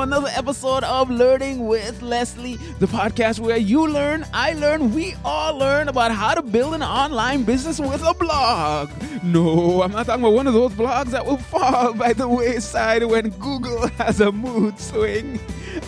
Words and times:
Another 0.00 0.30
episode 0.34 0.82
of 0.84 1.10
Learning 1.10 1.66
with 1.66 2.00
Leslie, 2.00 2.56
the 2.78 2.86
podcast 2.86 3.38
where 3.38 3.58
you 3.58 3.86
learn, 3.86 4.24
I 4.32 4.54
learn, 4.54 4.94
we 4.94 5.14
all 5.24 5.56
learn 5.58 5.88
about 5.88 6.10
how 6.10 6.34
to 6.34 6.42
build 6.42 6.74
an 6.74 6.82
online 6.82 7.44
business 7.44 7.78
with 7.78 8.02
a 8.02 8.14
blog. 8.14 8.90
No, 9.22 9.82
I'm 9.82 9.92
not 9.92 10.06
talking 10.06 10.22
about 10.22 10.32
one 10.32 10.46
of 10.46 10.54
those 10.54 10.72
blogs 10.72 11.10
that 11.10 11.26
will 11.26 11.36
fall 11.36 11.92
by 11.92 12.14
the 12.14 12.26
wayside 12.26 13.04
when 13.04 13.28
Google 13.30 13.88
has 13.98 14.20
a 14.20 14.32
mood 14.32 14.78
swing. 14.78 15.38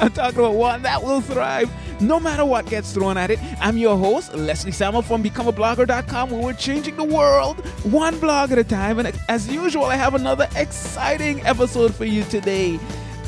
I'm 0.01 0.13
talking 0.13 0.39
about 0.39 0.55
one 0.55 0.83
that 0.83 1.03
will 1.03 1.21
thrive 1.23 1.71
no 2.03 2.21
matter 2.21 2.45
what 2.45 2.67
gets 2.67 2.93
thrown 2.93 3.17
at 3.17 3.31
it. 3.31 3.39
I'm 3.61 3.77
your 3.77 3.97
host, 3.97 4.35
Leslie 4.35 4.73
Samuel 4.73 5.03
from 5.03 5.23
BecomeAblogger.com, 5.23 6.31
where 6.31 6.43
we're 6.43 6.53
changing 6.53 6.97
the 6.97 7.05
world 7.05 7.65
one 7.85 8.19
blog 8.19 8.53
at 8.53 8.59
a 8.59 8.65
time. 8.65 8.99
And 8.99 9.19
as 9.29 9.49
usual, 9.49 9.85
I 9.85 9.97
have 9.97 10.15
another 10.15 10.49
exciting 10.57 11.41
episode 11.47 11.95
for 11.95 12.05
you 12.05 12.25
today. 12.25 12.79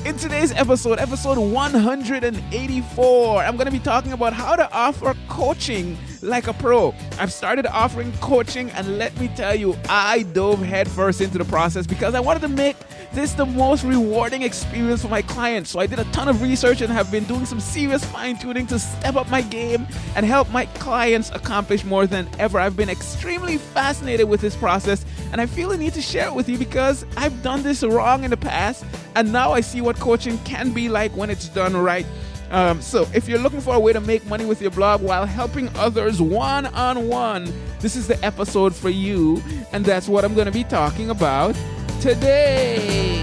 In 0.05 0.19
today's 0.19 0.53
episode, 0.53 0.99
episode 0.99 1.39
184, 1.39 3.43
I'm 3.43 3.57
going 3.57 3.65
to 3.65 3.73
be 3.73 3.79
talking 3.79 4.13
about 4.13 4.35
how 4.35 4.55
to 4.55 4.71
offer 4.71 5.15
coaching 5.31 5.97
like 6.21 6.47
a 6.47 6.53
pro. 6.53 6.95
I've 7.19 7.33
started 7.33 7.65
offering 7.65 8.13
coaching, 8.21 8.69
and 8.73 8.99
let 8.99 9.19
me 9.19 9.29
tell 9.29 9.55
you, 9.55 9.75
I 9.89 10.25
dove 10.35 10.61
headfirst 10.61 11.23
into 11.23 11.39
the 11.39 11.47
process 11.47 11.87
because 11.87 12.15
I 12.15 12.21
wanted 12.21 12.41
to 12.41 12.49
make 12.49 12.77
this 13.15 13.33
the 13.33 13.47
most 13.47 13.85
rewarding 13.85 14.43
experience 14.43 15.01
for 15.03 15.09
my 15.09 15.23
clients. 15.23 15.71
So 15.71 15.81
I 15.81 15.87
did 15.87 15.99
a 15.99 16.05
ton 16.13 16.29
of 16.29 16.43
research 16.43 16.83
and 16.83 16.93
have 16.93 17.11
been 17.11 17.25
doing 17.25 17.47
some 17.47 17.61
serious 17.61 18.05
fine 18.05 18.39
tuning 18.39 18.67
to 18.67 18.79
step 18.79 19.17
up 19.17 19.31
my 19.31 19.41
game 19.41 19.87
and 20.17 20.27
help 20.27 20.51
my 20.51 20.67
clients 20.67 21.31
accomplish 21.31 21.83
more 21.83 22.07
than 22.07 22.29
ever. 22.39 22.61
I've 22.61 22.77
been 22.77 22.91
extremely 22.91 23.57
fascinated 23.57 24.29
with 24.29 24.43
this 24.43 24.55
process, 24.55 25.07
and 25.33 25.41
I 25.41 25.47
feel 25.47 25.71
the 25.71 25.79
need 25.79 25.95
to 25.95 26.03
share 26.03 26.29
it 26.29 26.35
with 26.35 26.49
you 26.49 26.59
because 26.59 27.05
I've 27.17 27.43
done 27.43 27.63
this 27.63 27.83
wrong 27.83 28.25
in 28.25 28.31
the 28.31 28.37
past, 28.37 28.85
and 29.15 29.33
now 29.33 29.53
I 29.53 29.61
see 29.61 29.81
what 29.81 29.97
coaching 29.97 30.39
can 30.39 30.73
be 30.73 30.89
like 30.89 31.17
when 31.17 31.31
it's 31.31 31.49
done 31.49 31.77
right. 31.77 32.07
Um, 32.51 32.81
so, 32.81 33.09
if 33.13 33.29
you're 33.29 33.39
looking 33.39 33.61
for 33.61 33.75
a 33.75 33.81
way 33.81 33.93
to 33.93 34.01
make 34.01 34.25
money 34.27 34.45
with 34.45 34.63
your 34.63 34.71
blog 34.71 35.03
while 35.03 35.27
helping 35.27 35.69
others 35.77 36.23
one 36.23 36.67
on 36.67 37.09
one, 37.09 37.53
this 37.81 37.97
is 37.97 38.07
the 38.07 38.23
episode 38.25 38.75
for 38.75 38.91
you. 38.91 39.43
And 39.73 39.85
that's 39.85 40.09
what 40.09 40.25
I'm 40.25 40.35
going 40.35 40.47
to 40.47 40.53
be 40.53 40.65
talking 40.65 41.11
about 41.11 41.57
today. 42.01 43.23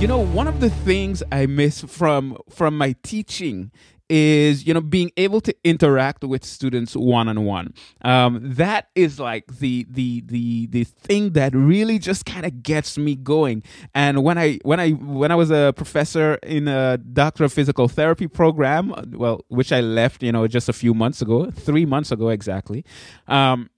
You 0.00 0.06
know, 0.06 0.18
one 0.18 0.48
of 0.48 0.60
the 0.60 0.70
things 0.70 1.22
I 1.30 1.46
miss 1.46 1.82
from 1.82 2.38
from 2.48 2.76
my 2.76 2.96
teaching 3.02 3.70
is 4.10 4.66
you 4.66 4.74
know 4.74 4.80
being 4.80 5.10
able 5.16 5.40
to 5.40 5.54
interact 5.64 6.24
with 6.24 6.44
students 6.44 6.94
one 6.94 7.28
on 7.28 7.44
one. 7.44 7.72
That 8.02 8.88
is 8.94 9.18
like 9.20 9.46
the 9.46 9.86
the 9.88 10.22
the 10.26 10.66
the 10.66 10.84
thing 10.84 11.32
that 11.32 11.54
really 11.54 11.98
just 11.98 12.26
kind 12.26 12.44
of 12.44 12.62
gets 12.62 12.98
me 12.98 13.14
going. 13.14 13.62
And 13.94 14.22
when 14.24 14.36
I 14.36 14.58
when 14.62 14.80
I 14.80 14.90
when 14.90 15.30
I 15.30 15.36
was 15.36 15.50
a 15.50 15.72
professor 15.76 16.34
in 16.42 16.68
a 16.68 16.98
doctor 16.98 17.44
of 17.44 17.52
physical 17.52 17.88
therapy 17.88 18.26
program, 18.26 18.92
well, 19.12 19.44
which 19.48 19.72
I 19.72 19.80
left 19.80 20.22
you 20.22 20.32
know 20.32 20.46
just 20.48 20.68
a 20.68 20.72
few 20.72 20.92
months 20.92 21.22
ago, 21.22 21.50
three 21.50 21.86
months 21.86 22.10
ago 22.10 22.28
exactly. 22.28 22.84
Um, 23.28 23.70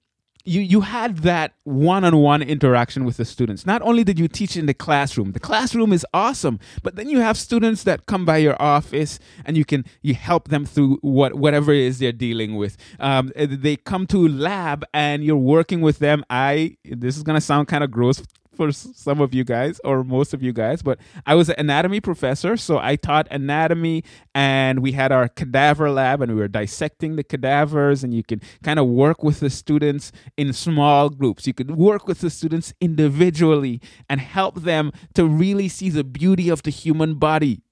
you 0.44 0.60
you 0.60 0.80
had 0.80 1.18
that 1.18 1.54
one-on-one 1.64 2.42
interaction 2.42 3.04
with 3.04 3.16
the 3.16 3.24
students. 3.24 3.66
Not 3.66 3.82
only 3.82 4.04
did 4.04 4.18
you 4.18 4.28
teach 4.28 4.56
in 4.56 4.66
the 4.66 4.74
classroom 4.74 5.32
the 5.32 5.40
classroom 5.40 5.92
is 5.92 6.06
awesome 6.12 6.58
but 6.82 6.96
then 6.96 7.08
you 7.08 7.20
have 7.20 7.36
students 7.36 7.84
that 7.84 8.06
come 8.06 8.24
by 8.24 8.38
your 8.38 8.60
office 8.60 9.18
and 9.44 9.56
you 9.56 9.64
can 9.64 9.84
you 10.02 10.14
help 10.14 10.48
them 10.48 10.64
through 10.64 10.98
what 11.02 11.34
whatever 11.34 11.72
it 11.72 11.80
is 11.80 11.98
they're 11.98 12.12
dealing 12.12 12.56
with. 12.56 12.76
Um, 12.98 13.32
they 13.36 13.76
come 13.76 14.06
to 14.08 14.26
lab 14.28 14.84
and 14.92 15.24
you're 15.24 15.36
working 15.36 15.80
with 15.80 15.98
them. 15.98 16.24
I 16.30 16.76
this 16.84 17.16
is 17.16 17.22
going 17.22 17.36
to 17.36 17.40
sound 17.40 17.68
kind 17.68 17.84
of 17.84 17.90
gross 17.90 18.22
for 18.54 18.70
some 18.72 19.20
of 19.20 19.34
you 19.34 19.44
guys 19.44 19.80
or 19.84 20.04
most 20.04 20.34
of 20.34 20.42
you 20.42 20.52
guys, 20.52 20.82
but 20.82 20.98
I 21.26 21.34
was 21.34 21.48
an 21.48 21.56
anatomy 21.58 22.00
professor, 22.00 22.56
so 22.56 22.78
I 22.78 22.96
taught 22.96 23.26
anatomy 23.30 24.04
and 24.34 24.80
we 24.80 24.92
had 24.92 25.12
our 25.12 25.28
cadaver 25.28 25.90
lab 25.90 26.20
and 26.20 26.34
we 26.34 26.40
were 26.40 26.48
dissecting 26.48 27.16
the 27.16 27.24
cadavers 27.24 28.04
and 28.04 28.12
you 28.14 28.22
can 28.22 28.40
kind 28.62 28.78
of 28.78 28.86
work 28.86 29.22
with 29.22 29.40
the 29.40 29.50
students 29.50 30.12
in 30.36 30.52
small 30.52 31.08
groups. 31.08 31.46
You 31.46 31.54
could 31.54 31.72
work 31.72 32.06
with 32.06 32.20
the 32.20 32.30
students 32.30 32.74
individually 32.80 33.80
and 34.08 34.20
help 34.20 34.62
them 34.62 34.92
to 35.14 35.26
really 35.26 35.68
see 35.68 35.88
the 35.90 36.04
beauty 36.04 36.48
of 36.48 36.62
the 36.62 36.70
human 36.70 37.14
body. 37.14 37.62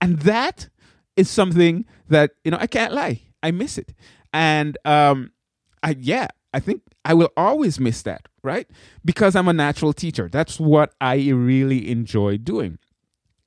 And 0.00 0.20
that 0.20 0.68
is 1.16 1.28
something 1.28 1.84
that, 2.08 2.32
you 2.44 2.50
know, 2.50 2.58
I 2.60 2.66
can't 2.66 2.92
lie. 2.92 3.22
I 3.42 3.50
miss 3.50 3.78
it. 3.78 3.94
And 4.32 4.76
um 4.84 5.32
I 5.82 5.96
yeah, 5.98 6.28
I 6.52 6.60
think 6.60 6.82
I 7.08 7.14
will 7.14 7.30
always 7.38 7.80
miss 7.80 8.02
that, 8.02 8.28
right? 8.42 8.68
Because 9.02 9.34
I'm 9.34 9.48
a 9.48 9.54
natural 9.54 9.94
teacher. 9.94 10.28
That's 10.30 10.60
what 10.60 10.92
I 11.00 11.30
really 11.30 11.90
enjoy 11.90 12.36
doing. 12.36 12.78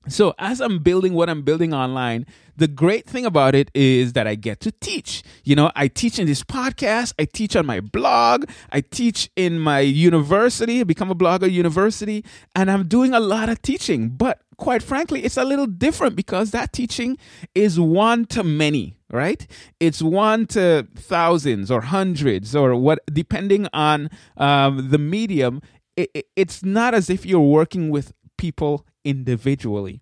So, 0.08 0.34
as 0.40 0.60
I'm 0.60 0.80
building 0.80 1.14
what 1.14 1.30
I'm 1.30 1.44
building 1.44 1.72
online, 1.72 2.26
the 2.56 2.68
great 2.68 3.06
thing 3.06 3.24
about 3.24 3.54
it 3.54 3.70
is 3.76 4.14
that 4.14 4.26
I 4.26 4.34
get 4.34 4.60
to 4.62 4.72
teach. 4.72 5.22
You 5.44 5.56
know, 5.56 5.72
I 5.76 5.90
teach 5.90 6.18
in 6.18 6.26
this 6.26 6.44
podcast, 6.44 7.14
I 7.20 7.26
teach 7.26 7.56
on 7.56 7.68
my 7.68 7.82
blog, 7.82 8.46
I 8.72 8.82
teach 8.82 9.30
in 9.36 9.60
my 9.60 9.82
university, 9.82 10.82
Become 10.82 11.12
a 11.12 11.16
Blogger 11.16 11.52
University, 11.52 12.26
and 12.56 12.72
I'm 12.72 12.88
doing 12.88 13.14
a 13.14 13.20
lot 13.20 13.48
of 13.48 13.62
teaching. 13.62 14.10
But 14.10 14.42
quite 14.58 14.82
frankly, 14.82 15.24
it's 15.24 15.38
a 15.38 15.44
little 15.44 15.68
different 15.68 16.16
because 16.16 16.50
that 16.50 16.74
teaching 16.74 17.20
is 17.54 17.80
one 17.80 18.26
to 18.26 18.44
many, 18.44 18.96
right? 19.12 19.46
It's 19.80 20.02
one 20.02 20.46
to 20.48 20.88
thousands 20.96 21.70
or 21.70 21.82
hundreds 21.82 22.56
or 22.56 22.76
what, 22.76 23.00
depending 23.12 23.68
on 23.74 24.10
um, 24.38 24.90
the 24.90 24.98
medium. 24.98 25.62
It, 25.96 26.10
it, 26.14 26.28
it's 26.36 26.64
not 26.64 26.94
as 26.94 27.10
if 27.10 27.26
you're 27.26 27.40
working 27.40 27.90
with 27.90 28.14
people 28.38 28.86
individually. 29.04 30.02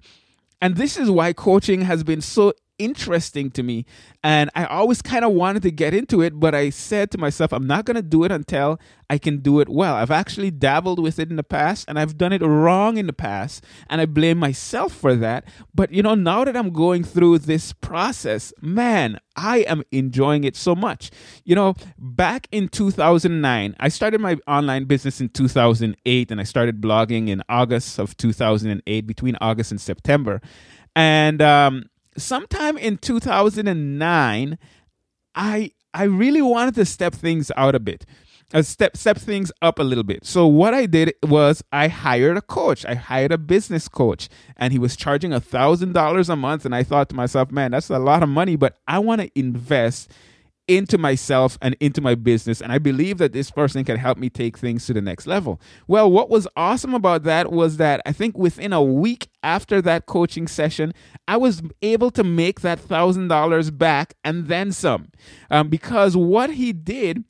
And 0.62 0.76
this 0.76 0.98
is 0.98 1.10
why 1.10 1.34
coaching 1.34 1.82
has 1.82 2.04
been 2.04 2.22
so 2.22 2.54
interesting 2.80 3.52
to 3.52 3.62
me. 3.62 3.86
And 4.24 4.50
I 4.56 4.66
always 4.66 5.02
kind 5.02 5.24
of 5.24 5.34
wanted 5.34 5.62
to 5.64 5.72
get 5.72 5.94
into 5.94 6.22
it, 6.22 6.40
but 6.40 6.56
I 6.56 6.72
said 6.72 7.12
to 7.12 7.18
myself, 7.18 7.54
I'm 7.54 7.68
not 7.68 7.86
going 7.86 7.96
to 7.96 8.02
do 8.02 8.24
it 8.24 8.32
until 8.32 8.80
I 9.10 9.18
can 9.18 9.38
do 9.40 9.60
it 9.60 9.70
well. 9.70 9.96
I've 9.96 10.12
actually 10.12 10.52
dabbled 10.52 11.00
with 11.00 11.20
it 11.20 11.30
in 11.30 11.36
the 11.36 11.44
past 11.44 11.86
and 11.88 12.00
I've 12.00 12.18
done 12.18 12.32
it 12.34 12.42
wrong 12.42 12.98
in 12.98 13.08
the 13.08 13.14
past. 13.14 13.64
And 13.90 14.02
I 14.02 14.06
blame 14.06 14.38
myself 14.38 14.94
for 14.94 15.16
that. 15.16 15.46
But, 15.74 15.92
you 15.92 16.02
know, 16.02 16.16
now 16.16 16.44
that 16.44 16.56
I'm 16.56 16.72
going 16.72 17.04
through 17.04 17.40
this 17.40 17.74
process, 17.74 18.54
man, 18.62 19.20
I 19.36 19.60
am 19.60 19.84
enjoying 19.92 20.44
it 20.44 20.56
so 20.56 20.76
much. 20.76 21.12
You 21.44 21.56
know, 21.56 21.76
back 21.98 22.48
in 22.52 22.68
2009, 22.70 23.76
I 23.80 23.90
started 23.90 24.22
my 24.22 24.38
online 24.48 24.86
business 24.86 25.22
in 25.22 25.30
2008 25.30 26.32
and 26.32 26.40
I 26.40 26.44
started 26.44 26.82
blogging 26.82 27.30
in 27.30 27.42
August 27.50 28.00
of 28.00 28.16
2008, 28.18 29.08
between 29.08 29.38
August 29.42 29.72
and 29.72 29.82
September. 29.82 30.42
And, 30.96 31.42
um, 31.42 31.86
sometime 32.20 32.78
in 32.78 32.98
2009 32.98 34.58
i 35.36 35.72
i 35.94 36.04
really 36.04 36.42
wanted 36.42 36.76
to 36.76 36.86
step 36.86 37.14
things 37.14 37.52
out 37.56 37.76
a 37.76 37.80
bit 37.80 38.06
uh, 38.54 38.62
step 38.62 38.98
step 38.98 39.18
things 39.18 39.52
up 39.62 39.80
a 39.80 39.84
little 39.84 40.04
bit. 40.04 40.26
So 40.26 40.48
what 40.48 40.74
i 40.74 40.86
did 40.86 41.14
was 41.24 41.64
i 41.72 41.88
hired 41.88 42.38
a 42.38 42.42
coach. 42.42 42.86
I 42.86 42.96
hired 42.96 43.32
a 43.32 43.38
business 43.38 43.88
coach 43.88 44.30
and 44.58 44.74
he 44.74 44.80
was 44.80 44.96
charging 44.96 45.34
a 45.34 45.40
thousand 45.40 45.94
dollars 45.94 46.30
a 46.30 46.36
month. 46.36 46.66
And 46.66 46.76
i 46.76 46.84
thought 46.84 47.10
to 47.10 47.16
myself 47.16 47.52
man 47.52 47.72
that's 47.72 47.90
a 47.90 48.00
lot 48.00 48.24
of 48.24 48.30
money 48.30 48.56
but 48.56 48.78
i 48.88 49.00
want 49.00 49.22
to 49.22 49.30
invest 49.40 50.12
into 50.70 51.00
myself 51.00 51.58
and 51.62 51.76
into 51.80 52.00
my 52.00 52.14
business. 52.14 52.62
And 52.62 52.72
I 52.72 52.78
believe 52.78 53.18
that 53.18 53.34
this 53.34 53.50
person 53.50 53.84
can 53.84 53.98
help 53.98 54.20
me 54.20 54.30
take 54.30 54.58
things 54.58 54.86
to 54.86 54.94
the 54.94 55.02
next 55.02 55.26
level. 55.26 55.60
Well, 55.88 56.10
what 56.10 56.30
was 56.30 56.48
awesome 56.56 56.94
about 56.94 57.24
that 57.24 57.52
was 57.52 57.78
that 57.78 58.02
I 58.06 58.12
think 58.12 58.38
within 58.38 58.72
a 58.72 58.82
week 58.82 59.30
after 59.42 59.82
that 59.82 60.06
coaching 60.06 60.48
session, 60.48 60.94
I 61.28 61.38
was 61.38 61.64
able 61.82 62.12
to 62.12 62.24
make 62.24 62.62
that 62.62 62.80
thousand 62.80 63.30
dollars 63.30 63.72
back 63.72 64.14
and 64.24 64.48
then 64.48 64.72
some. 64.72 65.10
Um, 65.50 65.70
because 65.70 66.16
what 66.16 66.52
he 66.52 66.72
did 66.72 67.24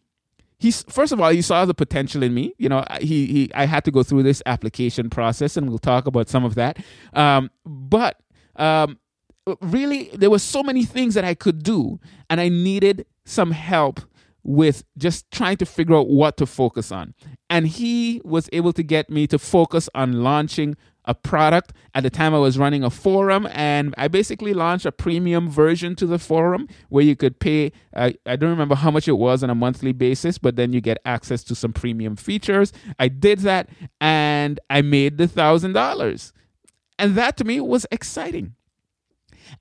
he's 0.59 0.83
first 0.89 1.13
of 1.13 1.21
all 1.21 1.30
he 1.30 1.41
saw 1.41 1.63
the 1.63 1.74
potential 1.74 2.21
in 2.21 2.33
me 2.33 2.53
you 2.57 2.68
know 2.68 2.83
he, 3.00 3.25
he 3.27 3.51
i 3.53 3.65
had 3.65 3.86
to 3.86 3.91
go 3.91 4.03
through 4.03 4.21
this 4.21 4.44
application 4.45 5.09
process 5.09 5.56
and 5.56 5.69
we'll 5.69 5.77
talk 5.77 6.06
about 6.06 6.27
some 6.27 6.44
of 6.44 6.56
that 6.56 6.77
um, 7.13 7.50
but 7.65 8.19
um, 8.57 9.00
really 9.62 10.10
there 10.13 10.30
were 10.30 10.40
so 10.40 10.63
many 10.63 10.84
things 10.84 11.13
that 11.13 11.25
i 11.25 11.34
could 11.34 11.63
do 11.63 12.00
and 12.30 12.40
i 12.40 12.50
needed 12.50 13.06
some 13.25 13.51
help 13.51 14.01
with 14.44 14.84
just 14.98 15.30
trying 15.31 15.57
to 15.57 15.66
figure 15.66 15.96
out 15.96 16.07
what 16.07 16.38
to 16.38 16.46
focus 16.46 16.92
on 16.92 17.13
and 17.50 17.68
he 17.68 18.22
was 18.24 18.50
able 18.54 18.74
to 18.74 18.84
get 18.84 19.10
me 19.10 19.28
to 19.28 19.38
focus 19.38 19.90
on 19.94 20.24
launching 20.24 20.75
a 21.10 21.16
product. 21.16 21.74
At 21.96 22.04
the 22.04 22.10
time, 22.10 22.36
I 22.36 22.38
was 22.38 22.57
running 22.57 22.84
a 22.84 22.90
forum, 22.90 23.48
and 23.51 23.96
I 23.98 24.07
basically 24.07 24.54
launched 24.54 24.86
a 24.86 24.92
premium 24.92 25.50
version 25.50 25.96
to 25.96 26.06
the 26.06 26.19
forum 26.19 26.68
where 26.90 27.04
you 27.04 27.16
could 27.16 27.40
pay. 27.40 27.72
Uh, 27.96 28.12
I 28.25 28.36
don't 28.36 28.51
remember 28.51 28.75
how 28.75 28.92
much 28.92 29.07
it 29.07 29.13
was 29.13 29.44
on 29.44 29.50
a 29.50 29.56
monthly 29.56 29.92
basis, 29.92 30.38
but 30.38 30.56
then 30.56 30.72
you 30.72 30.81
get 30.81 31.00
access 31.06 31.44
to 31.46 31.56
some 31.56 31.74
premium 31.74 32.16
features. 32.16 32.72
I 33.00 33.07
did 33.07 33.40
that, 33.40 33.69
and 34.00 34.60
I 34.69 34.81
made 34.84 35.18
the 35.18 35.28
thousand 35.28 35.74
dollars, 35.74 36.31
and 37.00 37.16
that 37.16 37.38
to 37.38 37.44
me 37.44 37.60
was 37.60 37.88
exciting. 37.92 38.54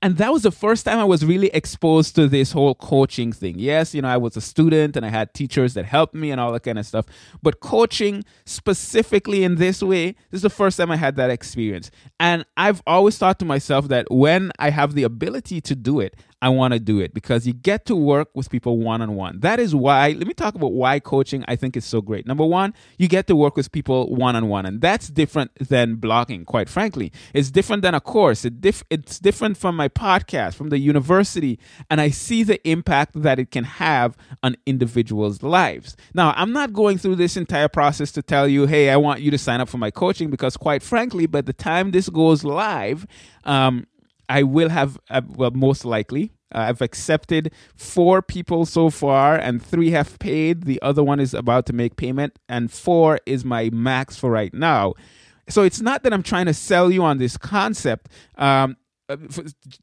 And 0.01 0.17
that 0.17 0.31
was 0.31 0.43
the 0.43 0.51
first 0.51 0.85
time 0.85 0.99
I 0.99 1.03
was 1.03 1.25
really 1.25 1.47
exposed 1.47 2.15
to 2.15 2.27
this 2.27 2.51
whole 2.51 2.75
coaching 2.75 3.31
thing. 3.31 3.55
Yes, 3.57 3.93
you 3.93 4.01
know, 4.01 4.07
I 4.07 4.17
was 4.17 4.37
a 4.37 4.41
student 4.41 4.95
and 4.95 5.05
I 5.05 5.09
had 5.09 5.33
teachers 5.33 5.73
that 5.73 5.85
helped 5.85 6.15
me 6.15 6.31
and 6.31 6.39
all 6.39 6.51
that 6.53 6.63
kind 6.63 6.79
of 6.79 6.85
stuff. 6.85 7.05
But 7.41 7.59
coaching 7.59 8.23
specifically 8.45 9.43
in 9.43 9.55
this 9.55 9.81
way, 9.81 10.11
this 10.31 10.39
is 10.39 10.41
the 10.41 10.49
first 10.49 10.77
time 10.77 10.91
I 10.91 10.97
had 10.97 11.15
that 11.17 11.29
experience. 11.29 11.91
And 12.19 12.45
I've 12.57 12.81
always 12.87 13.17
thought 13.17 13.39
to 13.39 13.45
myself 13.45 13.87
that 13.89 14.07
when 14.09 14.51
I 14.59 14.69
have 14.69 14.93
the 14.93 15.03
ability 15.03 15.61
to 15.61 15.75
do 15.75 15.99
it, 15.99 16.15
I 16.41 16.49
want 16.49 16.73
to 16.73 16.79
do 16.79 16.99
it 16.99 17.13
because 17.13 17.45
you 17.45 17.53
get 17.53 17.85
to 17.87 17.95
work 17.95 18.29
with 18.33 18.49
people 18.49 18.77
one 18.77 19.01
on 19.01 19.15
one. 19.15 19.39
That 19.41 19.59
is 19.59 19.75
why, 19.75 20.11
let 20.11 20.25
me 20.25 20.33
talk 20.33 20.55
about 20.55 20.71
why 20.71 20.99
coaching 20.99 21.43
I 21.47 21.55
think 21.55 21.75
is 21.75 21.85
so 21.85 22.01
great. 22.01 22.25
Number 22.25 22.45
one, 22.45 22.73
you 22.97 23.07
get 23.07 23.27
to 23.27 23.35
work 23.35 23.57
with 23.57 23.71
people 23.71 24.15
one 24.15 24.35
on 24.35 24.47
one, 24.47 24.65
and 24.65 24.79
that's 24.79 25.09
different 25.09 25.51
than 25.59 25.97
blogging, 25.97 26.45
quite 26.45 26.69
frankly. 26.69 27.11
It's 27.33 27.51
different 27.51 27.81
than 27.81 27.93
a 27.93 27.99
course, 27.99 28.45
it 28.45 28.53
it's 28.89 29.19
different 29.19 29.57
from 29.57 29.75
my 29.75 29.89
podcast, 29.89 30.53
from 30.55 30.69
the 30.69 30.79
university, 30.79 31.59
and 31.89 31.99
I 31.99 32.09
see 32.09 32.43
the 32.43 32.65
impact 32.67 33.21
that 33.21 33.39
it 33.39 33.51
can 33.51 33.65
have 33.65 34.15
on 34.41 34.55
individuals' 34.65 35.43
lives. 35.43 35.97
Now, 36.13 36.33
I'm 36.37 36.53
not 36.53 36.73
going 36.73 36.97
through 36.97 37.15
this 37.15 37.35
entire 37.35 37.67
process 37.67 38.11
to 38.13 38.21
tell 38.21 38.47
you, 38.47 38.65
hey, 38.65 38.89
I 38.89 38.97
want 38.97 39.21
you 39.21 39.31
to 39.31 39.37
sign 39.37 39.59
up 39.59 39.69
for 39.69 39.77
my 39.77 39.91
coaching 39.91 40.29
because, 40.29 40.55
quite 40.55 40.83
frankly, 40.83 41.25
by 41.25 41.41
the 41.41 41.53
time 41.53 41.91
this 41.91 42.07
goes 42.09 42.43
live, 42.43 43.05
um, 43.43 43.87
I 44.29 44.43
will 44.43 44.69
have, 44.69 44.97
uh, 45.09 45.21
well, 45.27 45.51
most 45.51 45.83
likely. 45.83 46.31
Uh, 46.53 46.59
I've 46.59 46.81
accepted 46.81 47.51
four 47.75 48.21
people 48.21 48.65
so 48.65 48.89
far, 48.89 49.35
and 49.35 49.61
three 49.61 49.91
have 49.91 50.17
paid. 50.19 50.63
The 50.63 50.81
other 50.81 51.03
one 51.03 51.19
is 51.19 51.33
about 51.33 51.65
to 51.67 51.73
make 51.73 51.95
payment, 51.95 52.39
and 52.47 52.71
four 52.71 53.19
is 53.25 53.43
my 53.43 53.69
max 53.71 54.17
for 54.17 54.31
right 54.31 54.53
now. 54.53 54.93
So 55.47 55.63
it's 55.63 55.81
not 55.81 56.03
that 56.03 56.13
I'm 56.13 56.23
trying 56.23 56.45
to 56.45 56.53
sell 56.53 56.91
you 56.91 57.03
on 57.03 57.17
this 57.17 57.37
concept. 57.37 58.09
Um, 58.37 58.77
Uh, 59.09 59.17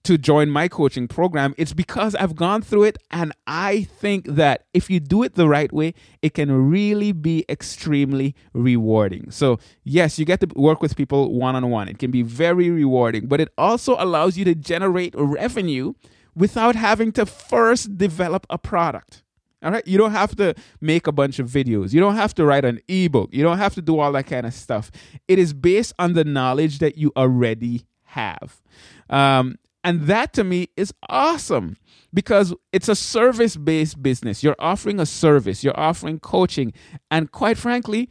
to 0.05 0.17
join 0.17 0.49
my 0.49 0.69
coaching 0.69 1.09
program 1.09 1.53
it's 1.59 1.73
because 1.73 2.15
I've 2.15 2.37
gone 2.37 2.63
through 2.63 2.85
it 2.85 2.97
and 3.11 3.33
I 3.47 3.83
think 3.83 4.27
that 4.27 4.67
if 4.73 4.89
you 4.89 5.01
do 5.01 5.25
it 5.25 5.35
the 5.35 5.49
right 5.49 5.73
way 5.73 5.95
it 6.23 6.35
can 6.35 6.71
really 6.71 7.11
be 7.11 7.45
extremely 7.49 8.37
rewarding. 8.53 9.31
So, 9.33 9.59
yes, 9.83 10.19
you 10.19 10.25
get 10.25 10.41
to 10.41 10.49
work 10.55 10.81
with 10.81 10.97
people 10.97 11.35
one 11.35 11.57
on 11.57 11.69
one. 11.71 11.89
It 11.89 11.99
can 11.99 12.11
be 12.11 12.23
very 12.23 12.71
rewarding, 12.71 13.27
but 13.27 13.41
it 13.41 13.49
also 13.59 13.97
allows 13.99 14.37
you 14.39 14.45
to 14.45 14.55
generate 14.55 15.13
revenue 15.17 15.95
without 16.37 16.77
having 16.77 17.11
to 17.13 17.27
first 17.27 17.97
develop 17.99 18.47
a 18.49 18.59
product. 18.59 19.25
All 19.63 19.73
right. 19.73 19.87
You 19.87 19.99
don't 19.99 20.13
have 20.13 20.37
to 20.37 20.55
make 20.81 21.07
a 21.07 21.13
bunch 21.13 21.39
of 21.39 21.49
videos. 21.49 21.93
You 21.93 21.99
don't 21.99 22.15
have 22.15 22.35
to 22.35 22.45
write 22.45 22.65
an 22.65 22.79
ebook. 22.89 23.31
You 23.33 23.43
don't 23.43 23.59
have 23.59 23.75
to 23.75 23.83
do 23.83 23.99
all 23.99 24.13
that 24.13 24.27
kind 24.27 24.47
of 24.47 24.55
stuff. 24.55 24.91
It 25.27 25.39
is 25.39 25.53
based 25.53 25.95
on 25.99 26.13
the 26.13 26.25
knowledge 26.25 26.79
that 26.79 26.99
you 26.99 27.11
already 27.17 27.85
have. 28.17 28.61
Um, 29.09 29.59
and 29.85 30.03
that 30.03 30.33
to 30.33 30.43
me 30.43 30.69
is 30.77 30.93
awesome 31.09 31.77
because 32.13 32.53
it's 32.73 32.89
a 32.89 32.97
service 32.97 33.57
based 33.57 34.03
business. 34.03 34.43
You're 34.43 34.57
offering 34.59 34.99
a 34.99 35.07
service, 35.07 35.63
you're 35.63 35.79
offering 35.79 36.19
coaching. 36.19 36.73
And 37.11 37.31
quite 37.31 37.57
frankly, 37.57 38.11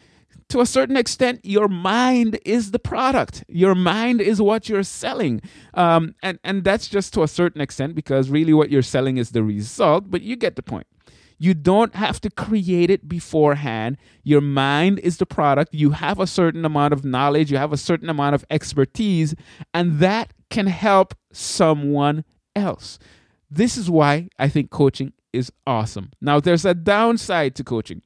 to 0.50 0.62
a 0.62 0.66
certain 0.66 0.96
extent, 0.96 1.42
your 1.44 1.68
mind 1.68 2.40
is 2.46 2.72
the 2.72 2.80
product. 2.80 3.44
Your 3.48 3.76
mind 3.76 4.22
is 4.22 4.42
what 4.42 4.70
you're 4.70 4.84
selling. 4.84 5.42
Um, 5.74 6.16
and, 6.22 6.40
and 6.44 6.64
that's 6.64 6.88
just 6.88 7.14
to 7.16 7.24
a 7.24 7.28
certain 7.28 7.62
extent 7.62 7.96
because 7.96 8.30
really 8.30 8.54
what 8.54 8.70
you're 8.70 8.82
selling 8.84 9.18
is 9.18 9.32
the 9.32 9.44
result, 9.44 10.10
but 10.10 10.22
you 10.22 10.36
get 10.36 10.56
the 10.56 10.64
point. 10.64 10.88
You 11.38 11.54
don't 11.54 11.96
have 11.96 12.22
to 12.22 12.30
create 12.30 12.90
it 12.90 13.08
beforehand. 13.08 13.98
Your 14.24 14.42
mind 14.42 15.00
is 15.00 15.18
the 15.18 15.26
product. 15.26 15.74
You 15.74 15.92
have 15.92 16.20
a 16.20 16.28
certain 16.28 16.66
amount 16.66 16.94
of 16.94 17.04
knowledge, 17.04 17.52
you 17.52 17.58
have 17.58 17.74
a 17.74 17.78
certain 17.78 18.10
amount 18.10 18.36
of 18.36 18.46
expertise, 18.50 19.36
and 19.74 20.00
that 20.00 20.34
can 20.50 20.68
help 20.68 21.14
someone 21.32 22.24
else. 22.56 23.00
This 23.50 23.78
is 23.78 23.90
why 23.90 24.30
I 24.40 24.50
think 24.50 24.70
coaching 24.70 25.14
is 25.34 25.52
awesome. 25.68 26.12
Now, 26.22 26.40
there's 26.40 26.66
a 26.66 26.74
downside 26.74 27.56
to 27.56 27.64
coaching. 27.64 28.02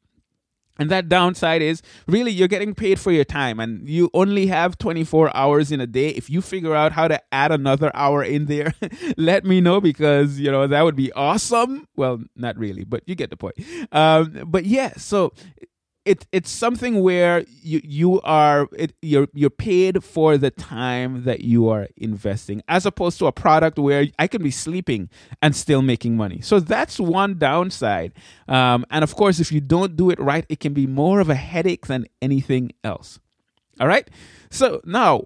And 0.79 0.89
that 0.89 1.09
downside 1.09 1.61
is 1.61 1.81
really 2.07 2.31
you're 2.31 2.47
getting 2.47 2.73
paid 2.73 2.99
for 2.99 3.11
your 3.11 3.25
time 3.25 3.59
and 3.59 3.87
you 3.87 4.09
only 4.13 4.47
have 4.47 4.77
24 4.77 5.35
hours 5.35 5.71
in 5.71 5.81
a 5.81 5.87
day. 5.87 6.09
If 6.09 6.29
you 6.29 6.41
figure 6.41 6.73
out 6.73 6.93
how 6.93 7.07
to 7.07 7.21
add 7.31 7.51
another 7.51 7.91
hour 7.93 8.23
in 8.23 8.45
there, 8.45 8.73
let 9.17 9.45
me 9.45 9.61
know 9.61 9.81
because, 9.81 10.39
you 10.39 10.49
know, 10.49 10.65
that 10.67 10.81
would 10.83 10.95
be 10.95 11.11
awesome. 11.11 11.85
Well, 11.95 12.21
not 12.35 12.57
really, 12.57 12.85
but 12.85 13.03
you 13.05 13.15
get 13.15 13.29
the 13.29 13.37
point. 13.37 13.55
Um, 13.91 14.43
but 14.47 14.65
yeah, 14.65 14.93
so 14.95 15.33
it 16.09 16.25
it's 16.31 16.49
something 16.49 17.03
where 17.03 17.45
you 17.61 17.81
you 17.83 18.21
are 18.21 18.67
it, 18.75 18.93
you're 19.03 19.27
you're 19.31 19.51
paid 19.51 20.03
for 20.03 20.39
the 20.39 20.49
time 20.49 21.23
that 21.23 21.41
you 21.41 21.69
are 21.69 21.87
investing 21.97 22.63
as 22.67 22.87
opposed 22.87 23.19
to 23.19 23.27
a 23.27 23.31
product 23.31 23.77
where 23.77 24.07
I 24.17 24.25
can 24.25 24.41
be 24.41 24.49
sleeping 24.49 25.09
and 25.43 25.55
still 25.55 25.83
making 25.83 26.17
money. 26.17 26.41
So 26.41 26.59
that's 26.59 26.99
one 26.99 27.37
downside. 27.37 28.13
Um, 28.47 28.87
and 28.89 29.03
of 29.03 29.15
course, 29.15 29.39
if 29.39 29.51
you 29.51 29.61
don't 29.61 29.95
do 29.95 30.09
it 30.09 30.19
right, 30.19 30.45
it 30.49 30.59
can 30.59 30.73
be 30.73 30.87
more 30.87 31.19
of 31.19 31.29
a 31.29 31.35
headache 31.35 31.85
than 31.85 32.07
anything 32.23 32.71
else. 32.83 33.19
All 33.79 33.87
right. 33.87 34.09
So 34.49 34.81
now 34.85 35.25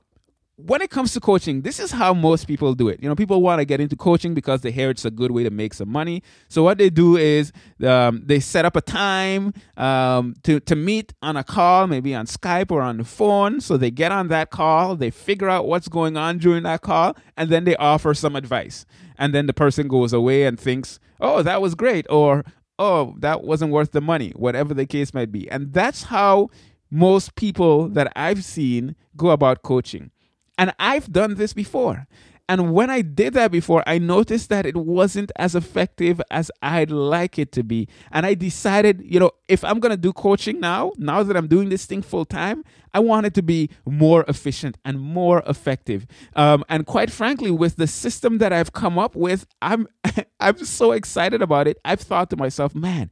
when 0.55 0.81
it 0.81 0.91
comes 0.91 1.13
to 1.13 1.19
coaching, 1.19 1.61
this 1.61 1.79
is 1.79 1.91
how 1.91 2.13
most 2.13 2.47
people 2.47 2.75
do 2.75 2.87
it. 2.87 3.01
You 3.01 3.09
know, 3.09 3.15
people 3.15 3.41
want 3.41 3.59
to 3.59 3.65
get 3.65 3.81
into 3.81 3.95
coaching 3.95 4.35
because 4.35 4.61
they 4.61 4.71
hear 4.71 4.91
it's 4.91 5.03
a 5.03 5.09
good 5.09 5.31
way 5.31 5.43
to 5.43 5.49
make 5.49 5.73
some 5.73 5.89
money. 5.89 6.21
So 6.47 6.61
what 6.61 6.77
they 6.77 6.91
do 6.91 7.17
is 7.17 7.51
um, 7.83 8.21
they 8.23 8.39
set 8.39 8.63
up 8.63 8.75
a 8.75 8.81
time 8.81 9.53
um, 9.77 10.35
to 10.43 10.59
to 10.61 10.75
meet 10.75 11.13
on 11.23 11.37
a 11.37 11.43
call, 11.43 11.87
maybe 11.87 12.13
on 12.13 12.27
Skype 12.27 12.71
or 12.71 12.81
on 12.81 12.97
the 12.97 13.03
phone. 13.03 13.61
So 13.61 13.77
they 13.77 13.89
get 13.89 14.11
on 14.11 14.27
that 14.27 14.51
call, 14.51 14.95
they 14.95 15.09
figure 15.09 15.49
out 15.49 15.67
what's 15.67 15.87
going 15.87 16.17
on 16.17 16.37
during 16.37 16.63
that 16.63 16.81
call, 16.81 17.17
and 17.35 17.49
then 17.49 17.63
they 17.63 17.75
offer 17.77 18.13
some 18.13 18.35
advice. 18.35 18.85
And 19.17 19.33
then 19.33 19.47
the 19.47 19.53
person 19.53 19.87
goes 19.87 20.13
away 20.13 20.43
and 20.43 20.59
thinks, 20.59 20.99
"Oh, 21.19 21.41
that 21.41 21.63
was 21.63 21.73
great," 21.73 22.05
or 22.11 22.43
"Oh, 22.77 23.15
that 23.19 23.43
wasn't 23.43 23.71
worth 23.71 23.91
the 23.91 24.01
money," 24.01 24.31
whatever 24.35 24.75
the 24.75 24.85
case 24.85 25.15
might 25.15 25.31
be. 25.31 25.49
And 25.49 25.73
that's 25.73 26.03
how 26.03 26.49
most 26.91 27.33
people 27.35 27.89
that 27.89 28.13
I've 28.15 28.43
seen 28.43 28.95
go 29.17 29.31
about 29.31 29.63
coaching. 29.63 30.11
And 30.57 30.73
I've 30.79 31.11
done 31.11 31.35
this 31.35 31.53
before. 31.53 32.07
And 32.49 32.73
when 32.73 32.89
I 32.89 33.01
did 33.01 33.33
that 33.35 33.51
before, 33.51 33.83
I 33.87 33.99
noticed 33.99 34.49
that 34.49 34.65
it 34.65 34.75
wasn't 34.75 35.31
as 35.37 35.55
effective 35.55 36.21
as 36.29 36.51
I'd 36.61 36.91
like 36.91 37.39
it 37.39 37.53
to 37.53 37.63
be. 37.63 37.87
And 38.11 38.25
I 38.25 38.33
decided, 38.33 39.01
you 39.05 39.19
know, 39.19 39.31
if 39.47 39.63
I'm 39.63 39.79
going 39.79 39.91
to 39.91 39.97
do 39.97 40.11
coaching 40.11 40.59
now, 40.59 40.91
now 40.97 41.23
that 41.23 41.37
I'm 41.37 41.47
doing 41.47 41.69
this 41.69 41.85
thing 41.85 42.01
full 42.01 42.25
time, 42.25 42.65
I 42.93 42.99
want 42.99 43.25
it 43.25 43.33
to 43.35 43.41
be 43.41 43.69
more 43.85 44.25
efficient 44.27 44.77
and 44.83 44.99
more 44.99 45.41
effective. 45.47 46.05
Um, 46.35 46.65
and 46.67 46.85
quite 46.85 47.11
frankly, 47.11 47.49
with 47.49 47.77
the 47.77 47.87
system 47.87 48.39
that 48.39 48.51
I've 48.51 48.73
come 48.73 48.99
up 48.99 49.15
with, 49.15 49.47
I'm 49.61 49.87
I'm 50.41 50.57
so 50.65 50.91
excited 50.91 51.41
about 51.41 51.67
it. 51.67 51.79
I've 51.85 52.01
thought 52.01 52.29
to 52.31 52.35
myself, 52.35 52.75
man, 52.75 53.09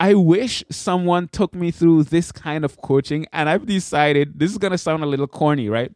I 0.00 0.14
wish 0.14 0.64
someone 0.70 1.28
took 1.28 1.54
me 1.54 1.70
through 1.70 2.04
this 2.04 2.32
kind 2.32 2.64
of 2.64 2.80
coaching. 2.80 3.26
And 3.34 3.50
I've 3.50 3.66
decided 3.66 4.38
this 4.38 4.50
is 4.50 4.56
going 4.56 4.72
to 4.72 4.78
sound 4.78 5.02
a 5.02 5.06
little 5.06 5.28
corny, 5.28 5.68
right? 5.68 5.92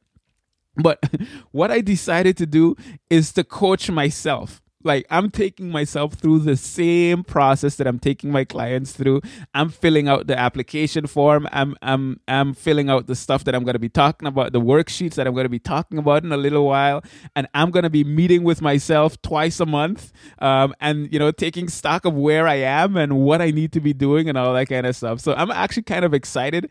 But 0.76 0.98
what 1.52 1.70
I 1.70 1.80
decided 1.80 2.36
to 2.38 2.46
do 2.46 2.76
is 3.10 3.32
to 3.32 3.44
coach 3.44 3.90
myself 3.90 4.60
like 4.84 5.06
i'm 5.10 5.30
taking 5.30 5.70
myself 5.70 6.14
through 6.14 6.38
the 6.38 6.56
same 6.56 7.24
process 7.24 7.76
that 7.76 7.86
i'm 7.86 7.98
taking 7.98 8.30
my 8.30 8.44
clients 8.44 8.92
through. 8.92 9.20
I'm 9.54 9.68
filling 9.68 10.08
out 10.08 10.26
the 10.26 10.38
application 10.38 11.06
form. 11.06 11.48
I'm 11.52 11.76
i'm 11.82 12.20
i'm 12.28 12.54
filling 12.54 12.90
out 12.90 13.06
the 13.06 13.14
stuff 13.14 13.44
that 13.44 13.54
i'm 13.54 13.64
going 13.64 13.74
to 13.74 13.78
be 13.78 13.88
talking 13.88 14.28
about 14.28 14.52
the 14.52 14.60
worksheets 14.60 15.14
that 15.14 15.26
i'm 15.26 15.34
going 15.34 15.44
to 15.44 15.50
be 15.50 15.58
talking 15.58 15.98
about 15.98 16.24
in 16.24 16.32
a 16.32 16.36
little 16.36 16.66
while. 16.66 17.02
And 17.34 17.48
i'm 17.54 17.70
going 17.70 17.82
to 17.84 17.90
be 17.90 18.04
meeting 18.04 18.44
with 18.44 18.62
myself 18.62 19.20
twice 19.22 19.60
a 19.60 19.66
month 19.66 20.12
um, 20.38 20.74
and 20.80 21.12
you 21.12 21.18
know 21.18 21.30
taking 21.30 21.68
stock 21.68 22.04
of 22.04 22.14
where 22.14 22.46
i 22.46 22.56
am 22.56 22.96
and 22.96 23.18
what 23.18 23.40
i 23.40 23.50
need 23.50 23.72
to 23.72 23.80
be 23.80 23.92
doing 23.92 24.28
and 24.28 24.38
all 24.38 24.52
that 24.54 24.68
kind 24.68 24.86
of 24.86 24.94
stuff. 24.96 25.20
So 25.20 25.34
i'm 25.34 25.50
actually 25.50 25.84
kind 25.84 26.04
of 26.04 26.14
excited. 26.14 26.70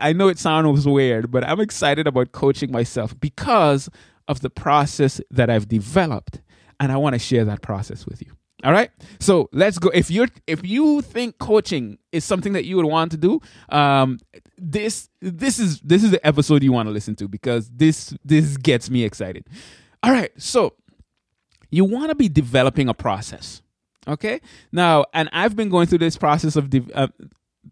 I 0.00 0.12
know 0.12 0.28
it 0.28 0.38
sounds 0.38 0.86
weird 0.86 1.30
but 1.30 1.44
i'm 1.44 1.60
excited 1.60 2.06
about 2.06 2.32
coaching 2.32 2.70
myself 2.70 3.18
because 3.20 3.90
of 4.28 4.40
the 4.40 4.50
process 4.50 5.20
that 5.30 5.50
i've 5.50 5.68
developed 5.68 6.40
and 6.80 6.92
I 6.92 6.96
want 6.96 7.14
to 7.14 7.18
share 7.18 7.44
that 7.46 7.62
process 7.62 8.06
with 8.06 8.22
you. 8.22 8.32
All 8.64 8.72
right. 8.72 8.90
So 9.20 9.50
let's 9.52 9.78
go. 9.78 9.90
If 9.90 10.10
you're 10.10 10.28
if 10.46 10.66
you 10.66 11.02
think 11.02 11.38
coaching 11.38 11.98
is 12.12 12.24
something 12.24 12.54
that 12.54 12.64
you 12.64 12.76
would 12.76 12.86
want 12.86 13.10
to 13.10 13.18
do, 13.18 13.40
um, 13.68 14.18
this 14.56 15.10
this 15.20 15.58
is 15.58 15.80
this 15.80 16.02
is 16.02 16.10
the 16.10 16.26
episode 16.26 16.62
you 16.62 16.72
want 16.72 16.88
to 16.88 16.92
listen 16.92 17.14
to 17.16 17.28
because 17.28 17.68
this 17.68 18.16
this 18.24 18.56
gets 18.56 18.88
me 18.88 19.04
excited. 19.04 19.46
All 20.02 20.12
right. 20.12 20.30
So 20.38 20.74
you 21.70 21.84
want 21.84 22.08
to 22.08 22.14
be 22.14 22.28
developing 22.28 22.88
a 22.88 22.94
process. 22.94 23.60
Okay. 24.08 24.40
Now, 24.72 25.04
and 25.12 25.28
I've 25.32 25.56
been 25.56 25.68
going 25.68 25.86
through 25.86 25.98
this 25.98 26.16
process 26.16 26.56
of 26.56 26.70
de- 26.70 26.92
uh, 26.94 27.08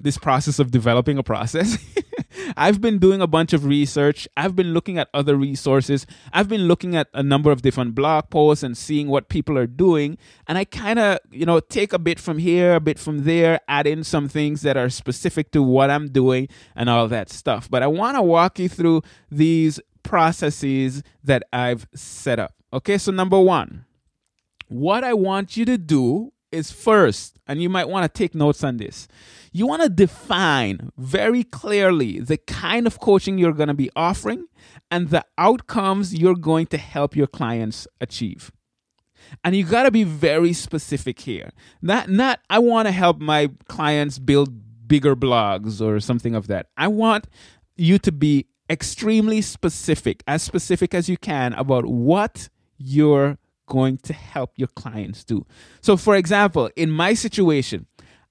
this 0.02 0.18
process 0.18 0.58
of 0.58 0.70
developing 0.70 1.18
a 1.18 1.22
process. 1.22 1.78
I've 2.56 2.80
been 2.80 2.98
doing 2.98 3.20
a 3.20 3.26
bunch 3.26 3.52
of 3.52 3.64
research. 3.64 4.28
I've 4.36 4.56
been 4.56 4.72
looking 4.72 4.98
at 4.98 5.08
other 5.14 5.36
resources. 5.36 6.06
I've 6.32 6.48
been 6.48 6.62
looking 6.62 6.96
at 6.96 7.08
a 7.14 7.22
number 7.22 7.50
of 7.50 7.62
different 7.62 7.94
blog 7.94 8.30
posts 8.30 8.62
and 8.62 8.76
seeing 8.76 9.08
what 9.08 9.28
people 9.28 9.56
are 9.58 9.66
doing. 9.66 10.18
And 10.46 10.58
I 10.58 10.64
kind 10.64 10.98
of, 10.98 11.18
you 11.30 11.46
know, 11.46 11.60
take 11.60 11.92
a 11.92 11.98
bit 11.98 12.18
from 12.18 12.38
here, 12.38 12.74
a 12.74 12.80
bit 12.80 12.98
from 12.98 13.24
there, 13.24 13.60
add 13.68 13.86
in 13.86 14.04
some 14.04 14.28
things 14.28 14.62
that 14.62 14.76
are 14.76 14.90
specific 14.90 15.50
to 15.52 15.62
what 15.62 15.90
I'm 15.90 16.08
doing 16.08 16.48
and 16.74 16.90
all 16.90 17.08
that 17.08 17.30
stuff. 17.30 17.70
But 17.70 17.82
I 17.82 17.86
want 17.86 18.16
to 18.16 18.22
walk 18.22 18.58
you 18.58 18.68
through 18.68 19.02
these 19.30 19.80
processes 20.02 21.02
that 21.22 21.44
I've 21.52 21.86
set 21.94 22.38
up. 22.38 22.54
Okay, 22.72 22.98
so 22.98 23.12
number 23.12 23.38
one, 23.38 23.84
what 24.68 25.04
I 25.04 25.12
want 25.12 25.56
you 25.56 25.64
to 25.66 25.76
do 25.76 26.31
is 26.52 26.70
first, 26.70 27.38
and 27.46 27.62
you 27.62 27.68
might 27.68 27.88
want 27.88 28.04
to 28.04 28.18
take 28.18 28.34
notes 28.34 28.62
on 28.62 28.76
this, 28.76 29.08
you 29.52 29.66
want 29.66 29.82
to 29.82 29.88
define 29.88 30.90
very 30.96 31.44
clearly 31.44 32.20
the 32.20 32.36
kind 32.36 32.86
of 32.86 33.00
coaching 33.00 33.38
you're 33.38 33.52
going 33.52 33.68
to 33.68 33.74
be 33.74 33.90
offering 33.96 34.46
and 34.90 35.10
the 35.10 35.24
outcomes 35.36 36.14
you're 36.14 36.34
going 36.34 36.66
to 36.66 36.78
help 36.78 37.16
your 37.16 37.26
clients 37.26 37.86
achieve. 38.00 38.52
And 39.44 39.56
you 39.56 39.64
got 39.64 39.84
to 39.84 39.90
be 39.90 40.04
very 40.04 40.52
specific 40.52 41.20
here. 41.20 41.50
Not 41.80 42.10
not 42.10 42.40
I 42.50 42.58
want 42.58 42.86
to 42.86 42.92
help 42.92 43.18
my 43.18 43.50
clients 43.68 44.18
build 44.18 44.50
bigger 44.86 45.16
blogs 45.16 45.80
or 45.80 46.00
something 46.00 46.34
of 46.34 46.48
that. 46.48 46.66
I 46.76 46.88
want 46.88 47.26
you 47.76 47.98
to 48.00 48.12
be 48.12 48.46
extremely 48.68 49.40
specific, 49.42 50.22
as 50.26 50.42
specific 50.42 50.94
as 50.94 51.08
you 51.08 51.16
can 51.16 51.52
about 51.54 51.86
what 51.86 52.48
you're 52.78 53.38
going 53.66 53.98
to 53.98 54.12
help 54.12 54.52
your 54.56 54.68
clients 54.68 55.24
do. 55.24 55.46
So 55.80 55.96
for 55.96 56.16
example, 56.16 56.70
in 56.76 56.90
my 56.90 57.14
situation, 57.14 57.86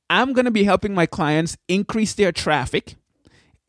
I'm 0.10 0.34
going 0.34 0.46
to 0.46 0.52
be 0.52 0.64
helping 0.64 0.94
my 0.94 1.06
clients 1.06 1.58
increase 1.68 2.14
their 2.14 2.32
traffic, 2.32 2.96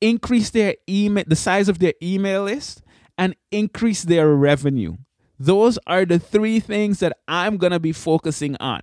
increase 0.00 0.50
their 0.50 0.74
email 0.88 1.24
the 1.26 1.36
size 1.36 1.68
of 1.68 1.78
their 1.78 1.94
email 2.02 2.44
list 2.44 2.82
and 3.16 3.36
increase 3.50 4.02
their 4.02 4.28
revenue. 4.34 4.96
Those 5.38 5.78
are 5.86 6.04
the 6.04 6.18
three 6.18 6.60
things 6.60 7.00
that 7.00 7.16
I'm 7.26 7.56
going 7.56 7.72
to 7.72 7.80
be 7.80 7.92
focusing 7.92 8.56
on. 8.56 8.82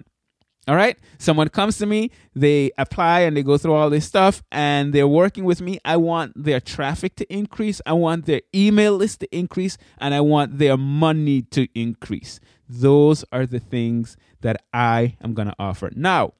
All 0.67 0.75
right. 0.75 0.97
Someone 1.17 1.49
comes 1.49 1.79
to 1.79 1.87
me, 1.87 2.11
they 2.35 2.69
apply 2.77 3.21
and 3.21 3.35
they 3.35 3.41
go 3.41 3.57
through 3.57 3.73
all 3.73 3.89
this 3.89 4.05
stuff 4.05 4.43
and 4.51 4.93
they're 4.93 5.07
working 5.07 5.43
with 5.43 5.61
me. 5.61 5.79
I 5.83 5.97
want 5.97 6.33
their 6.35 6.59
traffic 6.59 7.15
to 7.15 7.33
increase. 7.33 7.81
I 7.87 7.93
want 7.93 8.25
their 8.25 8.41
email 8.53 8.95
list 8.95 9.21
to 9.21 9.35
increase 9.35 9.77
and 9.97 10.13
I 10.13 10.21
want 10.21 10.59
their 10.59 10.77
money 10.77 11.41
to 11.41 11.67
increase. 11.73 12.39
Those 12.69 13.25
are 13.31 13.45
the 13.45 13.59
things 13.59 14.15
that 14.41 14.63
I 14.71 15.17
am 15.21 15.33
going 15.33 15.47
to 15.47 15.55
offer. 15.59 15.89
Now, 15.95 16.33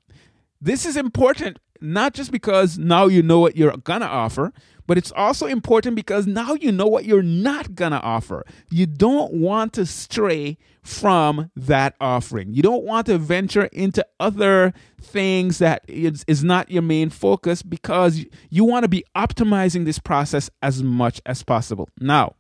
this 0.62 0.86
is 0.86 0.96
important 0.96 1.58
not 1.82 2.14
just 2.14 2.32
because 2.32 2.78
now 2.78 3.08
you 3.08 3.22
know 3.22 3.40
what 3.40 3.56
you're 3.56 3.76
going 3.78 4.02
to 4.02 4.08
offer, 4.08 4.52
but 4.86 4.98
it's 4.98 5.12
also 5.12 5.46
important 5.46 5.96
because 5.96 6.26
now 6.26 6.54
you 6.54 6.72
know 6.72 6.88
what 6.88 7.06
you're 7.06 7.22
not 7.22 7.76
going 7.76 7.92
to 7.92 8.02
offer. 8.02 8.44
You 8.70 8.86
don't 8.86 9.34
want 9.34 9.74
to 9.74 9.86
stray 9.86 10.58
from 10.82 11.52
that 11.56 11.96
offering. 12.02 12.54
You 12.54 12.64
don't 12.64 12.84
want 12.84 13.06
to 13.08 13.18
venture 13.18 13.66
into 13.66 14.06
other 14.20 14.74
things 15.00 15.60
that 15.60 15.84
is, 15.88 16.26
is 16.28 16.44
not 16.44 16.72
your 16.72 16.82
main 16.82 17.10
focus 17.10 17.62
because 17.62 18.26
you 18.50 18.66
want 18.66 18.84
to 18.84 18.90
be 18.90 19.06
optimizing 19.16 19.86
this 19.86 20.00
process 20.00 20.50
as 20.62 20.82
much 20.82 21.22
as 21.26 21.44
possible. 21.44 21.88
Now, 22.00 22.36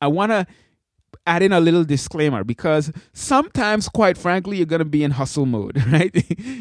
I 0.00 0.08
want 0.08 0.30
to 0.30 0.46
add 1.26 1.42
in 1.42 1.52
a 1.52 1.60
little 1.60 1.84
disclaimer 1.84 2.42
because 2.42 2.90
sometimes 3.12 3.88
quite 3.88 4.16
frankly 4.16 4.56
you're 4.56 4.66
going 4.66 4.78
to 4.78 4.84
be 4.84 5.04
in 5.04 5.10
hustle 5.12 5.46
mode 5.46 5.82
right? 5.92 6.14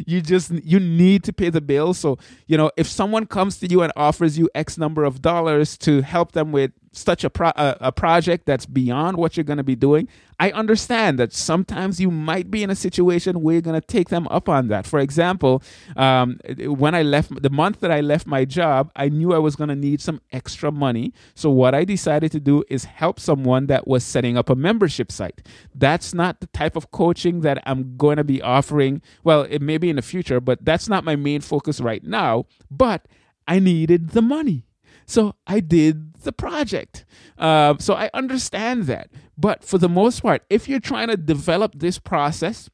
You 0.05 0.21
just 0.21 0.51
you 0.51 0.79
need 0.79 1.23
to 1.23 1.33
pay 1.33 1.49
the 1.49 1.61
bill 1.61 1.93
so 1.93 2.17
you 2.47 2.57
know 2.57 2.71
if 2.77 2.87
someone 2.87 3.25
comes 3.25 3.59
to 3.59 3.67
you 3.67 3.81
and 3.81 3.93
offers 3.95 4.37
you 4.37 4.49
x 4.53 4.77
number 4.77 5.03
of 5.03 5.21
dollars 5.21 5.77
to 5.79 6.01
help 6.01 6.33
them 6.33 6.51
with 6.51 6.71
such 6.97 7.23
a, 7.23 7.29
pro- 7.29 7.49
a, 7.55 7.77
a 7.81 7.91
project 7.91 8.45
that's 8.45 8.65
beyond 8.65 9.17
what 9.17 9.37
you're 9.37 9.43
going 9.43 9.57
to 9.57 9.63
be 9.63 9.75
doing, 9.75 10.07
I 10.39 10.51
understand 10.51 11.17
that 11.17 11.33
sometimes 11.33 11.99
you 11.99 12.11
might 12.11 12.51
be 12.51 12.61
in 12.61 12.69
a 12.69 12.75
situation 12.75 13.41
where 13.41 13.53
you're 13.53 13.61
going 13.61 13.79
to 13.79 13.85
take 13.85 14.09
them 14.09 14.27
up 14.27 14.47
on 14.47 14.67
that. 14.67 14.85
For 14.85 14.99
example, 14.99 15.63
um, 15.95 16.39
when 16.59 16.93
I 16.93 17.01
left, 17.01 17.41
the 17.41 17.49
month 17.49 17.79
that 17.79 17.91
I 17.91 18.01
left 18.01 18.27
my 18.27 18.45
job, 18.45 18.91
I 18.95 19.09
knew 19.09 19.33
I 19.33 19.39
was 19.39 19.55
going 19.55 19.69
to 19.69 19.75
need 19.75 19.99
some 19.99 20.21
extra 20.31 20.71
money. 20.71 21.13
So, 21.33 21.49
what 21.49 21.73
I 21.73 21.85
decided 21.85 22.31
to 22.33 22.39
do 22.39 22.63
is 22.69 22.85
help 22.85 23.19
someone 23.19 23.65
that 23.67 23.87
was 23.87 24.03
setting 24.03 24.37
up 24.37 24.49
a 24.49 24.55
membership 24.55 25.11
site. 25.11 25.41
That's 25.73 26.13
not 26.13 26.39
the 26.39 26.47
type 26.47 26.75
of 26.75 26.91
coaching 26.91 27.41
that 27.41 27.61
I'm 27.65 27.97
going 27.97 28.17
to 28.17 28.23
be 28.23 28.41
offering. 28.41 29.01
Well, 29.23 29.41
it 29.49 29.61
may 29.61 29.79
be 29.79 29.89
in 29.89 29.95
the 29.95 30.01
future, 30.03 30.39
but 30.39 30.63
that's 30.63 30.87
not 30.87 31.03
my 31.03 31.15
main 31.15 31.41
focus 31.41 31.79
right 31.79 32.03
now. 32.03 32.45
But 32.69 33.07
I 33.47 33.59
needed 33.59 34.09
the 34.09 34.21
money. 34.21 34.66
So 35.07 35.35
I 35.47 35.61
did 35.61 36.15
the 36.15 36.33
project. 36.33 37.05
Uh, 37.37 37.75
so 37.79 37.95
I 37.95 38.09
understand 38.13 38.83
that. 38.83 39.09
But 39.37 39.63
for 39.63 39.77
the 39.77 39.89
most 39.89 40.21
part, 40.21 40.43
if 40.49 40.67
you're 40.67 40.79
trying 40.79 41.07
to 41.07 41.17
develop 41.17 41.79
this 41.79 41.97
process, 41.97 42.69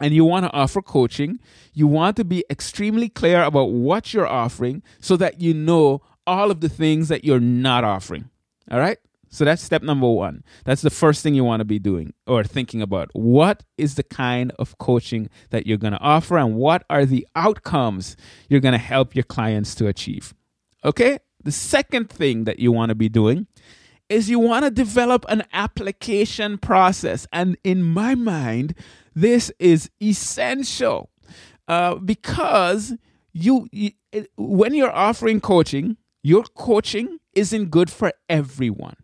and 0.00 0.14
you 0.14 0.24
want 0.24 0.44
to 0.44 0.52
offer 0.52 0.80
coaching, 0.80 1.40
you 1.72 1.86
want 1.86 2.16
to 2.16 2.24
be 2.24 2.44
extremely 2.50 3.08
clear 3.08 3.42
about 3.42 3.70
what 3.70 4.14
you're 4.14 4.28
offering 4.28 4.82
so 5.00 5.16
that 5.16 5.40
you 5.40 5.52
know 5.52 6.02
all 6.26 6.50
of 6.50 6.60
the 6.60 6.68
things 6.68 7.08
that 7.08 7.24
you're 7.24 7.40
not 7.40 7.84
offering. 7.84 8.30
All 8.70 8.78
right? 8.78 8.98
So 9.30 9.44
that's 9.44 9.62
step 9.62 9.82
number 9.82 10.08
one. 10.08 10.42
That's 10.64 10.82
the 10.82 10.90
first 10.90 11.22
thing 11.22 11.34
you 11.34 11.44
want 11.44 11.60
to 11.60 11.64
be 11.64 11.78
doing 11.78 12.14
or 12.26 12.44
thinking 12.44 12.80
about. 12.80 13.10
What 13.12 13.62
is 13.76 13.96
the 13.96 14.02
kind 14.02 14.52
of 14.58 14.78
coaching 14.78 15.28
that 15.50 15.66
you're 15.66 15.78
going 15.78 15.92
to 15.92 16.00
offer 16.00 16.38
and 16.38 16.54
what 16.54 16.84
are 16.88 17.04
the 17.04 17.26
outcomes 17.34 18.16
you're 18.48 18.60
going 18.60 18.72
to 18.72 18.78
help 18.78 19.14
your 19.14 19.24
clients 19.24 19.74
to 19.76 19.86
achieve? 19.86 20.32
Okay? 20.84 21.18
The 21.42 21.52
second 21.52 22.10
thing 22.10 22.44
that 22.44 22.58
you 22.58 22.72
want 22.72 22.90
to 22.90 22.94
be 22.94 23.08
doing 23.08 23.46
is 24.08 24.30
you 24.30 24.38
want 24.38 24.64
to 24.64 24.70
develop 24.70 25.24
an 25.28 25.44
application 25.52 26.58
process. 26.58 27.26
And 27.32 27.56
in 27.62 27.82
my 27.82 28.14
mind, 28.14 28.74
this 29.14 29.52
is 29.58 29.90
essential 30.02 31.10
uh, 31.66 31.96
because 31.96 32.94
you, 33.32 33.68
you 33.70 33.90
it, 34.12 34.30
when 34.36 34.74
you're 34.74 34.94
offering 34.94 35.40
coaching, 35.40 35.96
your 36.22 36.44
coaching 36.44 37.18
isn't 37.34 37.70
good 37.70 37.90
for 37.90 38.12
everyone. 38.28 38.96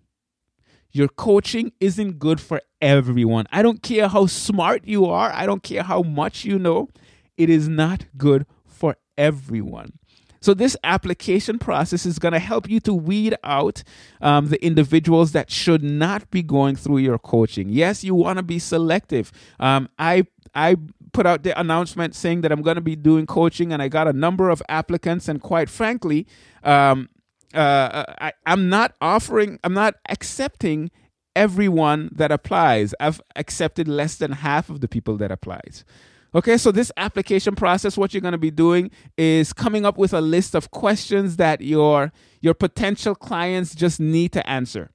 Your 0.91 1.09
coaching 1.09 1.73
isn't 1.81 2.19
good 2.19 2.41
for 2.41 2.63
everyone. 2.81 3.47
I 3.51 3.63
don't 3.63 3.83
care 3.83 4.09
how 4.09 4.27
smart 4.27 4.87
you 4.87 5.07
are, 5.07 5.33
I 5.33 5.47
don't 5.47 5.63
care 5.63 5.83
how 5.83 6.03
much 6.03 6.45
you 6.45 6.59
know, 6.59 6.89
it 7.37 7.51
is 7.51 7.69
not 7.69 8.07
good 8.17 8.47
for 8.67 8.97
everyone. 9.19 9.99
So, 10.45 10.53
this 10.53 10.77
application 10.85 11.59
process 11.59 12.05
is 12.05 12.19
going 12.19 12.33
to 12.33 12.39
help 12.39 12.69
you 12.69 12.79
to 12.81 12.93
weed 12.93 13.35
out 13.45 13.83
um, 14.21 14.49
the 14.49 14.63
individuals 14.63 15.33
that 15.33 15.51
should 15.51 15.83
not 15.83 16.31
be 16.31 16.43
going 16.43 16.77
through 16.77 16.99
your 16.99 17.19
coaching. 17.19 17.71
Yes, 17.71 18.05
you 18.05 18.15
want 18.15 18.37
to 18.37 18.43
be 18.43 18.59
selective. 18.59 19.33
Um, 19.59 19.89
I 19.99 20.27
I 20.55 20.77
put 21.15 21.25
out 21.25 21.45
the 21.45 21.59
announcement 21.59 22.15
saying 22.15 22.43
that 22.43 22.53
I'm 22.53 22.61
going 22.61 22.75
to 22.75 22.83
be 22.83 22.95
doing 22.95 23.25
coaching, 23.25 23.73
and 23.73 23.81
I 23.81 23.89
got 23.89 24.07
a 24.07 24.13
number 24.13 24.51
of 24.51 24.63
applicants. 24.69 25.29
And 25.29 25.41
quite 25.41 25.71
frankly, 25.71 26.27
um, 26.63 27.09
uh, 27.55 28.05
I, 28.21 28.33
I'm 28.45 28.69
not 28.69 28.95
offering, 29.01 29.59
I'm 29.65 29.73
not 29.73 29.95
accepting 30.11 30.91
everyone 31.35 32.11
that 32.13 32.31
applies. 32.31 32.95
I've 33.01 33.23
accepted 33.35 33.89
less 33.89 34.17
than 34.17 34.33
half 34.33 34.69
of 34.69 34.83
the 34.83 34.89
people 34.89 35.17
that 35.17 35.33
applies. 35.33 35.87
Okay, 36.35 36.57
so 36.59 36.73
this 36.73 36.91
application 36.97 37.55
process, 37.55 37.97
what 37.97 38.13
you're 38.13 38.21
going 38.21 38.33
to 38.33 38.39
be 38.39 38.51
doing 38.51 38.91
is 39.17 39.53
coming 39.53 39.87
up 39.87 39.97
with 39.97 40.13
a 40.13 40.21
list 40.21 40.57
of 40.57 40.71
questions 40.73 41.37
that 41.37 41.61
your 41.61 42.13
your 42.41 42.55
potential 42.55 43.15
clients 43.15 43.75
just 43.75 44.01
need 44.01 44.33
to 44.33 44.49
answer. 44.49 44.91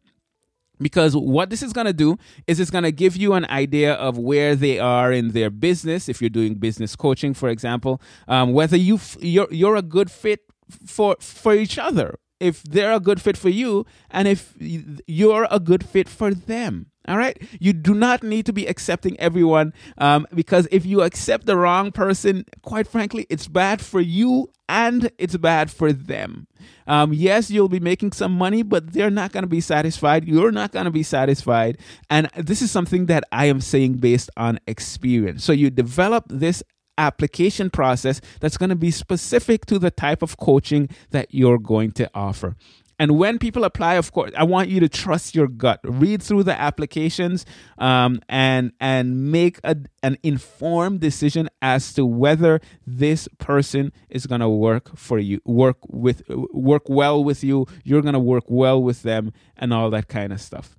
Because 0.82 1.16
what 1.16 1.50
this 1.50 1.62
is 1.62 1.74
going 1.74 1.88
to 1.88 1.94
do 1.94 2.18
is 2.48 2.60
it's 2.60 2.72
going 2.72 2.84
to 2.84 2.92
give 2.92 3.16
you 3.16 3.34
an 3.34 3.46
idea 3.46 3.94
of 3.94 4.18
where 4.18 4.56
they 4.56 4.80
are 4.80 5.12
in 5.12 5.32
their 5.32 5.50
business. 5.50 6.08
If 6.08 6.22
you're 6.22 6.30
doing 6.30 6.56
business 6.56 6.96
coaching, 6.96 7.34
for 7.34 7.50
example, 7.50 8.02
um, 8.28 8.54
whether 8.54 8.78
you 8.78 8.96
f- 8.96 9.18
you're 9.22 9.48
you're 9.52 9.76
a 9.78 9.82
good 9.82 10.12
fit 10.12 10.42
for 10.86 11.16
for 11.22 11.54
each 11.54 11.78
other, 11.78 12.16
if 12.40 12.64
they're 12.64 12.94
a 12.94 13.00
good 13.00 13.22
fit 13.22 13.38
for 13.38 13.50
you, 13.50 13.86
and 14.10 14.28
if 14.28 14.54
you're 14.60 15.48
a 15.50 15.60
good 15.60 15.86
fit 15.86 16.10
for 16.10 16.34
them. 16.34 16.88
All 17.10 17.18
right. 17.18 17.42
You 17.60 17.74
do 17.74 17.96
not 17.96 18.22
need 18.22 18.46
to 18.46 18.54
be 18.54 18.68
accepting 18.68 19.20
everyone 19.20 19.74
um, 19.98 20.28
because 20.34 20.68
if 20.72 20.86
you 20.86 21.02
accept 21.02 21.48
the 21.48 21.58
wrong 21.58 21.92
person, 21.92 22.46
quite 22.62 22.88
frankly, 22.88 23.26
it's 23.32 23.48
bad 23.48 23.82
for 23.82 24.00
you 24.00 24.52
and 24.70 25.12
it's 25.18 25.36
bad 25.36 25.72
for 25.72 25.92
them. 25.92 26.46
Um, 26.86 27.12
yes, 27.12 27.50
you'll 27.50 27.68
be 27.68 27.80
making 27.80 28.12
some 28.12 28.32
money, 28.32 28.62
but 28.62 28.94
they're 28.94 29.10
not 29.10 29.32
going 29.32 29.42
to 29.44 29.50
be 29.50 29.60
satisfied. 29.60 30.26
You're 30.28 30.52
not 30.52 30.72
going 30.72 30.86
to 30.86 30.92
be 30.92 31.02
satisfied. 31.02 31.80
And 32.12 32.30
this 32.38 32.62
is 32.62 32.70
something 32.70 33.08
that 33.08 33.24
I 33.32 33.46
am 33.46 33.60
saying 33.60 33.96
based 33.96 34.30
on 34.38 34.60
experience. 34.68 35.44
So 35.44 35.52
you 35.52 35.72
develop 35.72 36.26
this 36.30 36.62
application 37.00 37.70
process 37.70 38.22
that's 38.42 38.58
going 38.58 38.70
to 38.70 38.76
be 38.76 38.92
specific 38.92 39.66
to 39.66 39.80
the 39.80 39.90
type 39.90 40.22
of 40.22 40.38
coaching 40.38 40.90
that 41.10 41.34
you're 41.34 41.58
going 41.58 41.92
to 41.94 42.10
offer. 42.14 42.56
And 43.00 43.18
when 43.18 43.40
people 43.40 43.64
apply, 43.64 43.96
of 43.96 44.12
course, 44.12 44.32
I 44.38 44.44
want 44.44 44.70
you 44.70 44.82
to 44.82 44.90
trust 44.90 45.34
your 45.34 45.48
gut. 45.48 45.80
Read 45.84 46.22
through 46.22 46.44
the 46.44 46.60
applications 46.60 47.46
um, 47.78 48.22
and 48.28 48.74
and 48.80 49.32
make 49.32 49.60
a, 49.64 49.78
an 50.04 50.18
informed 50.22 51.00
decision 51.00 51.50
as 51.62 51.94
to 51.94 52.06
whether 52.06 52.60
this 52.86 53.28
person 53.38 53.94
is 54.10 54.28
going 54.28 54.42
to 54.42 54.50
work 54.50 54.98
for 54.98 55.18
you, 55.18 55.40
work 55.46 55.78
with, 55.88 56.24
work 56.52 56.90
well 56.90 57.24
with 57.24 57.44
you. 57.44 57.66
You're 57.84 58.02
going 58.02 58.14
to 58.14 58.20
work 58.20 58.46
well 58.48 58.82
with 58.84 59.04
them, 59.04 59.32
and 59.56 59.74
all 59.74 59.90
that 59.92 60.08
kind 60.10 60.34
of 60.34 60.42
stuff. 60.42 60.79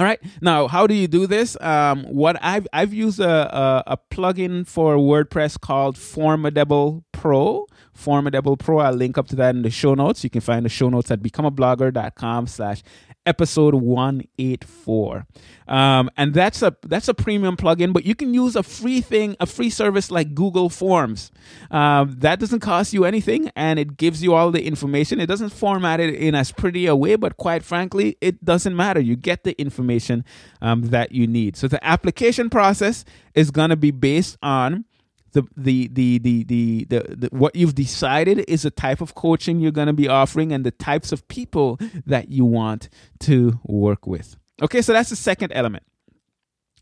All 0.00 0.06
right. 0.06 0.18
Now, 0.40 0.66
how 0.66 0.86
do 0.86 0.94
you 0.94 1.06
do 1.06 1.26
this? 1.26 1.60
Um, 1.60 2.04
what 2.04 2.38
I've 2.40 2.66
I've 2.72 2.94
used 2.94 3.20
a, 3.20 3.54
a, 3.54 3.84
a 3.88 3.98
plugin 4.10 4.66
for 4.66 4.96
WordPress 4.96 5.60
called 5.60 5.98
Formidable 5.98 7.04
Pro. 7.12 7.66
Formidable 7.92 8.56
Pro. 8.56 8.78
I'll 8.78 8.94
link 8.94 9.18
up 9.18 9.28
to 9.28 9.36
that 9.36 9.54
in 9.54 9.60
the 9.60 9.68
show 9.68 9.92
notes. 9.92 10.24
You 10.24 10.30
can 10.30 10.40
find 10.40 10.64
the 10.64 10.70
show 10.70 10.88
notes 10.88 11.10
at 11.10 11.20
becomeablogger.com 11.20 12.46
slash 12.46 12.82
episode 13.26 13.74
184 13.74 15.26
um, 15.68 16.10
and 16.16 16.34
that's 16.34 16.62
a 16.62 16.74
that's 16.82 17.08
a 17.08 17.14
premium 17.14 17.56
plugin 17.56 17.92
but 17.92 18.04
you 18.04 18.14
can 18.14 18.34
use 18.34 18.56
a 18.56 18.62
free 18.62 19.00
thing 19.00 19.36
a 19.40 19.46
free 19.46 19.70
service 19.70 20.10
like 20.10 20.34
google 20.34 20.68
forms. 20.68 21.30
Um, 21.70 22.16
that 22.18 22.40
doesn't 22.40 22.60
cost 22.60 22.92
you 22.92 23.04
anything 23.04 23.50
and 23.54 23.78
it 23.78 23.96
gives 23.96 24.22
you 24.22 24.34
all 24.34 24.50
the 24.50 24.64
information. 24.64 25.20
It 25.20 25.26
doesn't 25.26 25.50
format 25.50 26.00
it 26.00 26.14
in 26.14 26.34
as 26.34 26.52
pretty 26.52 26.86
a 26.86 26.96
way 26.96 27.16
but 27.16 27.36
quite 27.36 27.62
frankly 27.62 28.16
it 28.20 28.44
doesn't 28.44 28.74
matter. 28.74 29.00
You 29.00 29.16
get 29.16 29.44
the 29.44 29.60
information 29.60 30.24
um, 30.60 30.88
that 30.88 31.12
you 31.12 31.26
need. 31.26 31.56
So 31.56 31.68
the 31.68 31.84
application 31.84 32.50
process 32.50 33.04
is 33.34 33.50
going 33.50 33.70
to 33.70 33.76
be 33.76 33.90
based 33.90 34.38
on 34.42 34.84
the 35.32 35.42
the 35.56 35.88
the 35.88 36.18
the 36.18 36.44
the, 36.44 36.84
the, 36.84 37.16
the 37.16 37.28
what 37.32 37.54
you've 37.54 37.74
decided 37.74 38.44
is 38.48 38.62
the 38.62 38.70
type 38.70 39.00
of 39.00 39.14
coaching 39.14 39.60
you're 39.60 39.72
going 39.72 39.86
to 39.86 39.92
be 39.92 40.08
offering 40.08 40.52
and 40.52 40.64
the 40.64 40.70
types 40.70 41.12
of 41.12 41.26
people 41.28 41.78
that 42.06 42.28
you 42.30 42.44
want 42.44 42.88
to 43.20 43.60
work 43.64 44.06
with. 44.06 44.36
Okay 44.62 44.82
so 44.82 44.92
that's 44.92 45.10
the 45.10 45.16
second 45.16 45.52
element 45.52 45.84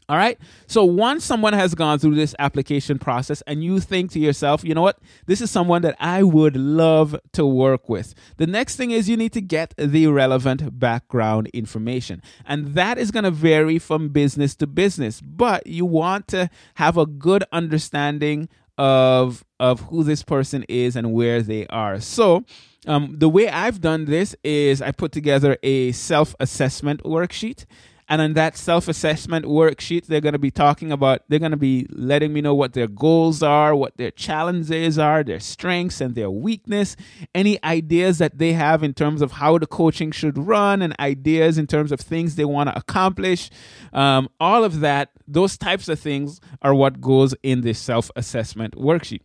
all 0.09 0.17
right. 0.17 0.38
So 0.67 0.85
once 0.85 1.23
someone 1.23 1.53
has 1.53 1.75
gone 1.75 1.99
through 1.99 2.15
this 2.15 2.35
application 2.38 2.99
process 2.99 3.43
and 3.47 3.62
you 3.62 3.79
think 3.79 4.11
to 4.12 4.19
yourself, 4.19 4.65
you 4.65 4.75
know 4.75 4.81
what, 4.81 4.99
this 5.27 5.43
is 5.43 5.50
someone 5.50 5.83
that 5.83 5.97
I 6.00 6.23
would 6.23 6.57
love 6.57 7.15
to 7.33 7.45
work 7.45 7.91
with, 7.91 8.15
the 8.38 8.47
next 8.47 8.77
thing 8.77 8.91
is 8.91 9.09
you 9.09 9.19
need 9.19 9.35
to 9.35 9.43
get 9.43 9.75
the 9.77 10.07
relevant 10.07 10.79
background 10.79 11.49
information. 11.49 12.23
And 12.47 12.69
that 12.69 12.97
is 12.97 13.11
going 13.11 13.25
to 13.25 13.31
vary 13.31 13.79
from 13.79 14.09
business 14.09 14.55
to 14.57 14.67
business, 14.67 15.21
but 15.21 15.67
you 15.67 15.85
want 15.85 16.27
to 16.29 16.49
have 16.77 16.97
a 16.97 17.05
good 17.05 17.45
understanding 17.53 18.49
of 18.79 19.45
of 19.61 19.81
who 19.83 20.05
this 20.05 20.23
person 20.23 20.65
is 20.69 20.95
and 20.97 21.12
where 21.12 21.43
they 21.43 21.67
are. 21.67 22.00
So, 22.00 22.45
um, 22.87 23.17
the 23.19 23.29
way 23.29 23.49
I've 23.49 23.81
done 23.81 24.05
this 24.05 24.37
is 24.45 24.81
I 24.81 24.93
put 24.93 25.12
together 25.12 25.59
a 25.62 25.93
self 25.93 26.35
assessment 26.41 27.03
worksheet. 27.03 27.67
And 28.09 28.23
on 28.23 28.33
that 28.35 28.57
self 28.57 28.88
assessment 28.88 29.45
worksheet, 29.45 30.07
they're 30.07 30.23
going 30.23 30.33
to 30.33 30.38
be 30.38 30.50
talking 30.50 30.91
about, 30.91 31.23
they're 31.29 31.38
going 31.38 31.50
to 31.50 31.59
be 31.59 31.87
letting 31.91 32.33
me 32.33 32.41
know 32.41 32.55
what 32.55 32.73
their 32.73 32.87
goals 32.87 33.43
are, 33.43 33.75
what 33.75 33.97
their 33.99 34.11
challenges 34.11 34.99
are, 34.99 35.23
their 35.23 35.41
strengths 35.41 36.00
and 36.00 36.15
their 36.15 36.31
weakness, 36.31 36.97
any 37.35 37.62
ideas 37.62 38.19
that 38.19 38.38
they 38.38 38.55
have 38.55 38.83
in 38.83 38.95
terms 38.95 39.21
of 39.21 39.33
how 39.33 39.59
the 39.59 39.67
coaching 39.67 40.11
should 40.11 40.38
run, 40.38 40.81
and 40.81 40.99
ideas 40.99 41.59
in 41.59 41.67
terms 41.67 41.93
of 41.93 42.00
things 42.00 42.37
they 42.37 42.47
want 42.47 42.71
to 42.71 42.79
accomplish. 42.79 43.50
Um, 43.93 44.31
all 44.41 44.65
of 44.65 44.81
that, 44.81 45.11
those 45.27 45.59
types 45.59 45.88
of 45.88 46.00
things 46.00 46.41
are 46.62 46.75
what 46.75 47.00
goes 47.00 47.35
in 47.43 47.61
this 47.61 47.79
self 47.79 48.11
assessment 48.17 48.75
worksheet. 48.75 49.21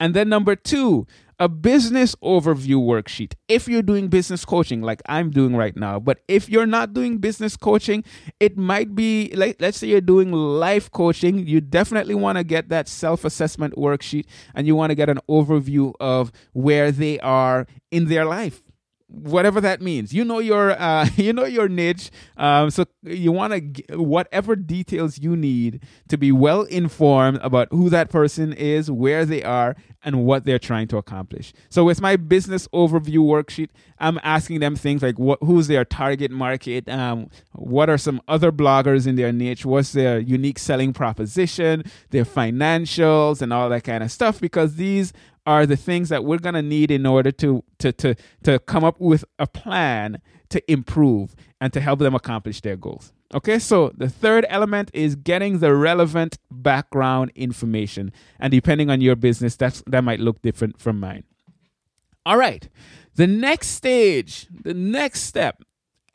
And 0.00 0.14
then 0.14 0.28
number 0.28 0.56
two, 0.56 1.06
a 1.38 1.48
business 1.48 2.14
overview 2.22 2.76
worksheet. 2.76 3.34
If 3.48 3.68
you're 3.68 3.82
doing 3.82 4.08
business 4.08 4.44
coaching 4.44 4.82
like 4.82 5.02
I'm 5.06 5.30
doing 5.30 5.56
right 5.56 5.76
now, 5.76 6.00
but 6.00 6.20
if 6.28 6.48
you're 6.48 6.66
not 6.66 6.94
doing 6.94 7.18
business 7.18 7.56
coaching, 7.56 8.04
it 8.40 8.56
might 8.56 8.94
be 8.94 9.32
like 9.36 9.56
let's 9.60 9.78
say 9.78 9.86
you're 9.86 10.00
doing 10.00 10.32
life 10.32 10.90
coaching, 10.90 11.46
you 11.46 11.60
definitely 11.60 12.14
want 12.14 12.38
to 12.38 12.44
get 12.44 12.68
that 12.70 12.88
self-assessment 12.88 13.74
worksheet 13.76 14.26
and 14.54 14.66
you 14.66 14.74
want 14.74 14.90
to 14.90 14.94
get 14.94 15.08
an 15.08 15.20
overview 15.28 15.92
of 16.00 16.32
where 16.52 16.90
they 16.90 17.20
are 17.20 17.66
in 17.90 18.06
their 18.06 18.24
life 18.24 18.63
whatever 19.08 19.60
that 19.60 19.80
means. 19.80 20.12
You 20.12 20.24
know 20.24 20.38
your 20.38 20.70
uh, 20.72 21.08
you 21.16 21.32
know 21.32 21.44
your 21.44 21.68
niche. 21.68 22.10
Um, 22.36 22.70
so 22.70 22.84
you 23.02 23.32
want 23.32 23.52
to 23.52 23.96
whatever 23.96 24.56
details 24.56 25.18
you 25.18 25.36
need 25.36 25.82
to 26.08 26.16
be 26.16 26.32
well 26.32 26.62
informed 26.62 27.38
about 27.42 27.68
who 27.70 27.90
that 27.90 28.10
person 28.10 28.52
is, 28.52 28.90
where 28.90 29.24
they 29.24 29.42
are, 29.42 29.76
and 30.04 30.24
what 30.24 30.44
they're 30.44 30.58
trying 30.58 30.88
to 30.88 30.96
accomplish. 30.96 31.52
So 31.68 31.84
with 31.84 32.00
my 32.00 32.16
business 32.16 32.68
overview 32.68 33.18
worksheet, 33.18 33.70
I'm 33.98 34.18
asking 34.22 34.60
them 34.60 34.76
things 34.76 35.02
like 35.02 35.18
what 35.18 35.38
who's 35.42 35.66
their 35.66 35.84
target 35.84 36.30
market, 36.30 36.88
um, 36.88 37.30
what 37.52 37.88
are 37.88 37.98
some 37.98 38.20
other 38.28 38.52
bloggers 38.52 39.06
in 39.06 39.16
their 39.16 39.32
niche, 39.32 39.64
what's 39.64 39.92
their 39.92 40.18
unique 40.18 40.58
selling 40.58 40.92
proposition, 40.92 41.84
their 42.10 42.24
financials, 42.24 43.40
and 43.40 43.52
all 43.52 43.68
that 43.68 43.84
kind 43.84 44.02
of 44.02 44.10
stuff. 44.10 44.40
Because 44.40 44.76
these 44.76 45.12
are 45.46 45.66
the 45.66 45.76
things 45.76 46.08
that 46.08 46.24
we're 46.24 46.38
going 46.38 46.54
to 46.54 46.62
need 46.62 46.90
in 46.90 47.06
order 47.06 47.30
to, 47.30 47.62
to, 47.78 47.92
to, 47.92 48.14
to 48.42 48.58
come 48.60 48.84
up 48.84 48.98
with 49.00 49.24
a 49.38 49.46
plan 49.46 50.20
to 50.50 50.72
improve 50.72 51.34
and 51.60 51.72
to 51.72 51.80
help 51.80 51.98
them 51.98 52.14
accomplish 52.14 52.60
their 52.60 52.76
goals. 52.76 53.12
Okay, 53.34 53.58
so 53.58 53.90
the 53.96 54.08
third 54.08 54.46
element 54.48 54.90
is 54.94 55.16
getting 55.16 55.58
the 55.58 55.74
relevant 55.74 56.38
background 56.50 57.32
information. 57.34 58.12
And 58.38 58.52
depending 58.52 58.90
on 58.90 59.00
your 59.00 59.16
business, 59.16 59.56
that's, 59.56 59.82
that 59.88 60.04
might 60.04 60.20
look 60.20 60.40
different 60.42 60.78
from 60.78 61.00
mine. 61.00 61.24
All 62.24 62.38
right, 62.38 62.68
the 63.16 63.26
next 63.26 63.68
stage, 63.68 64.46
the 64.50 64.72
next 64.72 65.22
step, 65.22 65.62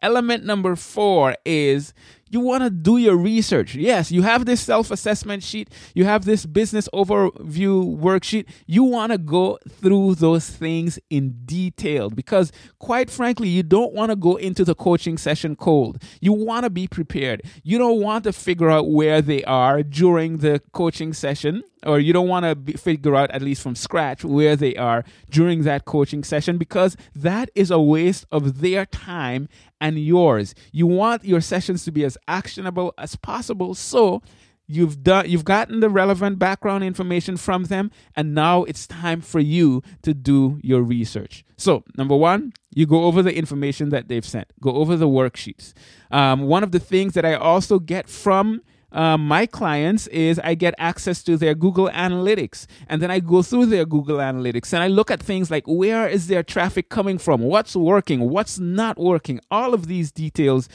element 0.02 0.46
number 0.46 0.76
four 0.76 1.36
is 1.46 1.94
you 2.30 2.40
want 2.40 2.64
to 2.64 2.70
do 2.70 2.98
your 2.98 3.18
research. 3.18 3.76
Yes, 3.76 4.12
you 4.12 4.22
have 4.22 4.46
this 4.46 4.62
self 4.62 4.92
assessment 4.92 5.44
sheet, 5.44 5.70
you 5.94 6.06
have 6.06 6.26
this 6.26 6.46
business 6.46 6.88
overview 6.94 7.98
worksheet. 7.98 8.46
You 8.66 8.84
want 8.84 9.12
to 9.12 9.18
go 9.18 9.60
through 9.68 10.16
those 10.16 10.50
things 10.50 11.00
in 11.10 11.42
detail 11.46 12.10
because, 12.10 12.52
quite 12.80 13.10
frankly, 13.10 13.50
you 13.50 13.64
don't 13.64 13.94
want 13.94 14.12
to 14.12 14.16
go 14.16 14.36
into 14.36 14.64
the 14.64 14.76
coaching 14.76 15.18
session 15.18 15.56
cold. 15.56 16.02
You 16.22 16.34
want 16.34 16.64
to 16.64 16.70
be 16.70 16.88
prepared. 16.88 17.44
You 17.64 17.78
don't 17.78 18.02
want 18.02 18.24
to 18.26 18.34
figure 18.34 18.70
out 18.70 18.90
where 18.90 19.22
they 19.22 19.44
are 19.44 19.84
during 19.84 20.38
the 20.38 20.62
coaching 20.72 21.14
session 21.14 21.64
or 21.86 22.00
you 22.00 22.14
don't 22.14 22.28
want 22.28 22.68
to 22.68 22.78
figure 22.78 23.16
out 23.16 23.32
at 23.32 23.42
least 23.42 23.62
from 23.62 23.76
scratch 23.76 24.24
where 24.24 24.56
they 24.56 24.76
are 24.76 25.04
during 25.30 25.64
that 25.64 25.86
coaching 25.86 26.24
session 26.24 26.58
because 26.58 26.98
that 27.16 27.50
is 27.56 27.72
a 27.72 27.80
waste 27.80 28.26
of 28.32 28.62
their 28.62 28.86
time 28.86 29.48
and 29.80 30.00
yours. 30.00 30.54
You 30.72 30.88
want 30.88 31.24
your 31.24 31.42
sessions 31.42 31.86
to 31.86 31.92
be 31.92 32.04
as 32.04 32.18
actionable 32.28 32.94
as 32.98 33.16
possible 33.16 33.76
so 33.76 34.22
you've 34.68 35.04
done 35.04 35.28
you've 35.28 35.46
gotten 35.46 35.80
the 35.80 35.90
relevant 35.90 36.38
background 36.38 36.84
information 36.84 37.36
from 37.36 37.66
them 37.66 37.90
and 38.16 38.36
now 38.36 38.64
it's 38.66 38.86
time 38.86 39.20
for 39.20 39.40
you 39.40 39.82
to 40.04 40.14
do 40.14 40.60
your 40.62 40.82
research. 40.82 41.44
So 41.58 41.84
number 41.98 42.16
one 42.16 42.54
you 42.74 42.86
go 42.86 43.06
over 43.06 43.24
the 43.24 43.36
information 43.36 43.90
that 43.90 44.08
they've 44.08 44.26
sent. 44.26 44.54
Go 44.62 44.76
over 44.76 44.96
the 44.96 45.08
worksheets. 45.08 45.74
Um, 46.12 46.42
one 46.42 46.64
of 46.64 46.72
the 46.72 46.80
things 46.80 47.14
that 47.16 47.26
i 47.26 47.34
also 47.34 47.80
get 47.80 48.08
from 48.08 48.62
um, 48.92 49.28
my 49.28 49.46
clients 49.46 50.08
is 50.08 50.40
I 50.40 50.56
get 50.56 50.74
access 50.78 51.24
to 51.24 51.38
their 51.38 51.56
Google 51.56 51.90
Analytics. 51.90 52.66
And 52.88 53.02
then 53.02 53.12
I 53.12 53.20
go 53.20 53.42
through 53.42 53.68
their 53.68 53.86
Google 53.86 54.18
Analytics 54.18 54.74
and 54.74 54.82
I 54.82 54.88
look 54.88 55.12
at 55.12 55.22
things 55.22 55.52
like 55.52 55.66
where 55.68 56.08
is 56.08 56.28
their 56.28 56.44
traffic 56.44 56.90
coming 56.90 57.18
from? 57.18 57.42
What's 57.42 57.76
working? 57.76 58.30
What's 58.30 58.60
not 58.60 58.98
working? 58.98 59.40
All 59.52 59.74
of 59.74 59.88
these 59.88 60.12
details 60.12 60.68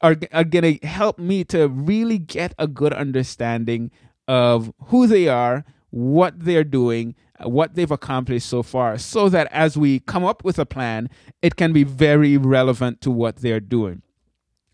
are, 0.00 0.16
are 0.32 0.44
going 0.44 0.78
to 0.78 0.86
help 0.86 1.18
me 1.18 1.44
to 1.44 1.68
really 1.68 2.18
get 2.18 2.54
a 2.58 2.66
good 2.66 2.92
understanding 2.92 3.90
of 4.26 4.72
who 4.86 5.06
they 5.06 5.28
are, 5.28 5.64
what 5.90 6.34
they're 6.36 6.64
doing, 6.64 7.14
what 7.42 7.74
they've 7.74 7.90
accomplished 7.90 8.48
so 8.48 8.62
far, 8.62 8.98
so 8.98 9.28
that 9.28 9.48
as 9.50 9.76
we 9.76 10.00
come 10.00 10.24
up 10.24 10.44
with 10.44 10.58
a 10.58 10.66
plan, 10.66 11.08
it 11.42 11.56
can 11.56 11.72
be 11.72 11.84
very 11.84 12.36
relevant 12.36 13.00
to 13.02 13.10
what 13.10 13.36
they're 13.36 13.60
doing. 13.60 14.02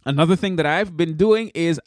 Another 0.06 0.36
thing 0.36 0.56
that 0.56 0.66
I've 0.66 0.96
been 0.96 1.16
doing 1.16 1.50
is 1.54 1.80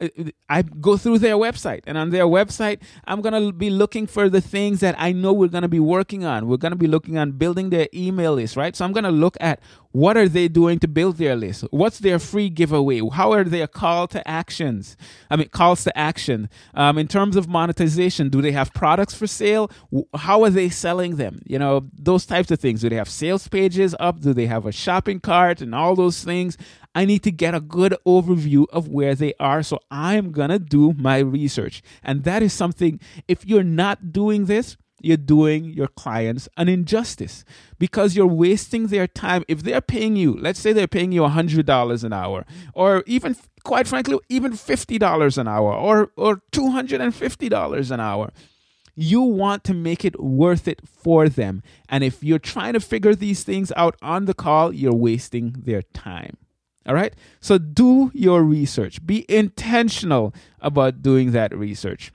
Uh, 0.00 0.08
uh, 0.18 0.24
I 0.48 0.62
go 0.62 0.96
through 0.96 1.18
their 1.18 1.36
website, 1.36 1.82
and 1.86 1.98
on 1.98 2.10
their 2.10 2.24
website, 2.24 2.80
I'm 3.04 3.20
going 3.20 3.34
to 3.34 3.52
be 3.52 3.70
looking 3.70 4.06
for 4.06 4.28
the 4.28 4.40
things 4.40 4.80
that 4.80 4.94
I 4.98 5.12
know 5.12 5.32
we're 5.32 5.48
going 5.48 5.62
to 5.62 5.68
be 5.68 5.80
working 5.80 6.24
on. 6.24 6.48
We're 6.48 6.56
going 6.56 6.72
to 6.72 6.78
be 6.78 6.86
looking 6.86 7.18
on 7.18 7.32
building 7.32 7.70
their 7.70 7.88
email 7.94 8.34
list, 8.34 8.56
right? 8.56 8.74
So 8.74 8.84
I'm 8.84 8.92
going 8.92 9.04
to 9.04 9.10
look 9.10 9.36
at 9.40 9.60
what 9.92 10.16
are 10.16 10.28
they 10.28 10.46
doing 10.46 10.78
to 10.78 10.88
build 10.88 11.16
their 11.16 11.34
list? 11.34 11.64
What's 11.70 11.98
their 11.98 12.18
free 12.18 12.48
giveaway? 12.48 13.00
How 13.12 13.32
are 13.32 13.44
their 13.44 13.66
call 13.66 14.06
to 14.08 14.26
actions? 14.28 14.96
I 15.30 15.36
mean, 15.36 15.48
calls 15.48 15.82
to 15.84 15.98
action. 15.98 16.48
Um, 16.74 16.96
in 16.96 17.08
terms 17.08 17.34
of 17.36 17.48
monetization, 17.48 18.28
do 18.28 18.40
they 18.40 18.52
have 18.52 18.72
products 18.72 19.14
for 19.14 19.26
sale? 19.26 19.70
How 20.14 20.44
are 20.44 20.50
they 20.50 20.68
selling 20.68 21.16
them? 21.16 21.42
You 21.44 21.58
know, 21.58 21.88
those 21.92 22.24
types 22.24 22.50
of 22.50 22.60
things. 22.60 22.82
Do 22.82 22.88
they 22.88 22.96
have 22.96 23.08
sales 23.08 23.48
pages 23.48 23.94
up? 23.98 24.20
Do 24.20 24.32
they 24.32 24.46
have 24.46 24.64
a 24.64 24.72
shopping 24.72 25.18
cart 25.18 25.60
and 25.60 25.74
all 25.74 25.96
those 25.96 26.22
things? 26.22 26.56
I 26.94 27.04
need 27.04 27.22
to 27.24 27.32
get 27.32 27.54
a 27.54 27.60
good 27.60 27.96
overview 28.06 28.66
of 28.72 28.88
where 28.88 29.14
they 29.14 29.34
are. 29.40 29.62
So 29.62 29.80
I'm 29.90 30.30
going 30.30 30.50
to 30.50 30.58
do 30.58 30.92
my 30.98 31.18
research. 31.18 31.82
And 32.02 32.24
that 32.24 32.42
is 32.42 32.52
something, 32.52 33.00
if 33.26 33.44
you're 33.44 33.64
not 33.64 34.12
doing 34.12 34.46
this, 34.46 34.76
you're 35.02 35.16
doing 35.16 35.64
your 35.64 35.88
clients 35.88 36.48
an 36.56 36.68
injustice 36.68 37.44
because 37.78 38.14
you're 38.14 38.26
wasting 38.26 38.88
their 38.88 39.06
time. 39.06 39.44
If 39.48 39.62
they're 39.62 39.80
paying 39.80 40.16
you, 40.16 40.36
let's 40.38 40.60
say 40.60 40.72
they're 40.72 40.86
paying 40.86 41.12
you 41.12 41.22
$100 41.22 42.04
an 42.04 42.12
hour, 42.12 42.44
or 42.74 43.02
even, 43.06 43.36
quite 43.64 43.86
frankly, 43.86 44.18
even 44.28 44.52
$50 44.52 45.38
an 45.38 45.48
hour, 45.48 45.72
or, 45.72 46.10
or 46.16 46.42
$250 46.52 47.90
an 47.90 48.00
hour. 48.00 48.30
You 48.96 49.22
want 49.22 49.64
to 49.64 49.74
make 49.74 50.04
it 50.04 50.20
worth 50.20 50.68
it 50.68 50.80
for 50.86 51.28
them. 51.28 51.62
And 51.88 52.04
if 52.04 52.22
you're 52.22 52.38
trying 52.38 52.74
to 52.74 52.80
figure 52.80 53.14
these 53.14 53.44
things 53.44 53.72
out 53.76 53.96
on 54.02 54.26
the 54.26 54.34
call, 54.34 54.74
you're 54.74 54.92
wasting 54.92 55.54
their 55.56 55.82
time. 55.82 56.36
All 56.86 56.94
right? 56.94 57.14
So 57.40 57.56
do 57.56 58.10
your 58.14 58.42
research. 58.42 59.04
Be 59.06 59.24
intentional 59.28 60.34
about 60.60 61.02
doing 61.02 61.32
that 61.32 61.56
research. 61.56 62.12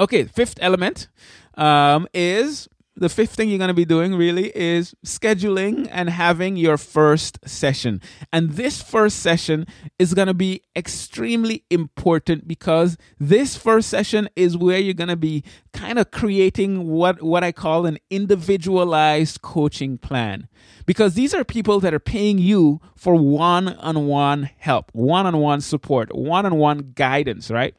Okay, 0.00 0.24
fifth 0.24 0.58
element 0.60 1.08
um, 1.54 2.06
is 2.14 2.68
the 2.94 3.08
fifth 3.08 3.34
thing 3.34 3.48
you're 3.48 3.58
going 3.58 3.68
to 3.68 3.74
be 3.74 3.84
doing 3.84 4.14
really 4.14 4.50
is 4.56 4.94
scheduling 5.04 5.88
and 5.90 6.10
having 6.10 6.56
your 6.56 6.76
first 6.76 7.38
session. 7.48 8.00
And 8.32 8.52
this 8.52 8.82
first 8.82 9.20
session 9.20 9.66
is 9.98 10.14
going 10.14 10.26
to 10.26 10.34
be 10.34 10.62
extremely 10.74 11.64
important 11.70 12.48
because 12.48 12.96
this 13.18 13.56
first 13.56 13.88
session 13.88 14.28
is 14.34 14.56
where 14.56 14.78
you're 14.78 14.94
going 14.94 15.08
to 15.08 15.16
be 15.16 15.44
kind 15.72 15.98
of 15.98 16.10
creating 16.10 16.88
what, 16.88 17.22
what 17.22 17.44
I 17.44 17.52
call 17.52 17.86
an 17.86 17.98
individualized 18.10 19.42
coaching 19.42 19.98
plan. 19.98 20.48
Because 20.84 21.14
these 21.14 21.34
are 21.34 21.44
people 21.44 21.78
that 21.80 21.94
are 21.94 22.00
paying 22.00 22.38
you 22.38 22.80
for 22.96 23.14
one 23.14 23.68
on 23.68 24.06
one 24.06 24.50
help, 24.58 24.90
one 24.92 25.26
on 25.26 25.38
one 25.38 25.60
support, 25.60 26.14
one 26.14 26.46
on 26.46 26.56
one 26.56 26.92
guidance, 26.94 27.50
right? 27.50 27.76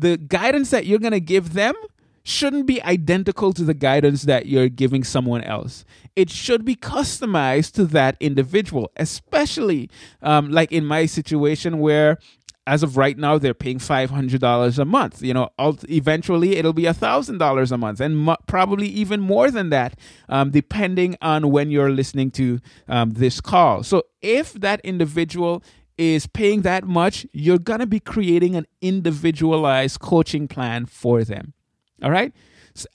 The 0.00 0.16
guidance 0.16 0.70
that 0.70 0.86
you're 0.86 0.98
going 0.98 1.12
to 1.12 1.20
give 1.20 1.52
them 1.52 1.74
shouldn't 2.22 2.66
be 2.66 2.82
identical 2.82 3.52
to 3.52 3.64
the 3.64 3.74
guidance 3.74 4.22
that 4.22 4.46
you're 4.46 4.68
giving 4.68 5.04
someone 5.04 5.42
else. 5.42 5.84
It 6.16 6.30
should 6.30 6.64
be 6.64 6.76
customized 6.76 7.72
to 7.74 7.84
that 7.86 8.16
individual, 8.20 8.90
especially 8.96 9.90
um, 10.22 10.50
like 10.50 10.72
in 10.72 10.84
my 10.84 11.06
situation 11.06 11.78
where 11.78 12.18
as 12.66 12.82
of 12.82 12.96
right 12.96 13.16
now 13.18 13.38
they're 13.38 13.54
paying 13.54 13.78
$500 13.78 14.78
a 14.78 14.84
month 14.84 15.22
you 15.22 15.32
know 15.32 15.48
eventually 15.88 16.56
it'll 16.56 16.72
be 16.72 16.84
$1000 16.84 17.72
a 17.72 17.78
month 17.78 18.00
and 18.00 18.18
mo- 18.18 18.36
probably 18.46 18.86
even 18.86 19.18
more 19.20 19.50
than 19.50 19.70
that 19.70 19.98
um, 20.28 20.50
depending 20.50 21.16
on 21.22 21.50
when 21.50 21.70
you're 21.70 21.90
listening 21.90 22.30
to 22.30 22.60
um, 22.86 23.12
this 23.12 23.40
call 23.40 23.82
so 23.82 24.04
if 24.20 24.52
that 24.52 24.80
individual 24.84 25.64
is 26.00 26.26
paying 26.26 26.62
that 26.62 26.84
much 26.84 27.26
you're 27.32 27.58
going 27.58 27.80
to 27.80 27.86
be 27.86 28.00
creating 28.00 28.56
an 28.56 28.66
individualized 28.80 30.00
coaching 30.00 30.48
plan 30.48 30.86
for 30.86 31.22
them 31.22 31.52
all 32.02 32.10
right. 32.10 32.32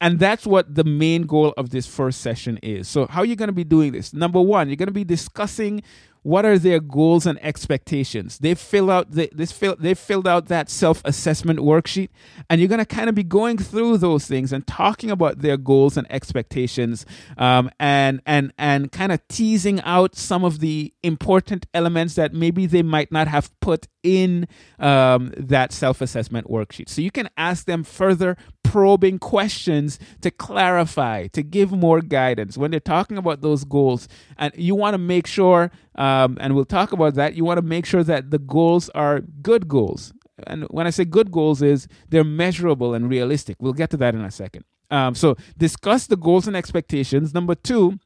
And 0.01 0.19
that's 0.19 0.47
what 0.47 0.73
the 0.73 0.83
main 0.83 1.23
goal 1.23 1.53
of 1.57 1.69
this 1.69 1.85
first 1.85 2.21
session 2.21 2.57
is. 2.63 2.87
So, 2.87 3.07
how 3.07 3.21
are 3.21 3.25
you 3.25 3.35
going 3.35 3.49
to 3.49 3.53
be 3.53 3.63
doing 3.63 3.91
this? 3.91 4.13
Number 4.13 4.41
one, 4.41 4.69
you're 4.69 4.77
going 4.77 4.87
to 4.87 4.93
be 4.93 5.03
discussing 5.03 5.83
what 6.25 6.43
are 6.43 6.57
their 6.57 6.79
goals 6.79 7.27
and 7.27 7.37
expectations? 7.43 8.39
They 8.39 8.55
fill 8.55 8.89
out 8.89 9.11
the, 9.11 9.29
this 9.31 9.51
fill, 9.51 9.75
they 9.77 9.93
filled 9.93 10.27
out 10.27 10.47
that 10.47 10.71
self-assessment 10.71 11.59
worksheet 11.59 12.09
and 12.49 12.59
you're 12.59 12.67
going 12.67 12.79
to 12.79 12.85
kind 12.85 13.09
of 13.09 13.13
be 13.13 13.23
going 13.23 13.59
through 13.59 13.99
those 13.99 14.25
things 14.25 14.51
and 14.51 14.65
talking 14.65 15.11
about 15.11 15.43
their 15.43 15.55
goals 15.55 15.97
and 15.97 16.11
expectations 16.11 17.05
um, 17.37 17.69
and 17.79 18.23
and 18.25 18.51
and 18.57 18.91
kind 18.91 19.11
of 19.11 19.25
teasing 19.27 19.79
out 19.81 20.15
some 20.15 20.43
of 20.43 20.61
the 20.61 20.91
important 21.03 21.67
elements 21.75 22.15
that 22.15 22.33
maybe 22.33 22.65
they 22.65 22.81
might 22.81 23.11
not 23.11 23.27
have 23.27 23.51
put 23.59 23.87
in 24.01 24.47
um, 24.79 25.31
that 25.37 25.71
self-assessment 25.71 26.47
worksheet. 26.47 26.89
So 26.89 27.01
you 27.01 27.11
can 27.11 27.29
ask 27.37 27.65
them 27.65 27.83
further 27.83 28.35
probing 28.65 29.19
questions 29.19 29.99
to 30.21 30.31
clarify, 30.31 31.27
to 31.27 31.43
give 31.43 31.71
more 31.71 32.01
guidance 32.01 32.57
when 32.57 32.71
they're 32.71 32.79
talking 32.79 33.17
about 33.17 33.41
those 33.41 33.63
goals. 33.63 34.07
And 34.37 34.53
you 34.55 34.75
want 34.75 34.93
to 34.93 34.97
make 34.97 35.27
sure, 35.27 35.71
um, 35.95 36.37
and 36.41 36.55
we'll 36.55 36.65
talk 36.65 36.91
about 36.91 37.15
that, 37.15 37.35
you 37.35 37.45
want 37.45 37.57
to 37.57 37.65
make 37.65 37.85
sure 37.85 38.03
that 38.03 38.31
the 38.31 38.39
goals 38.39 38.89
are 38.89 39.21
good 39.41 39.67
goals. 39.67 40.13
And 40.47 40.63
when 40.63 40.85
I 40.85 40.89
say 40.89 41.05
good 41.05 41.31
goals, 41.31 41.61
is 41.61 41.87
they're 42.09 42.23
measurable 42.23 42.93
and 42.93 43.09
realistic. 43.09 43.57
We'll 43.59 43.73
get 43.73 43.89
to 43.91 43.97
that 43.97 44.15
in 44.15 44.21
a 44.21 44.31
second. 44.31 44.65
Um, 44.91 45.15
so 45.15 45.35
discuss 45.57 46.07
the 46.07 46.17
goals 46.17 46.47
and 46.47 46.55
expectations. 46.55 47.33
Number 47.33 47.55
two, 47.55 47.99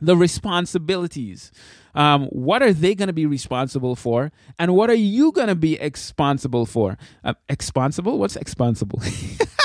the 0.00 0.16
responsibilities. 0.16 1.50
Um, 1.94 2.26
what 2.26 2.62
are 2.62 2.72
they 2.72 2.94
going 2.94 3.08
to 3.08 3.12
be 3.12 3.26
responsible 3.26 3.96
for? 3.96 4.30
And 4.58 4.74
what 4.74 4.90
are 4.90 4.94
you 4.94 5.32
going 5.32 5.48
to 5.48 5.54
be 5.56 5.78
responsible 5.80 6.66
for? 6.66 6.96
Uh, 7.24 7.34
expansible? 7.48 8.18
What's 8.18 8.36
expansible? 8.36 9.02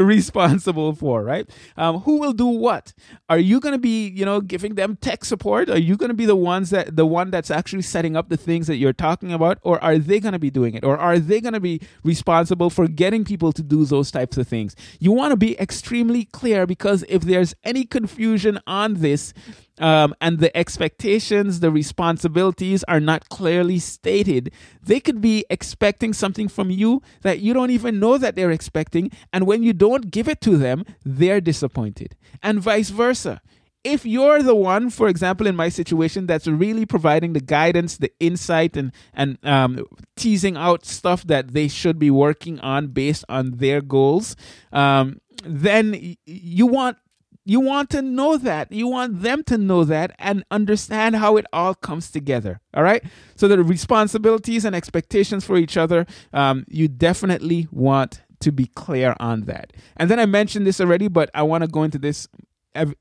responsible 0.04 0.94
for, 0.94 1.22
right? 1.22 1.48
Um, 1.76 2.00
who 2.00 2.18
will 2.18 2.32
do 2.32 2.46
what? 2.46 2.92
Are 3.28 3.38
you 3.38 3.60
going 3.60 3.72
to 3.72 3.78
be, 3.78 4.08
you 4.08 4.24
know, 4.24 4.40
giving 4.40 4.74
them 4.74 4.96
tech 4.96 5.24
support? 5.24 5.68
Are 5.68 5.78
you 5.78 5.96
going 5.96 6.08
to 6.08 6.14
be 6.14 6.26
the 6.26 6.36
ones 6.36 6.70
that 6.70 6.96
the 6.96 7.06
one 7.06 7.30
that's 7.30 7.50
actually 7.50 7.82
setting 7.82 8.16
up 8.16 8.28
the 8.28 8.36
things 8.36 8.66
that 8.66 8.76
you're 8.76 8.92
talking 8.94 9.32
about, 9.32 9.58
or 9.62 9.82
are 9.84 9.98
they 9.98 10.18
going 10.18 10.32
to 10.32 10.38
be 10.38 10.50
doing 10.50 10.74
it, 10.74 10.84
or 10.84 10.96
are 10.96 11.18
they 11.18 11.40
going 11.40 11.52
to 11.52 11.60
be 11.60 11.80
responsible 12.02 12.70
for 12.70 12.88
getting 12.88 13.24
people 13.24 13.52
to 13.52 13.62
do 13.62 13.84
those 13.84 14.10
types 14.10 14.38
of 14.38 14.48
things? 14.48 14.74
You 14.98 15.12
want 15.12 15.32
to 15.32 15.36
be 15.36 15.58
extremely 15.60 16.24
clear 16.24 16.66
because 16.66 17.04
if 17.08 17.22
there's 17.22 17.54
any 17.64 17.84
confusion 17.84 18.58
on 18.66 18.94
this, 18.94 19.34
um, 19.80 20.14
and 20.20 20.38
the 20.38 20.54
expectations, 20.56 21.60
the 21.60 21.70
responsibilities 21.70 22.84
are 22.84 23.00
not 23.00 23.28
clearly 23.30 23.78
stated, 23.78 24.52
they 24.82 25.00
could 25.00 25.20
be 25.20 25.44
expecting 25.50 26.12
something 26.12 26.48
from 26.48 26.70
you 26.70 27.02
that 27.22 27.40
you 27.40 27.54
don't 27.54 27.70
even 27.70 27.98
know 27.98 28.18
that 28.18 28.36
they're 28.36 28.50
expecting. 28.50 29.10
And 29.32 29.46
when 29.46 29.62
you 29.62 29.72
don't 29.72 30.10
give 30.10 30.28
it 30.28 30.40
to 30.42 30.56
them, 30.56 30.84
they're 31.04 31.40
disappointed. 31.40 32.14
And 32.42 32.60
vice 32.60 32.90
versa. 32.90 33.40
If 33.82 34.04
you're 34.04 34.42
the 34.42 34.54
one, 34.54 34.90
for 34.90 35.08
example, 35.08 35.46
in 35.46 35.56
my 35.56 35.70
situation, 35.70 36.26
that's 36.26 36.46
really 36.46 36.84
providing 36.84 37.32
the 37.32 37.40
guidance, 37.40 37.96
the 37.96 38.12
insight, 38.20 38.76
and 38.76 38.92
and 39.14 39.38
um, 39.42 39.86
teasing 40.16 40.58
out 40.58 40.84
stuff 40.84 41.24
that 41.24 41.54
they 41.54 41.66
should 41.66 41.98
be 41.98 42.10
working 42.10 42.60
on 42.60 42.88
based 42.88 43.24
on 43.30 43.52
their 43.52 43.80
goals, 43.80 44.36
um, 44.70 45.22
then 45.44 46.16
you 46.26 46.66
want 46.66 46.98
you 47.44 47.60
want 47.60 47.90
to 47.90 48.02
know 48.02 48.36
that. 48.36 48.70
You 48.70 48.86
want 48.86 49.22
them 49.22 49.42
to 49.44 49.58
know 49.58 49.84
that 49.84 50.14
and 50.18 50.44
understand 50.50 51.16
how 51.16 51.36
it 51.36 51.46
all 51.52 51.74
comes 51.74 52.10
together. 52.10 52.60
All 52.74 52.82
right. 52.82 53.02
So 53.36 53.48
the 53.48 53.62
responsibilities 53.62 54.64
and 54.64 54.76
expectations 54.76 55.44
for 55.44 55.56
each 55.56 55.76
other, 55.76 56.06
um, 56.32 56.64
you 56.68 56.88
definitely 56.88 57.66
want 57.70 58.22
to 58.40 58.52
be 58.52 58.66
clear 58.66 59.14
on 59.20 59.42
that. 59.42 59.72
And 59.96 60.10
then 60.10 60.18
I 60.18 60.26
mentioned 60.26 60.66
this 60.66 60.80
already, 60.80 61.08
but 61.08 61.30
I 61.34 61.42
want 61.42 61.62
to 61.62 61.68
go 61.68 61.82
into 61.82 61.98
this 61.98 62.28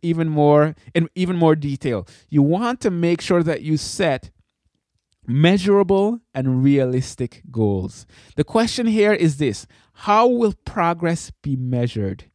even 0.02 0.30
more 0.30 0.76
in 0.96 1.08
even 1.16 1.36
more 1.36 1.56
detail. 1.56 2.08
You 2.30 2.42
want 2.42 2.82
to 2.82 2.92
make 2.92 3.22
sure 3.22 3.44
that 3.44 3.62
you 3.62 3.78
set 3.78 4.32
measurable 5.28 6.20
and 6.34 6.64
realistic 6.64 7.44
goals. 7.52 8.08
The 8.36 8.44
question 8.44 8.88
here 8.88 9.14
is 9.14 9.38
this 9.38 9.68
How 9.94 10.28
will 10.28 10.54
progress 10.66 11.32
be 11.44 11.56
measured? 11.56 12.26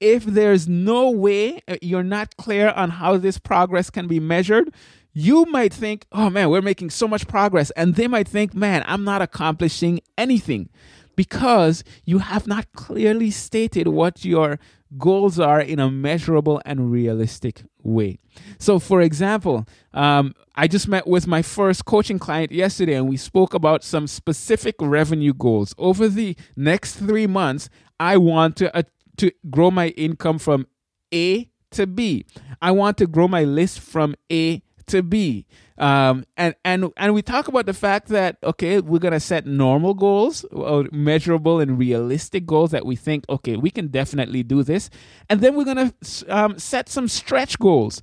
If 0.00 0.24
there's 0.24 0.68
no 0.68 1.10
way 1.10 1.60
uh, 1.68 1.76
you're 1.80 2.02
not 2.02 2.36
clear 2.36 2.70
on 2.70 2.90
how 2.90 3.16
this 3.16 3.38
progress 3.38 3.90
can 3.90 4.06
be 4.06 4.20
measured, 4.20 4.72
you 5.12 5.44
might 5.46 5.72
think, 5.72 6.06
oh 6.12 6.28
man, 6.28 6.50
we're 6.50 6.62
making 6.62 6.90
so 6.90 7.06
much 7.06 7.28
progress. 7.28 7.70
And 7.72 7.94
they 7.94 8.08
might 8.08 8.28
think, 8.28 8.54
man, 8.54 8.84
I'm 8.86 9.04
not 9.04 9.22
accomplishing 9.22 10.00
anything 10.18 10.68
because 11.16 11.84
you 12.04 12.18
have 12.18 12.46
not 12.46 12.72
clearly 12.72 13.30
stated 13.30 13.88
what 13.88 14.24
your 14.24 14.58
goals 14.98 15.38
are 15.38 15.60
in 15.60 15.78
a 15.78 15.90
measurable 15.90 16.60
and 16.64 16.90
realistic 16.90 17.62
way. 17.82 18.18
So, 18.58 18.78
for 18.78 19.00
example, 19.00 19.66
um, 19.92 20.34
I 20.54 20.68
just 20.68 20.88
met 20.88 21.06
with 21.06 21.26
my 21.26 21.42
first 21.42 21.84
coaching 21.84 22.18
client 22.18 22.52
yesterday 22.52 22.94
and 22.94 23.08
we 23.08 23.16
spoke 23.16 23.54
about 23.54 23.84
some 23.84 24.06
specific 24.06 24.76
revenue 24.80 25.34
goals. 25.34 25.74
Over 25.78 26.08
the 26.08 26.36
next 26.56 26.96
three 26.96 27.26
months, 27.26 27.68
I 27.98 28.16
want 28.16 28.56
to 28.56 28.76
to 29.18 29.30
grow 29.50 29.70
my 29.70 29.88
income 29.88 30.38
from 30.38 30.66
A 31.12 31.50
to 31.72 31.86
B. 31.86 32.24
I 32.62 32.70
want 32.70 32.98
to 32.98 33.06
grow 33.06 33.28
my 33.28 33.44
list 33.44 33.80
from 33.80 34.14
A 34.32 34.62
to 34.86 35.02
B. 35.02 35.46
Um, 35.76 36.24
and 36.36 36.54
and 36.64 36.92
and 36.96 37.14
we 37.14 37.22
talk 37.22 37.48
about 37.48 37.66
the 37.66 37.74
fact 37.74 38.08
that 38.08 38.36
okay, 38.44 38.80
we're 38.80 39.00
gonna 39.00 39.20
set 39.20 39.46
normal 39.46 39.94
goals, 39.94 40.44
measurable 40.92 41.60
and 41.60 41.78
realistic 41.78 42.46
goals 42.46 42.70
that 42.70 42.86
we 42.86 42.96
think 42.96 43.24
okay, 43.28 43.56
we 43.56 43.70
can 43.70 43.88
definitely 43.88 44.42
do 44.42 44.62
this, 44.62 44.88
and 45.28 45.40
then 45.40 45.56
we're 45.56 45.64
gonna 45.64 45.92
um, 46.28 46.58
set 46.58 46.88
some 46.88 47.08
stretch 47.08 47.58
goals. 47.58 48.00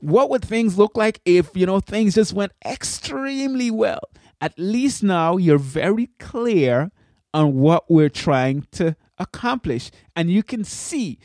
What 0.00 0.30
would 0.30 0.44
things 0.44 0.78
look 0.78 0.96
like 0.96 1.20
if 1.24 1.50
you 1.54 1.66
know 1.66 1.80
things 1.80 2.14
just 2.14 2.34
went 2.34 2.52
extremely 2.64 3.70
well? 3.70 4.00
At 4.40 4.52
least 4.58 5.02
now 5.02 5.36
you're 5.36 5.58
very 5.58 6.10
clear 6.18 6.92
on 7.32 7.54
what 7.54 7.90
we're 7.90 8.08
trying 8.10 8.66
to 8.72 8.96
accomplish. 9.18 9.90
And 10.16 10.30
you 10.30 10.42
can 10.42 10.64
see 10.64 11.18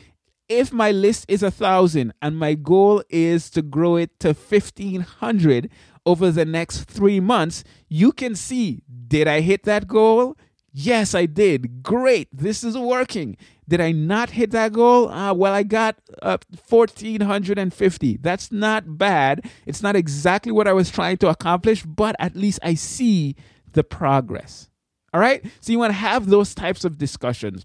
if 0.48 0.72
my 0.72 0.90
list 0.90 1.24
is 1.28 1.42
a 1.42 1.50
thousand 1.50 2.12
and 2.20 2.36
my 2.36 2.54
goal 2.54 3.02
is 3.08 3.50
to 3.50 3.62
grow 3.62 3.96
it 3.96 4.18
to 4.20 4.28
1500 4.28 5.70
over 6.06 6.30
the 6.30 6.44
next 6.44 6.84
three 6.84 7.20
months, 7.20 7.64
you 7.88 8.12
can 8.12 8.34
see 8.34 8.82
did 9.08 9.26
I 9.26 9.40
hit 9.40 9.62
that 9.64 9.86
goal? 9.86 10.36
Yes, 10.72 11.14
I 11.14 11.26
did. 11.26 11.82
Great. 11.82 12.28
This 12.32 12.64
is 12.64 12.76
working. 12.76 13.36
Did 13.68 13.80
I 13.80 13.92
not 13.92 14.30
hit 14.30 14.50
that 14.50 14.72
goal? 14.72 15.08
Uh, 15.08 15.32
well, 15.32 15.54
I 15.54 15.62
got 15.62 15.96
uh, 16.20 16.38
1450. 16.68 18.18
That's 18.20 18.50
not 18.50 18.98
bad. 18.98 19.48
It's 19.66 19.82
not 19.82 19.96
exactly 19.96 20.52
what 20.52 20.66
I 20.66 20.72
was 20.72 20.90
trying 20.90 21.18
to 21.18 21.28
accomplish, 21.28 21.84
but 21.84 22.16
at 22.18 22.34
least 22.34 22.58
I 22.62 22.74
see 22.74 23.36
the 23.72 23.84
progress. 23.84 24.68
All 25.14 25.20
right? 25.20 25.44
So 25.60 25.72
you 25.72 25.78
want 25.78 25.90
to 25.90 25.98
have 25.98 26.26
those 26.26 26.54
types 26.54 26.84
of 26.84 26.98
discussions. 26.98 27.64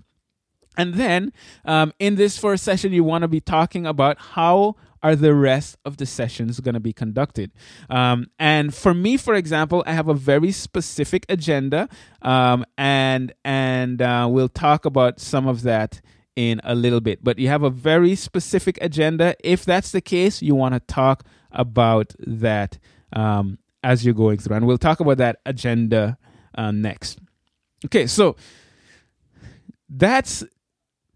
And 0.78 0.94
then 0.94 1.34
um, 1.66 1.94
in 2.00 2.16
this 2.16 2.38
first 2.38 2.64
session, 2.64 2.94
you 2.94 3.04
want 3.04 3.24
to 3.24 3.28
be 3.28 3.42
talking 3.42 3.86
about 3.86 4.18
how 4.20 4.76
are 5.02 5.16
the 5.16 5.34
rest 5.34 5.78
of 5.86 5.98
the 5.98 6.06
sessions 6.06 6.60
going 6.60 6.74
to 6.74 6.80
be 6.80 6.94
conducted. 6.94 7.52
Um, 7.90 8.28
and 8.38 8.74
for 8.74 8.94
me, 8.94 9.18
for 9.18 9.34
example, 9.34 9.84
I 9.86 9.94
have 9.94 10.08
a 10.08 10.14
very 10.14 10.52
specific 10.52 11.26
agenda, 11.30 11.90
um, 12.22 12.66
and 12.78 13.34
and 13.46 14.02
uh, 14.02 14.28
we'll 14.30 14.50
talk 14.50 14.86
about 14.86 15.20
some 15.20 15.48
of 15.48 15.64
that 15.64 16.02
in 16.36 16.62
a 16.64 16.76
little 16.76 17.02
bit. 17.02 17.24
But 17.24 17.40
you 17.40 17.48
have 17.48 17.64
a 17.64 17.70
very 17.70 18.16
specific 18.16 18.78
agenda. 18.82 19.36
If 19.44 19.66
that's 19.66 19.92
the 19.92 20.02
case, 20.02 20.42
you 20.42 20.56
want 20.56 20.74
to 20.74 20.80
talk 20.82 21.24
about 21.52 22.14
that 22.20 22.78
um, 23.14 23.58
as 23.84 24.06
you're 24.06 24.14
going 24.14 24.38
through, 24.38 24.58
and 24.58 24.68
we'll 24.68 24.78
talk 24.78 25.00
about 25.00 25.18
that 25.18 25.40
agenda 25.46 26.18
uh, 26.56 26.72
next. 26.72 27.20
Okay, 27.86 28.08
so 28.08 28.36
that's 29.90 30.44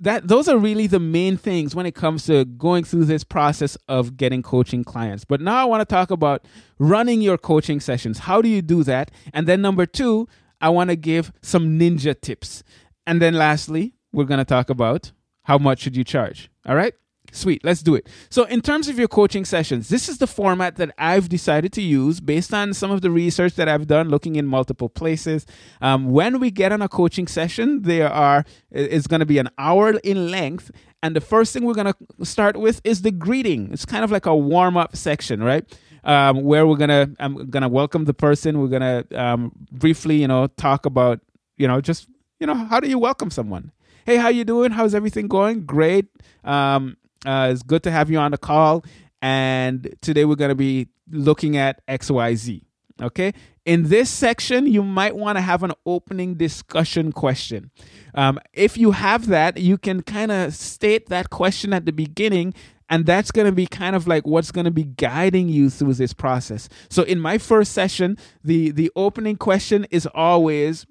that 0.03 0.27
those 0.27 0.49
are 0.49 0.57
really 0.57 0.85
the 0.85 0.99
main 0.99 1.37
things 1.37 1.73
when 1.73 1.85
it 1.85 1.95
comes 1.95 2.25
to 2.25 2.43
going 2.43 2.83
through 2.83 3.05
this 3.05 3.23
process 3.23 3.77
of 3.87 4.17
getting 4.17 4.41
coaching 4.41 4.83
clients. 4.83 5.23
But 5.23 5.39
now 5.39 5.55
I 5.55 5.63
want 5.63 5.79
to 5.79 5.85
talk 5.85 6.11
about 6.11 6.45
running 6.77 7.21
your 7.21 7.37
coaching 7.37 7.79
sessions. 7.79 8.19
How 8.19 8.41
do 8.41 8.49
you 8.49 8.61
do 8.61 8.83
that? 8.83 9.11
And 9.33 9.47
then 9.47 9.61
number 9.61 9.85
2, 9.85 10.27
I 10.59 10.69
want 10.69 10.89
to 10.89 10.97
give 10.97 11.31
some 11.41 11.79
ninja 11.79 12.19
tips. 12.19 12.63
And 13.07 13.21
then 13.21 13.33
lastly, 13.35 13.95
we're 14.11 14.25
going 14.25 14.39
to 14.39 14.45
talk 14.45 14.69
about 14.69 15.13
how 15.43 15.57
much 15.57 15.79
should 15.79 15.95
you 15.95 16.03
charge. 16.03 16.49
All 16.65 16.75
right? 16.75 16.93
Sweet, 17.33 17.65
let's 17.65 17.81
do 17.81 17.95
it. 17.95 18.07
So, 18.29 18.43
in 18.43 18.61
terms 18.61 18.87
of 18.87 18.99
your 18.99 19.07
coaching 19.07 19.43
sessions, 19.43 19.89
this 19.89 20.07
is 20.07 20.19
the 20.19 20.27
format 20.27 20.75
that 20.75 20.93
I've 20.99 21.29
decided 21.29 21.73
to 21.73 21.81
use 21.81 22.19
based 22.19 22.53
on 22.53 22.75
some 22.75 22.91
of 22.91 23.01
the 23.01 23.09
research 23.09 23.55
that 23.55 23.67
I've 23.67 23.87
done 23.87 24.09
looking 24.09 24.35
in 24.35 24.45
multiple 24.45 24.87
places. 24.87 25.47
Um, 25.81 26.11
when 26.11 26.39
we 26.39 26.51
get 26.51 26.71
on 26.71 26.83
a 26.83 26.87
coaching 26.87 27.25
session, 27.25 27.81
there 27.81 28.07
are 28.07 28.45
it's 28.69 29.07
going 29.07 29.21
to 29.21 29.25
be 29.25 29.39
an 29.39 29.49
hour 29.57 29.97
in 30.03 30.29
length, 30.29 30.69
and 31.01 31.15
the 31.15 31.21
first 31.21 31.53
thing 31.53 31.65
we're 31.65 31.73
going 31.73 31.91
to 31.91 32.25
start 32.25 32.55
with 32.55 32.81
is 32.83 33.01
the 33.01 33.11
greeting. 33.11 33.71
It's 33.73 33.85
kind 33.85 34.03
of 34.03 34.11
like 34.11 34.27
a 34.27 34.35
warm 34.35 34.77
up 34.77 34.95
section, 34.95 35.41
right? 35.41 35.65
Um, 36.03 36.43
where 36.43 36.67
we're 36.67 36.77
gonna 36.77 37.09
I'm 37.19 37.49
gonna 37.49 37.69
welcome 37.69 38.05
the 38.05 38.13
person. 38.13 38.59
We're 38.59 38.67
gonna 38.67 39.05
um, 39.15 39.53
briefly, 39.71 40.17
you 40.17 40.27
know, 40.27 40.47
talk 40.47 40.85
about 40.85 41.19
you 41.57 41.67
know 41.67 41.81
just 41.81 42.07
you 42.39 42.45
know 42.45 42.53
how 42.53 42.79
do 42.79 42.87
you 42.87 42.99
welcome 42.99 43.31
someone. 43.31 43.71
Hey, 44.05 44.17
how 44.17 44.27
you 44.27 44.43
doing? 44.43 44.71
How's 44.71 44.93
everything 44.93 45.27
going? 45.27 45.65
Great. 45.65 46.07
Um, 46.43 46.97
uh, 47.25 47.49
it's 47.51 47.63
good 47.63 47.83
to 47.83 47.91
have 47.91 48.09
you 48.09 48.17
on 48.17 48.31
the 48.31 48.37
call. 48.37 48.83
And 49.21 49.95
today 50.01 50.25
we're 50.25 50.35
going 50.35 50.49
to 50.49 50.55
be 50.55 50.89
looking 51.09 51.57
at 51.57 51.85
XYZ. 51.87 52.63
Okay. 53.01 53.33
In 53.65 53.89
this 53.89 54.09
section, 54.09 54.67
you 54.67 54.83
might 54.83 55.15
want 55.15 55.37
to 55.37 55.41
have 55.41 55.63
an 55.63 55.71
opening 55.85 56.35
discussion 56.35 57.11
question. 57.11 57.71
Um, 58.13 58.39
if 58.51 58.77
you 58.77 58.91
have 58.91 59.27
that, 59.27 59.57
you 59.57 59.77
can 59.77 60.03
kind 60.03 60.31
of 60.31 60.53
state 60.53 61.07
that 61.07 61.29
question 61.29 61.73
at 61.73 61.85
the 61.85 61.93
beginning 61.93 62.53
and 62.89 63.05
that's 63.05 63.31
going 63.31 63.45
to 63.45 63.51
be 63.51 63.65
kind 63.65 63.95
of 63.95 64.07
like 64.07 64.27
what's 64.27 64.51
going 64.51 64.65
to 64.65 64.71
be 64.71 64.83
guiding 64.83 65.49
you 65.49 65.69
through 65.69 65.93
this 65.93 66.13
process 66.13 66.69
so 66.89 67.03
in 67.03 67.19
my 67.19 67.37
first 67.37 67.71
session 67.71 68.17
the 68.43 68.71
the 68.71 68.91
opening 68.95 69.35
question 69.35 69.85
is 69.89 70.05
always 70.13 70.85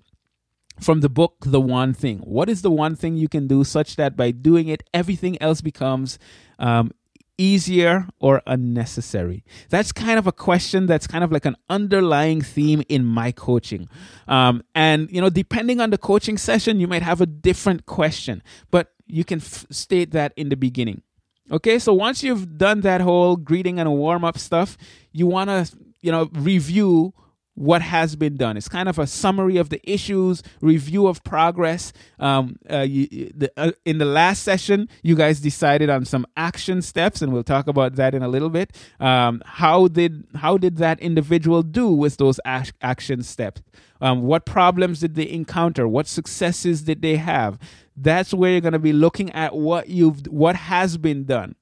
from 0.83 1.01
the 1.01 1.09
book 1.09 1.37
the 1.47 1.61
one 1.61 1.95
thing. 1.95 2.19
What 2.19 2.49
is 2.49 2.63
the 2.63 2.71
one 2.71 2.97
thing 2.97 3.17
you 3.17 3.29
can 3.29 3.47
do 3.47 3.65
such 3.65 3.97
that 3.97 4.17
by 4.17 4.31
doing 4.31 4.69
it 4.69 4.83
everything 4.93 5.41
else 5.41 5.61
becomes 5.61 6.19
um, 6.59 6.93
easier 7.39 8.09
or 8.21 8.43
unnecessary? 8.47 9.45
That's 9.71 9.93
kind 9.93 10.19
of 10.19 10.27
a 10.27 10.33
question 10.33 10.87
that's 10.87 11.07
kind 11.07 11.25
of 11.25 11.33
like 11.33 11.47
an 11.47 11.57
underlying 11.71 12.43
theme 12.43 12.83
in 12.89 13.05
my 13.05 13.33
coaching. 13.33 13.89
Um, 14.29 14.63
and 14.75 15.11
you 15.11 15.21
know 15.21 15.31
depending 15.31 15.81
on 15.81 15.91
the 15.91 15.99
coaching 15.99 16.37
session 16.37 16.81
you 16.81 16.89
might 16.89 17.03
have 17.03 17.21
a 17.21 17.27
different 17.27 17.87
question 17.87 18.43
but 18.71 18.93
you 19.07 19.25
can 19.25 19.41
f- 19.41 19.67
state 19.71 20.11
that 20.13 20.33
in 20.37 20.49
the 20.49 20.57
beginning. 20.57 21.03
Okay 21.51 21.79
so 21.79 21.93
once 21.93 22.23
you've 22.23 22.59
done 22.59 22.81
that 22.83 23.01
whole 23.01 23.37
greeting 23.37 23.79
and 23.79 23.91
warm 23.93 24.25
up 24.25 24.39
stuff 24.39 24.77
you 25.13 25.27
want 25.27 25.49
to 25.51 25.77
you 26.01 26.11
know 26.11 26.29
review 26.33 27.15
what 27.55 27.83
has 27.83 28.17
been 28.17 28.37
done. 28.37 28.57
It's 28.57 28.69
kind 28.69 28.89
of 28.89 28.99
a 28.99 29.07
summary 29.07 29.57
of 29.59 29.69
the 29.69 29.81
issues, 29.91 30.43
review 30.61 31.07
of 31.07 31.23
progress. 31.23 31.93
Um, 32.19 32.57
uh, 32.71 32.81
you, 32.81 33.31
the, 33.35 33.53
uh, 33.57 33.73
in 33.85 33.99
the 33.99 34.05
last 34.05 34.43
session, 34.43 34.89
you 35.03 35.15
guys 35.15 35.41
decided 35.41 35.91
on 35.91 36.05
some 36.05 36.27
action 36.37 36.81
steps, 36.81 37.21
and 37.21 37.33
we'll 37.33 37.43
talk 37.43 37.67
about 37.67 37.97
that 37.97 38.15
in 38.15 38.23
a 38.23 38.29
little 38.29 38.49
bit. 38.49 38.75
Um, 39.01 39.43
how 39.45 39.89
did 39.89 40.27
how 40.35 40.57
did 40.57 40.77
that 40.79 40.99
individual 41.01 41.63
do 41.63 41.89
with 41.89 42.17
those 42.17 42.41
ac- 42.47 42.73
action 42.81 43.23
steps? 43.23 43.63
Um, 44.01 44.23
what 44.23 44.47
problems 44.47 45.01
did 45.01 45.15
they 45.15 45.29
encounter? 45.29 45.87
What 45.87 46.07
successes 46.07 46.83
did 46.83 47.03
they 47.03 47.17
have? 47.17 47.59
That's 47.97 48.33
where 48.33 48.53
you're 48.53 48.61
going 48.61 48.73
to 48.73 48.79
be 48.79 48.93
looking 48.93 49.31
at 49.33 49.55
what 49.55 49.89
you've 49.89 50.27
what 50.27 50.57
has 50.57 50.97
been 50.97 51.25
done. 51.25 51.55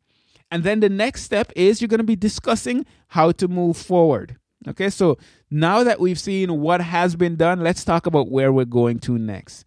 And 0.53 0.65
then 0.65 0.81
the 0.81 0.89
next 0.89 1.23
step 1.23 1.53
is 1.55 1.81
you're 1.81 1.89
going 1.89 1.99
to 1.99 2.05
be 2.05 2.17
discussing 2.17 2.87
how 3.09 3.33
to 3.33 3.49
move 3.49 3.77
forward. 3.77 4.37
Okay, 4.69 4.91
so 4.91 5.17
now 5.51 5.83
that 5.85 6.01
we've 6.01 6.19
seen 6.19 6.61
what 6.61 6.81
has 6.81 7.17
been 7.17 7.37
done, 7.37 7.61
let's 7.61 7.85
talk 7.85 8.07
about 8.07 8.31
where 8.31 8.53
we're 8.53 8.65
going 8.65 9.01
to 9.01 9.19
next. 9.19 9.65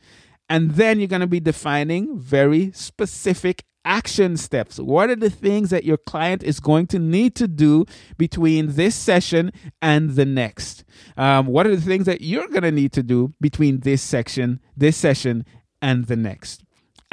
And 0.50 0.72
then 0.72 1.00
you're 1.00 1.08
going 1.08 1.22
to 1.22 1.28
be 1.28 1.39
defining 1.39 2.17
very 2.17 2.72
specific 2.74 3.63
action 3.86 4.38
steps. 4.38 4.78
What 4.78 5.10
are 5.10 5.15
the 5.15 5.30
things 5.30 5.69
that 5.72 5.84
your 5.84 5.98
client 5.98 6.43
is 6.43 6.60
going 6.60 6.88
to 6.88 7.00
need 7.00 7.36
to 7.36 7.48
do 7.48 7.86
between 8.17 8.74
this 8.74 8.96
session 8.96 9.52
and 9.82 10.12
the 10.12 10.26
next? 10.26 10.84
Um, 11.17 11.48
what 11.48 11.67
are 11.67 11.76
the 11.76 11.82
things 11.82 12.06
that 12.06 12.22
you're 12.22 12.48
going 12.48 12.63
to 12.63 12.72
need 12.72 12.93
to 12.93 13.04
do 13.04 13.34
between 13.41 13.82
this 13.82 14.02
section, 14.02 14.60
this 14.76 14.98
session, 14.98 15.46
and 15.82 16.06
the 16.06 16.15
next? 16.15 16.63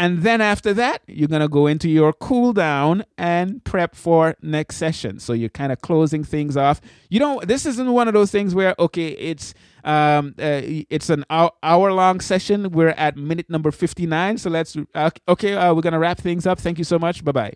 And 0.01 0.23
then 0.23 0.41
after 0.41 0.73
that, 0.73 1.03
you're 1.07 1.29
going 1.29 1.43
to 1.43 1.49
go 1.49 1.67
into 1.67 1.87
your 1.87 2.15
cool 2.15 2.55
down 2.55 3.05
and 3.19 3.63
prep 3.65 3.95
for 3.95 4.35
next 4.41 4.77
session. 4.77 5.19
So 5.19 5.35
you're 5.35 5.51
kind 5.51 5.71
of 5.71 5.83
closing 5.83 6.25
things 6.25 6.57
off. 6.57 6.81
You 7.11 7.19
don't, 7.19 7.47
this 7.47 7.67
isn't 7.67 7.93
one 7.93 8.09
of 8.09 8.15
those 8.15 8.31
things 8.31 8.55
where, 8.55 8.75
okay, 8.79 9.09
it's, 9.09 9.53
um, 9.85 10.35
uh, 10.39 10.63
it's 10.89 11.11
an 11.11 11.27
hour, 11.29 11.51
hour 11.63 11.93
long 11.93 12.21
session. 12.21 12.71
We're 12.71 12.95
at 12.97 13.19
minute 13.19 13.51
number 13.51 13.71
59. 13.71 14.39
So 14.39 14.49
let's, 14.49 14.75
uh, 14.95 15.11
okay, 15.29 15.53
uh, 15.53 15.75
we're 15.75 15.83
going 15.83 15.93
to 15.93 15.99
wrap 15.99 16.17
things 16.17 16.47
up. 16.47 16.59
Thank 16.59 16.79
you 16.79 16.85
so 16.85 16.99
much. 16.99 17.23
Bye 17.23 17.33
bye. 17.33 17.53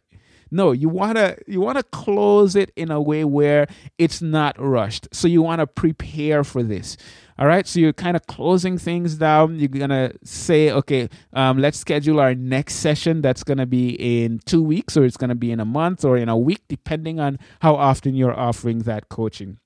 No, 0.50 0.72
you 0.72 0.88
want 0.88 1.16
to 1.16 1.37
you 1.48 1.61
want 1.61 1.78
to 1.78 1.83
close 1.83 2.54
it 2.54 2.70
in 2.76 2.90
a 2.90 3.00
way 3.00 3.24
where 3.24 3.66
it's 3.98 4.22
not 4.22 4.54
rushed. 4.59 5.09
So 5.12 5.26
you 5.26 5.42
want 5.42 5.61
to 5.61 5.66
prepare 5.66 6.44
for 6.44 6.62
this. 6.62 6.96
All 7.37 7.49
right, 7.49 7.66
so 7.66 7.81
you're 7.81 7.92
kind 7.92 8.16
of 8.16 8.27
closing 8.29 8.79
things 8.79 9.16
down. 9.16 9.59
You're 9.59 9.68
gonna 9.68 10.12
say, 10.23 10.70
okay, 10.70 11.09
um, 11.33 11.59
let's 11.59 11.79
schedule 11.79 12.20
our 12.20 12.35
next 12.35 12.77
session. 12.77 13.23
That's 13.23 13.42
gonna 13.42 13.66
be 13.66 13.90
in 13.90 14.38
two 14.47 14.62
weeks, 14.62 14.97
or 14.97 15.05
it's 15.05 15.16
gonna 15.16 15.35
be 15.35 15.51
in 15.51 15.59
a 15.59 15.64
month, 15.64 16.05
or 16.05 16.16
in 16.16 16.29
a 16.29 16.38
week, 16.38 16.62
depending 16.68 17.18
on 17.18 17.38
how 17.61 17.75
often 17.75 18.14
you're 18.14 18.38
offering 18.38 18.81
that 18.81 19.09
coaching. 19.09 19.59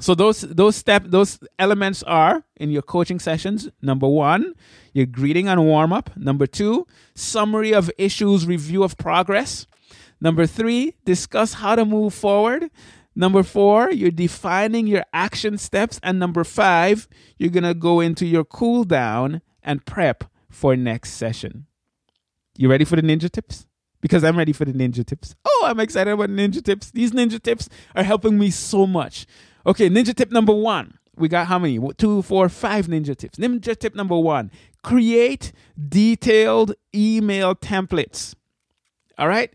So 0.00 0.14
those 0.14 0.42
those 0.42 0.76
step 0.76 1.04
those 1.06 1.40
elements 1.58 2.02
are 2.04 2.44
in 2.56 2.70
your 2.70 2.82
coaching 2.82 3.18
sessions. 3.18 3.68
Number 3.82 4.06
one, 4.06 4.54
your 4.92 5.06
greeting 5.06 5.48
and 5.48 5.64
warm 5.64 5.92
up. 5.92 6.16
Number 6.16 6.46
two, 6.46 6.86
summary 7.14 7.72
of 7.72 7.90
issues, 7.98 8.46
review 8.46 8.84
of 8.84 8.96
progress. 8.96 9.66
Number 10.20 10.46
three, 10.46 10.94
discuss 11.04 11.54
how 11.54 11.74
to 11.74 11.84
move 11.84 12.12
forward. 12.12 12.70
Number 13.18 13.42
four, 13.42 13.90
you're 13.90 14.12
defining 14.12 14.86
your 14.86 15.04
action 15.12 15.58
steps. 15.58 15.98
And 16.04 16.20
number 16.20 16.44
five, 16.44 17.08
you're 17.36 17.50
going 17.50 17.64
to 17.64 17.74
go 17.74 17.98
into 17.98 18.24
your 18.24 18.44
cool 18.44 18.84
down 18.84 19.42
and 19.60 19.84
prep 19.84 20.22
for 20.48 20.76
next 20.76 21.14
session. 21.14 21.66
You 22.56 22.70
ready 22.70 22.84
for 22.84 22.94
the 22.94 23.02
ninja 23.02 23.28
tips? 23.28 23.66
Because 24.00 24.22
I'm 24.22 24.38
ready 24.38 24.52
for 24.52 24.64
the 24.64 24.72
ninja 24.72 25.04
tips. 25.04 25.34
Oh, 25.44 25.64
I'm 25.66 25.80
excited 25.80 26.12
about 26.12 26.30
ninja 26.30 26.62
tips. 26.62 26.92
These 26.92 27.10
ninja 27.10 27.42
tips 27.42 27.68
are 27.96 28.04
helping 28.04 28.38
me 28.38 28.52
so 28.52 28.86
much. 28.86 29.26
Okay, 29.66 29.90
ninja 29.90 30.14
tip 30.14 30.30
number 30.30 30.54
one. 30.54 30.96
We 31.16 31.26
got 31.26 31.48
how 31.48 31.58
many? 31.58 31.80
Two, 31.94 32.22
four, 32.22 32.48
five 32.48 32.86
ninja 32.86 33.16
tips. 33.16 33.36
Ninja 33.38 33.76
tip 33.76 33.96
number 33.96 34.16
one 34.16 34.52
create 34.84 35.50
detailed 35.88 36.72
email 36.94 37.56
templates. 37.56 38.36
All 39.18 39.26
right 39.26 39.52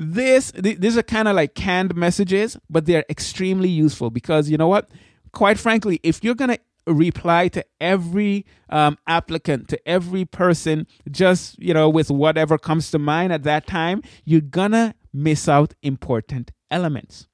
this 0.00 0.50
these 0.52 0.96
are 0.96 1.02
kind 1.02 1.28
of 1.28 1.36
like 1.36 1.54
canned 1.54 1.94
messages 1.94 2.56
but 2.70 2.86
they're 2.86 3.04
extremely 3.10 3.68
useful 3.68 4.10
because 4.10 4.48
you 4.48 4.56
know 4.56 4.68
what? 4.68 4.90
Quite 5.32 5.58
frankly 5.58 6.00
if 6.02 6.24
you're 6.24 6.34
to 6.34 6.58
reply 6.86 7.48
to 7.48 7.64
every 7.80 8.46
um, 8.70 8.96
applicant 9.06 9.68
to 9.68 9.88
every 9.88 10.24
person 10.24 10.86
just 11.10 11.58
you 11.58 11.74
know 11.74 11.88
with 11.88 12.10
whatever 12.10 12.56
comes 12.56 12.90
to 12.90 12.98
mind 12.98 13.32
at 13.32 13.42
that 13.42 13.66
time 13.66 14.02
you're 14.24 14.40
gonna 14.40 14.94
miss 15.12 15.48
out 15.48 15.74
important 15.82 16.50
elements. 16.70 17.26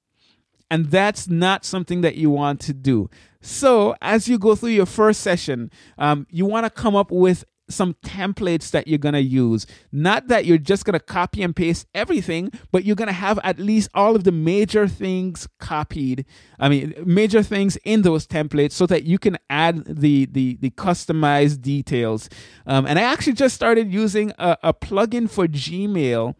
And 0.70 0.86
that's 0.86 1.28
not 1.28 1.64
something 1.64 2.00
that 2.00 2.16
you 2.16 2.30
want 2.30 2.60
to 2.62 2.72
do. 2.72 3.08
So, 3.40 3.94
as 4.02 4.26
you 4.26 4.38
go 4.38 4.56
through 4.56 4.70
your 4.70 4.86
first 4.86 5.20
session, 5.20 5.70
um, 5.98 6.26
you 6.30 6.44
want 6.44 6.66
to 6.66 6.70
come 6.70 6.96
up 6.96 7.12
with 7.12 7.44
some 7.68 7.94
templates 8.04 8.70
that 8.70 8.86
you're 8.86 8.98
going 8.98 9.14
to 9.14 9.22
use. 9.22 9.66
Not 9.92 10.28
that 10.28 10.44
you're 10.46 10.58
just 10.58 10.84
going 10.84 10.98
to 10.98 11.00
copy 11.00 11.42
and 11.42 11.54
paste 11.54 11.86
everything, 11.94 12.50
but 12.72 12.84
you're 12.84 12.96
going 12.96 13.08
to 13.08 13.12
have 13.12 13.38
at 13.42 13.58
least 13.58 13.90
all 13.94 14.16
of 14.16 14.24
the 14.24 14.32
major 14.32 14.86
things 14.88 15.48
copied. 15.58 16.24
I 16.58 16.68
mean, 16.68 16.94
major 17.04 17.42
things 17.42 17.76
in 17.84 18.02
those 18.02 18.26
templates 18.26 18.72
so 18.72 18.86
that 18.86 19.04
you 19.04 19.18
can 19.18 19.38
add 19.50 19.84
the 19.84 20.26
the, 20.26 20.58
the 20.60 20.70
customized 20.70 21.62
details. 21.62 22.28
Um, 22.66 22.86
and 22.86 22.98
I 22.98 23.02
actually 23.02 23.34
just 23.34 23.54
started 23.54 23.92
using 23.92 24.32
a, 24.38 24.56
a 24.62 24.74
plugin 24.74 25.28
for 25.28 25.46
Gmail 25.46 26.34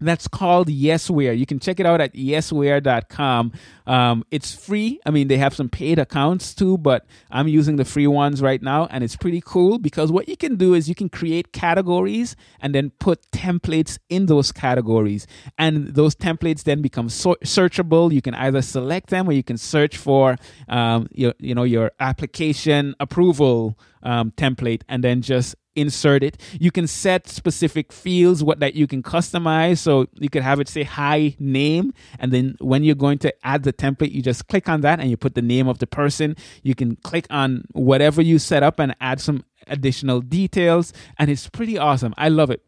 that's 0.00 0.26
called 0.26 0.68
Yesware. 0.68 1.36
You 1.36 1.46
can 1.46 1.60
check 1.60 1.78
it 1.78 1.86
out 1.86 2.00
at 2.00 2.14
yesware.com. 2.14 3.52
Um, 3.86 4.24
it's 4.30 4.54
free. 4.54 5.00
I 5.06 5.10
mean, 5.10 5.28
they 5.28 5.36
have 5.36 5.54
some 5.54 5.68
paid 5.68 5.98
accounts 5.98 6.54
too, 6.54 6.78
but 6.78 7.06
I'm 7.30 7.48
using 7.48 7.76
the 7.76 7.84
free 7.84 8.06
ones 8.06 8.42
right 8.42 8.60
now, 8.60 8.86
and 8.90 9.04
it's 9.04 9.16
pretty 9.16 9.42
cool 9.44 9.78
because 9.78 10.10
what 10.10 10.28
you 10.28 10.36
can 10.36 10.56
do 10.56 10.74
is 10.74 10.88
you 10.88 10.94
can 10.94 11.08
create 11.08 11.52
categories 11.52 12.34
and 12.60 12.74
then 12.74 12.90
put 12.98 13.30
templates 13.30 13.98
in 14.08 14.26
those 14.26 14.52
categories, 14.52 15.26
and 15.58 15.94
those 15.94 16.14
templates 16.14 16.64
then 16.64 16.82
become 16.82 17.08
so- 17.08 17.36
searchable. 17.44 18.12
You 18.12 18.22
can 18.22 18.34
either 18.34 18.62
select 18.62 19.10
them 19.10 19.28
or 19.28 19.32
you 19.32 19.42
can 19.42 19.58
search 19.58 19.96
for 19.96 20.36
um, 20.68 21.08
your, 21.12 21.34
you 21.38 21.54
know, 21.54 21.64
your 21.64 21.92
application 22.00 22.94
approval 22.98 23.78
um, 24.02 24.32
template, 24.32 24.82
and 24.88 25.04
then 25.04 25.22
just 25.22 25.54
insert 25.76 26.22
it. 26.22 26.40
You 26.60 26.70
can 26.70 26.86
set 26.86 27.28
specific 27.28 27.92
fields 27.92 28.42
what 28.42 28.60
that 28.60 28.74
you 28.74 28.86
can 28.86 29.02
customize. 29.02 29.78
So 29.78 30.06
you 30.14 30.28
could 30.28 30.42
have 30.42 30.60
it 30.60 30.68
say 30.68 30.82
hi 30.82 31.36
name, 31.38 31.92
and 32.18 32.32
then 32.32 32.56
when 32.60 32.84
you're 32.84 32.94
going 32.94 33.18
to 33.18 33.34
add 33.44 33.62
the 33.64 33.72
template, 33.72 34.12
you 34.12 34.22
just 34.22 34.48
click 34.48 34.68
on 34.68 34.82
that 34.82 35.00
and 35.00 35.10
you 35.10 35.16
put 35.16 35.34
the 35.34 35.42
name 35.42 35.68
of 35.68 35.78
the 35.78 35.86
person. 35.86 36.36
You 36.62 36.74
can 36.74 36.96
click 36.96 37.26
on 37.30 37.64
whatever 37.72 38.22
you 38.22 38.38
set 38.38 38.62
up 38.62 38.78
and 38.78 38.94
add 39.00 39.20
some 39.20 39.44
additional 39.66 40.20
details, 40.20 40.92
and 41.18 41.30
it's 41.30 41.48
pretty 41.48 41.78
awesome. 41.78 42.12
I 42.18 42.28
love 42.28 42.50
it. 42.50 42.62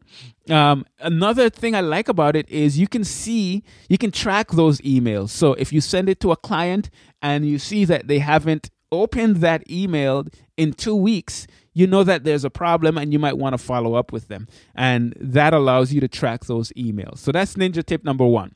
Um, 0.49 0.85
another 0.99 1.49
thing 1.49 1.75
I 1.75 1.81
like 1.81 2.09
about 2.09 2.35
it 2.35 2.49
is 2.49 2.79
you 2.79 2.87
can 2.87 3.03
see, 3.03 3.63
you 3.87 3.97
can 3.97 4.11
track 4.11 4.49
those 4.51 4.81
emails. 4.81 5.29
So 5.29 5.53
if 5.53 5.71
you 5.71 5.79
send 5.79 6.09
it 6.09 6.19
to 6.21 6.31
a 6.31 6.35
client 6.35 6.89
and 7.21 7.45
you 7.47 7.59
see 7.59 7.85
that 7.85 8.07
they 8.07 8.19
haven't 8.19 8.71
opened 8.91 9.37
that 9.37 9.69
email 9.69 10.25
in 10.55 10.73
two 10.73 10.95
weeks, 10.95 11.45
you 11.77 11.85
know 11.85 12.03
that 12.03 12.23
there's 12.23 12.43
a 12.43 12.49
problem 12.49 12.97
and 12.97 13.13
you 13.13 13.19
might 13.19 13.37
want 13.37 13.53
to 13.53 13.57
follow 13.59 13.93
up 13.93 14.11
with 14.11 14.29
them. 14.29 14.47
And 14.73 15.13
that 15.19 15.53
allows 15.53 15.93
you 15.93 16.01
to 16.01 16.07
track 16.07 16.45
those 16.45 16.71
emails. 16.71 17.19
So 17.19 17.31
that's 17.31 17.53
ninja 17.53 17.85
tip 17.85 18.03
number 18.03 18.25
one. 18.25 18.55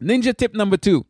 Ninja 0.00 0.34
tip 0.34 0.54
number 0.54 0.78
two. 0.78 1.04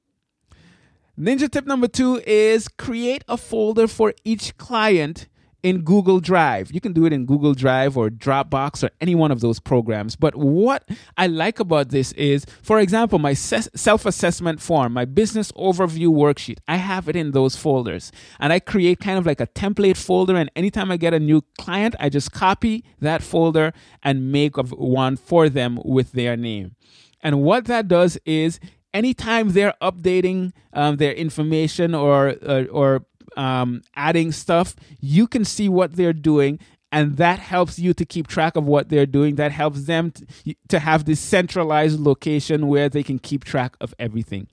Ninja 1.16 1.48
tip 1.48 1.66
number 1.66 1.86
two 1.86 2.20
is 2.26 2.66
create 2.66 3.22
a 3.28 3.36
folder 3.36 3.86
for 3.86 4.12
each 4.24 4.56
client 4.56 5.28
in 5.62 5.82
Google 5.82 6.20
Drive. 6.20 6.70
You 6.72 6.80
can 6.80 6.92
do 6.92 7.06
it 7.06 7.12
in 7.12 7.26
Google 7.26 7.54
Drive 7.54 7.96
or 7.96 8.08
Dropbox 8.08 8.84
or 8.84 8.90
any 9.00 9.14
one 9.14 9.30
of 9.30 9.40
those 9.40 9.60
programs. 9.60 10.16
But 10.16 10.36
what 10.36 10.88
I 11.16 11.26
like 11.26 11.60
about 11.60 11.90
this 11.90 12.12
is, 12.12 12.46
for 12.62 12.80
example, 12.80 13.18
my 13.18 13.34
self 13.34 14.06
assessment 14.06 14.60
form, 14.60 14.92
my 14.92 15.04
business 15.04 15.52
overview 15.52 16.08
worksheet, 16.08 16.58
I 16.66 16.76
have 16.76 17.08
it 17.08 17.16
in 17.16 17.32
those 17.32 17.56
folders. 17.56 18.12
And 18.38 18.52
I 18.52 18.60
create 18.60 19.00
kind 19.00 19.18
of 19.18 19.26
like 19.26 19.40
a 19.40 19.46
template 19.46 19.96
folder. 19.96 20.36
And 20.36 20.50
anytime 20.56 20.90
I 20.90 20.96
get 20.96 21.14
a 21.14 21.20
new 21.20 21.42
client, 21.58 21.94
I 22.00 22.08
just 22.08 22.32
copy 22.32 22.84
that 23.00 23.22
folder 23.22 23.72
and 24.02 24.32
make 24.32 24.56
one 24.56 25.16
for 25.16 25.48
them 25.48 25.78
with 25.84 26.12
their 26.12 26.36
name. 26.36 26.76
And 27.22 27.42
what 27.42 27.66
that 27.66 27.88
does 27.88 28.18
is 28.24 28.60
anytime 28.94 29.50
they're 29.52 29.74
updating 29.82 30.52
um, 30.72 30.96
their 30.96 31.12
information 31.12 31.94
or 31.94 32.36
uh, 32.46 32.64
or 32.70 33.04
um, 33.36 33.82
adding 33.94 34.32
stuff, 34.32 34.74
you 35.00 35.26
can 35.26 35.44
see 35.44 35.68
what 35.68 35.96
they're 35.96 36.12
doing. 36.12 36.58
And 36.92 37.18
that 37.18 37.38
helps 37.38 37.78
you 37.78 37.94
to 37.94 38.04
keep 38.04 38.26
track 38.26 38.56
of 38.56 38.66
what 38.66 38.88
they're 38.88 39.06
doing. 39.06 39.36
That 39.36 39.52
helps 39.52 39.84
them 39.84 40.10
to, 40.10 40.54
to 40.68 40.78
have 40.80 41.04
this 41.04 41.20
centralized 41.20 42.00
location 42.00 42.66
where 42.66 42.88
they 42.88 43.04
can 43.04 43.20
keep 43.20 43.44
track 43.44 43.76
of 43.80 43.94
everything. 44.00 44.48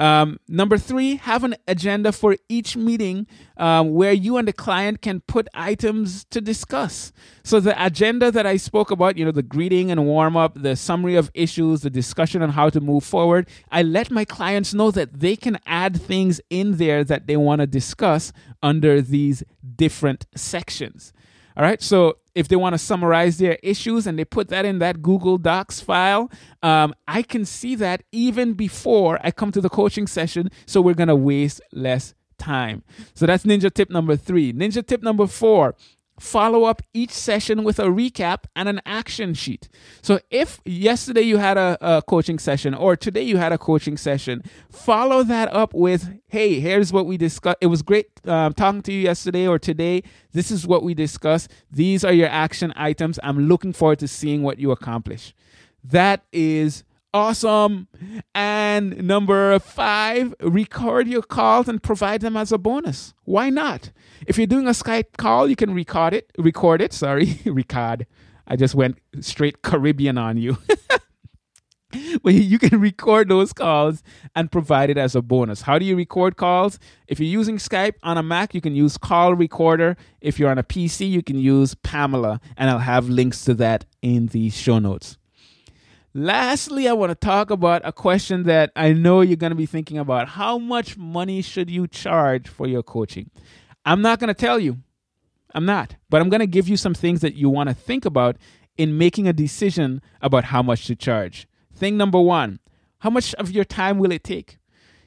Um, 0.00 0.40
number 0.48 0.78
three, 0.78 1.16
have 1.16 1.44
an 1.44 1.56
agenda 1.68 2.10
for 2.10 2.38
each 2.48 2.74
meeting 2.74 3.26
um, 3.58 3.92
where 3.92 4.14
you 4.14 4.38
and 4.38 4.48
the 4.48 4.52
client 4.52 5.02
can 5.02 5.20
put 5.20 5.46
items 5.52 6.24
to 6.30 6.40
discuss. 6.40 7.12
So, 7.42 7.60
the 7.60 7.76
agenda 7.84 8.30
that 8.30 8.46
I 8.46 8.56
spoke 8.56 8.90
about, 8.90 9.18
you 9.18 9.26
know, 9.26 9.30
the 9.30 9.42
greeting 9.42 9.90
and 9.90 10.06
warm 10.06 10.38
up, 10.38 10.54
the 10.54 10.74
summary 10.74 11.16
of 11.16 11.30
issues, 11.34 11.82
the 11.82 11.90
discussion 11.90 12.40
on 12.40 12.48
how 12.48 12.70
to 12.70 12.80
move 12.80 13.04
forward, 13.04 13.46
I 13.70 13.82
let 13.82 14.10
my 14.10 14.24
clients 14.24 14.72
know 14.72 14.90
that 14.90 15.20
they 15.20 15.36
can 15.36 15.58
add 15.66 16.00
things 16.00 16.40
in 16.48 16.78
there 16.78 17.04
that 17.04 17.26
they 17.26 17.36
want 17.36 17.60
to 17.60 17.66
discuss 17.66 18.32
under 18.62 19.02
these 19.02 19.44
different 19.76 20.24
sections. 20.34 21.12
All 21.56 21.62
right. 21.62 21.82
So 21.82 22.18
if 22.34 22.48
they 22.48 22.56
want 22.56 22.74
to 22.74 22.78
summarize 22.78 23.38
their 23.38 23.58
issues 23.62 24.06
and 24.06 24.18
they 24.18 24.24
put 24.24 24.48
that 24.48 24.64
in 24.64 24.78
that 24.78 25.02
Google 25.02 25.38
Docs 25.38 25.80
file, 25.80 26.30
um, 26.62 26.94
I 27.08 27.22
can 27.22 27.44
see 27.44 27.74
that 27.76 28.02
even 28.12 28.54
before 28.54 29.18
I 29.22 29.30
come 29.30 29.52
to 29.52 29.60
the 29.60 29.68
coaching 29.68 30.06
session. 30.06 30.50
So 30.66 30.80
we're 30.80 30.94
going 30.94 31.08
to 31.08 31.16
waste 31.16 31.60
less 31.72 32.14
time. 32.38 32.82
So 33.14 33.26
that's 33.26 33.44
ninja 33.44 33.72
tip 33.72 33.90
number 33.90 34.16
three. 34.16 34.52
Ninja 34.52 34.84
tip 34.84 35.02
number 35.02 35.26
four 35.26 35.74
follow 36.20 36.64
up 36.64 36.82
each 36.92 37.10
session 37.10 37.64
with 37.64 37.78
a 37.78 37.86
recap 37.86 38.44
and 38.54 38.68
an 38.68 38.80
action 38.84 39.32
sheet. 39.32 39.70
So 40.02 40.20
if 40.30 40.60
yesterday 40.66 41.22
you 41.22 41.38
had 41.38 41.56
a, 41.56 41.78
a, 41.80 42.02
coaching 42.02 42.38
session 42.38 42.74
or 42.74 42.94
today 42.94 43.22
you 43.22 43.38
had 43.38 43.52
a 43.52 43.58
coaching 43.58 43.96
session, 43.96 44.42
follow 44.70 45.22
that 45.24 45.52
up 45.52 45.72
with, 45.72 46.20
hey, 46.28 46.60
here's 46.60 46.92
what 46.92 47.06
we 47.06 47.16
discussed. 47.16 47.56
It 47.62 47.68
was 47.68 47.80
great 47.80 48.06
um, 48.26 48.52
talking 48.52 48.82
to 48.82 48.92
you 48.92 49.00
yesterday 49.00 49.48
or 49.48 49.58
today. 49.58 50.02
This 50.32 50.50
is 50.50 50.66
what 50.66 50.82
we 50.82 50.92
discussed. 50.92 51.50
These 51.72 52.04
are 52.04 52.12
your 52.12 52.28
action 52.28 52.74
items. 52.76 53.18
I'm 53.22 53.48
looking 53.48 53.72
forward 53.72 54.00
to 54.00 54.08
seeing 54.08 54.42
what 54.42 54.58
you 54.58 54.72
accomplish. 54.72 55.34
That 55.82 56.24
is 56.32 56.84
Awesome. 57.12 57.88
And 58.36 59.02
number 59.02 59.58
five, 59.58 60.32
record 60.40 61.08
your 61.08 61.22
calls 61.22 61.68
and 61.68 61.82
provide 61.82 62.20
them 62.20 62.36
as 62.36 62.52
a 62.52 62.58
bonus. 62.58 63.14
Why 63.24 63.50
not? 63.50 63.90
If 64.28 64.38
you're 64.38 64.46
doing 64.46 64.68
a 64.68 64.70
Skype 64.70 65.16
call, 65.16 65.48
you 65.48 65.56
can 65.56 65.74
record 65.74 66.14
it. 66.14 66.30
Record 66.38 66.80
it. 66.80 66.92
Sorry, 66.92 67.40
record. 67.46 68.06
I 68.46 68.56
just 68.56 68.74
went 68.74 68.98
straight 69.20 69.62
Caribbean 69.62 70.18
on 70.18 70.36
you. 70.36 70.58
but 72.22 72.34
you 72.34 72.58
can 72.58 72.80
record 72.80 73.28
those 73.28 73.52
calls 73.52 74.02
and 74.36 74.50
provide 74.52 74.90
it 74.90 74.98
as 74.98 75.16
a 75.16 75.22
bonus. 75.22 75.62
How 75.62 75.78
do 75.78 75.84
you 75.84 75.96
record 75.96 76.36
calls? 76.36 76.78
If 77.08 77.18
you're 77.18 77.28
using 77.28 77.56
Skype 77.56 77.94
on 78.02 78.18
a 78.18 78.22
Mac, 78.22 78.54
you 78.54 78.60
can 78.60 78.74
use 78.76 78.96
Call 78.96 79.34
Recorder. 79.34 79.96
If 80.20 80.38
you're 80.38 80.50
on 80.50 80.58
a 80.58 80.62
PC, 80.62 81.10
you 81.10 81.22
can 81.22 81.38
use 81.38 81.74
Pamela, 81.74 82.40
and 82.56 82.70
I'll 82.70 82.78
have 82.78 83.08
links 83.08 83.44
to 83.46 83.54
that 83.54 83.86
in 84.02 84.26
the 84.26 84.50
show 84.50 84.78
notes. 84.78 85.16
Lastly, 86.12 86.88
I 86.88 86.92
want 86.92 87.10
to 87.10 87.14
talk 87.14 87.50
about 87.50 87.82
a 87.84 87.92
question 87.92 88.42
that 88.44 88.72
I 88.74 88.92
know 88.92 89.20
you're 89.20 89.36
going 89.36 89.52
to 89.52 89.56
be 89.56 89.66
thinking 89.66 89.96
about. 89.96 90.30
How 90.30 90.58
much 90.58 90.96
money 90.96 91.40
should 91.40 91.70
you 91.70 91.86
charge 91.86 92.48
for 92.48 92.66
your 92.66 92.82
coaching? 92.82 93.30
I'm 93.84 94.02
not 94.02 94.18
going 94.18 94.28
to 94.28 94.34
tell 94.34 94.58
you. 94.58 94.78
I'm 95.54 95.64
not. 95.64 95.96
But 96.08 96.20
I'm 96.20 96.28
going 96.28 96.40
to 96.40 96.48
give 96.48 96.68
you 96.68 96.76
some 96.76 96.94
things 96.94 97.20
that 97.20 97.34
you 97.34 97.48
want 97.48 97.68
to 97.68 97.74
think 97.74 98.04
about 98.04 98.36
in 98.76 98.98
making 98.98 99.28
a 99.28 99.32
decision 99.32 100.02
about 100.20 100.44
how 100.44 100.62
much 100.62 100.86
to 100.86 100.96
charge. 100.96 101.46
Thing 101.74 101.96
number 101.96 102.20
one 102.20 102.58
how 103.00 103.10
much 103.10 103.34
of 103.34 103.50
your 103.50 103.64
time 103.64 103.98
will 103.98 104.12
it 104.12 104.22
take? 104.22 104.58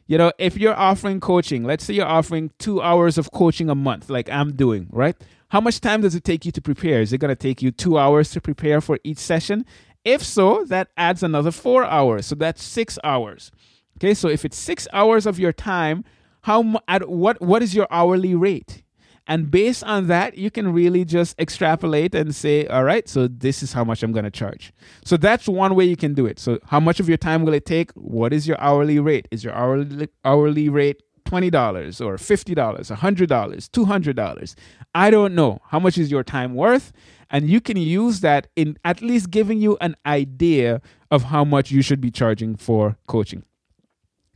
You 0.07 0.17
know, 0.17 0.31
if 0.39 0.57
you're 0.57 0.75
offering 0.75 1.19
coaching, 1.19 1.63
let's 1.63 1.85
say 1.85 1.93
you're 1.93 2.05
offering 2.05 2.51
two 2.57 2.81
hours 2.81 3.17
of 3.17 3.31
coaching 3.31 3.69
a 3.69 3.75
month, 3.75 4.09
like 4.09 4.29
I'm 4.29 4.55
doing, 4.55 4.87
right? 4.91 5.15
How 5.49 5.61
much 5.61 5.79
time 5.79 6.01
does 6.01 6.15
it 6.15 6.23
take 6.23 6.43
you 6.43 6.51
to 6.53 6.61
prepare? 6.61 7.01
Is 7.01 7.13
it 7.13 7.19
going 7.19 7.29
to 7.29 7.35
take 7.35 7.61
you 7.61 7.71
two 7.71 7.99
hours 7.99 8.31
to 8.31 8.41
prepare 8.41 8.81
for 8.81 8.99
each 9.03 9.19
session? 9.19 9.63
If 10.05 10.23
so, 10.23 10.65
that 10.65 10.89
adds 10.97 11.23
another 11.23 11.51
four 11.51 11.85
hours. 11.85 12.25
So 12.25 12.35
that's 12.35 12.63
six 12.63 12.99
hours. 13.03 13.51
Okay, 13.97 14.13
so 14.13 14.27
if 14.27 14.43
it's 14.43 14.57
six 14.57 14.87
hours 14.91 15.25
of 15.25 15.39
your 15.39 15.53
time, 15.53 16.03
how 16.41 16.79
at 16.87 17.09
what 17.09 17.41
what 17.41 17.61
is 17.61 17.73
your 17.73 17.87
hourly 17.89 18.35
rate? 18.35 18.83
And 19.25 19.49
based 19.49 19.85
on 19.85 20.07
that, 20.07 20.37
you 20.37 20.51
can 20.51 20.73
really 20.73 21.05
just 21.05 21.39
extrapolate 21.39 22.13
and 22.13 22.35
say, 22.35 22.67
all 22.67 22.83
right, 22.83 23.07
so 23.07 23.29
this 23.29 23.63
is 23.63 23.71
how 23.71 23.85
much 23.85 24.03
I'm 24.03 24.11
going 24.11 24.25
to 24.25 24.31
charge. 24.31 24.73
So 25.05 25.15
that's 25.15 25.47
one 25.47 25.75
way 25.75 25.85
you 25.85 25.95
can 25.95 26.13
do 26.13 26.25
it. 26.25 26.39
So 26.39 26.59
how 26.65 26.81
much 26.81 26.99
of 26.99 27.07
your 27.07 27.17
time 27.17 27.45
will 27.45 27.53
it 27.53 27.65
take? 27.65 27.91
What 27.93 28.33
is 28.33 28.47
your 28.47 28.59
hourly 28.59 28.99
rate? 28.99 29.29
Is 29.31 29.43
your 29.43 29.53
hourly 29.53 30.09
hourly 30.25 30.67
rate 30.67 31.01
$20 31.25 32.05
or 32.05 32.17
$50, 32.17 32.55
$100, 32.55 33.69
$200? 33.69 34.55
I 34.93 35.09
don't 35.09 35.33
know. 35.33 35.61
How 35.69 35.79
much 35.79 35.97
is 35.97 36.11
your 36.11 36.23
time 36.23 36.53
worth? 36.53 36.91
And 37.33 37.49
you 37.49 37.59
can 37.59 37.77
use 37.77 38.19
that 38.19 38.47
in 38.55 38.77
at 38.85 39.01
least 39.01 39.31
giving 39.31 39.59
you 39.59 39.75
an 39.81 39.95
idea 40.05 40.81
of 41.09 41.23
how 41.23 41.43
much 41.43 41.71
you 41.71 41.81
should 41.81 41.99
be 41.99 42.11
charging 42.11 42.55
for 42.55 42.95
coaching. 43.07 43.43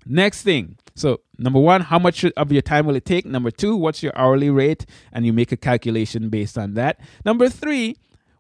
Next 0.05 0.41
thing. 0.41 0.77
So, 0.95 1.21
number 1.37 1.59
one, 1.59 1.81
how 1.81 1.99
much 1.99 2.25
of 2.25 2.51
your 2.51 2.63
time 2.63 2.87
will 2.87 2.95
it 2.95 3.05
take? 3.05 3.25
Number 3.25 3.51
two, 3.51 3.75
what's 3.75 4.01
your 4.01 4.17
hourly 4.17 4.49
rate? 4.49 4.87
And 5.13 5.27
you 5.27 5.31
make 5.31 5.51
a 5.51 5.57
calculation 5.57 6.29
based 6.29 6.57
on 6.57 6.73
that. 6.73 6.99
Number 7.23 7.49
three, 7.49 7.97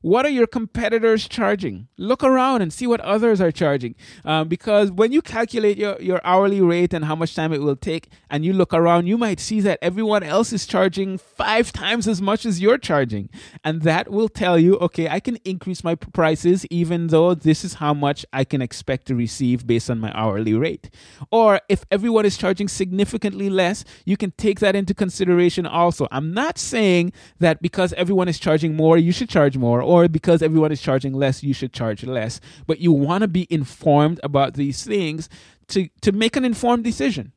what 0.07 0.25
are 0.25 0.29
your 0.29 0.47
competitors 0.47 1.27
charging? 1.27 1.89
Look 1.97 2.23
around 2.23 2.61
and 2.61 2.71
see 2.71 2.87
what 2.87 3.01
others 3.01 3.41
are 3.41 3.51
charging. 3.51 3.93
Um, 4.23 4.47
because 4.47 4.89
when 4.89 5.11
you 5.11 5.21
calculate 5.21 5.77
your, 5.77 6.01
your 6.01 6.21
hourly 6.23 6.61
rate 6.61 6.93
and 6.93 7.03
how 7.03 7.15
much 7.15 7.35
time 7.35 7.51
it 7.51 7.61
will 7.61 7.75
take, 7.75 8.09
and 8.29 8.45
you 8.45 8.53
look 8.53 8.73
around, 8.73 9.07
you 9.07 9.17
might 9.17 9.41
see 9.41 9.59
that 9.61 9.79
everyone 9.81 10.23
else 10.23 10.53
is 10.53 10.65
charging 10.65 11.17
five 11.17 11.73
times 11.73 12.07
as 12.07 12.21
much 12.21 12.45
as 12.45 12.61
you're 12.61 12.77
charging. 12.77 13.29
And 13.65 13.81
that 13.81 14.09
will 14.09 14.29
tell 14.29 14.57
you, 14.57 14.77
okay, 14.77 15.09
I 15.09 15.19
can 15.19 15.35
increase 15.43 15.83
my 15.83 15.95
prices 15.95 16.65
even 16.69 17.07
though 17.07 17.33
this 17.33 17.65
is 17.65 17.75
how 17.75 17.93
much 17.93 18.25
I 18.31 18.45
can 18.45 18.61
expect 18.61 19.07
to 19.07 19.15
receive 19.15 19.67
based 19.67 19.89
on 19.89 19.99
my 19.99 20.13
hourly 20.15 20.53
rate. 20.53 20.89
Or 21.31 21.59
if 21.67 21.83
everyone 21.91 22.25
is 22.25 22.37
charging 22.37 22.69
significantly 22.69 23.49
less, 23.49 23.83
you 24.05 24.15
can 24.15 24.31
take 24.37 24.61
that 24.61 24.73
into 24.73 24.93
consideration 24.93 25.65
also. 25.65 26.07
I'm 26.11 26.33
not 26.33 26.57
saying 26.57 27.11
that 27.39 27.61
because 27.61 27.91
everyone 27.93 28.29
is 28.29 28.39
charging 28.39 28.73
more, 28.73 28.97
you 28.97 29.11
should 29.11 29.27
charge 29.27 29.57
more, 29.57 29.81
or 29.81 29.96
because 30.05 30.41
everyone 30.41 30.71
is 30.71 30.81
charging 30.81 31.13
less, 31.13 31.43
you 31.43 31.53
should 31.53 31.73
charge 31.73 32.03
less. 32.03 32.39
But 32.67 32.79
you 32.79 32.91
want 32.91 33.21
to 33.21 33.27
be 33.27 33.47
informed 33.49 34.19
about 34.21 34.53
these 34.55 34.83
things 34.83 35.29
to, 35.69 35.89
to 36.01 36.11
make 36.11 36.35
an 36.35 36.45
informed 36.45 36.83
decision. 36.83 37.31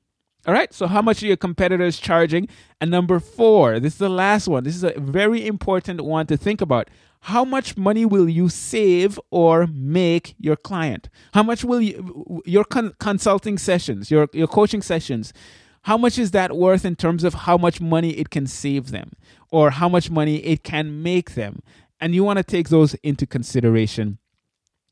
All 0.46 0.54
right, 0.54 0.72
so 0.72 0.86
how 0.86 1.02
much 1.02 1.22
are 1.22 1.26
your 1.26 1.36
competitors 1.36 1.98
charging? 1.98 2.48
And 2.80 2.90
number 2.90 3.20
four, 3.20 3.78
this 3.78 3.94
is 3.94 3.98
the 3.98 4.08
last 4.08 4.48
one. 4.48 4.64
This 4.64 4.74
is 4.74 4.84
a 4.84 4.94
very 4.96 5.46
important 5.46 6.00
one 6.00 6.26
to 6.26 6.36
think 6.36 6.60
about. 6.60 6.88
How 7.24 7.44
much 7.44 7.76
money 7.76 8.06
will 8.06 8.28
you 8.28 8.48
save 8.48 9.20
or 9.30 9.66
make 9.66 10.34
your 10.38 10.56
client? 10.56 11.10
How 11.34 11.42
much 11.42 11.62
will 11.62 11.82
you, 11.82 12.42
your 12.46 12.64
con- 12.64 12.94
consulting 12.98 13.58
sessions, 13.58 14.10
your, 14.10 14.28
your 14.32 14.48
coaching 14.48 14.80
sessions, 14.80 15.34
how 15.82 15.98
much 15.98 16.18
is 16.18 16.30
that 16.30 16.56
worth 16.56 16.86
in 16.86 16.96
terms 16.96 17.22
of 17.24 17.34
how 17.34 17.58
much 17.58 17.80
money 17.80 18.10
it 18.12 18.30
can 18.30 18.46
save 18.46 18.90
them 18.90 19.12
or 19.50 19.70
how 19.70 19.88
much 19.88 20.10
money 20.10 20.36
it 20.36 20.64
can 20.64 21.02
make 21.02 21.34
them? 21.34 21.62
And 22.00 22.14
you 22.14 22.24
want 22.24 22.38
to 22.38 22.42
take 22.42 22.68
those 22.68 22.94
into 23.02 23.26
consideration 23.26 24.18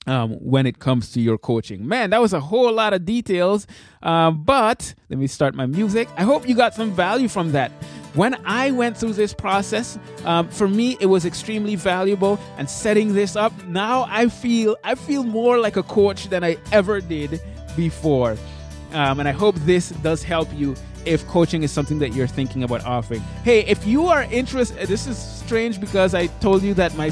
um, 0.06 0.32
when 0.32 0.66
it 0.66 0.78
comes 0.78 1.12
to 1.12 1.20
your 1.20 1.38
coaching. 1.38 1.86
Man, 1.86 2.10
that 2.10 2.20
was 2.20 2.32
a 2.32 2.40
whole 2.40 2.72
lot 2.72 2.92
of 2.92 3.04
details. 3.04 3.66
Um, 4.02 4.42
but 4.44 4.94
let 5.08 5.18
me 5.18 5.26
start 5.26 5.54
my 5.54 5.66
music. 5.66 6.08
I 6.16 6.22
hope 6.22 6.48
you 6.48 6.54
got 6.54 6.74
some 6.74 6.92
value 6.92 7.28
from 7.28 7.52
that. 7.52 7.70
When 8.14 8.34
I 8.46 8.70
went 8.70 8.96
through 8.96 9.12
this 9.12 9.34
process, 9.34 9.98
um, 10.24 10.48
for 10.48 10.66
me 10.66 10.96
it 11.00 11.06
was 11.06 11.24
extremely 11.24 11.76
valuable. 11.76 12.38
And 12.56 12.68
setting 12.68 13.14
this 13.14 13.36
up 13.36 13.52
now, 13.66 14.06
I 14.08 14.28
feel 14.28 14.76
I 14.82 14.94
feel 14.94 15.22
more 15.22 15.58
like 15.58 15.76
a 15.76 15.82
coach 15.82 16.28
than 16.28 16.42
I 16.42 16.56
ever 16.72 17.00
did 17.00 17.40
before. 17.76 18.36
Um, 18.92 19.20
and 19.20 19.28
I 19.28 19.32
hope 19.32 19.54
this 19.56 19.90
does 19.90 20.22
help 20.22 20.48
you 20.54 20.74
if 21.04 21.26
coaching 21.28 21.62
is 21.62 21.72
something 21.72 21.98
that 21.98 22.12
you're 22.12 22.26
thinking 22.26 22.62
about 22.64 22.84
offering. 22.84 23.20
Hey, 23.44 23.60
if 23.60 23.86
you 23.86 24.06
are 24.06 24.24
interested, 24.24 24.88
this 24.88 25.06
is 25.06 25.16
strange 25.16 25.80
because 25.80 26.14
I 26.14 26.26
told 26.40 26.62
you 26.62 26.74
that 26.74 26.96
my 26.96 27.10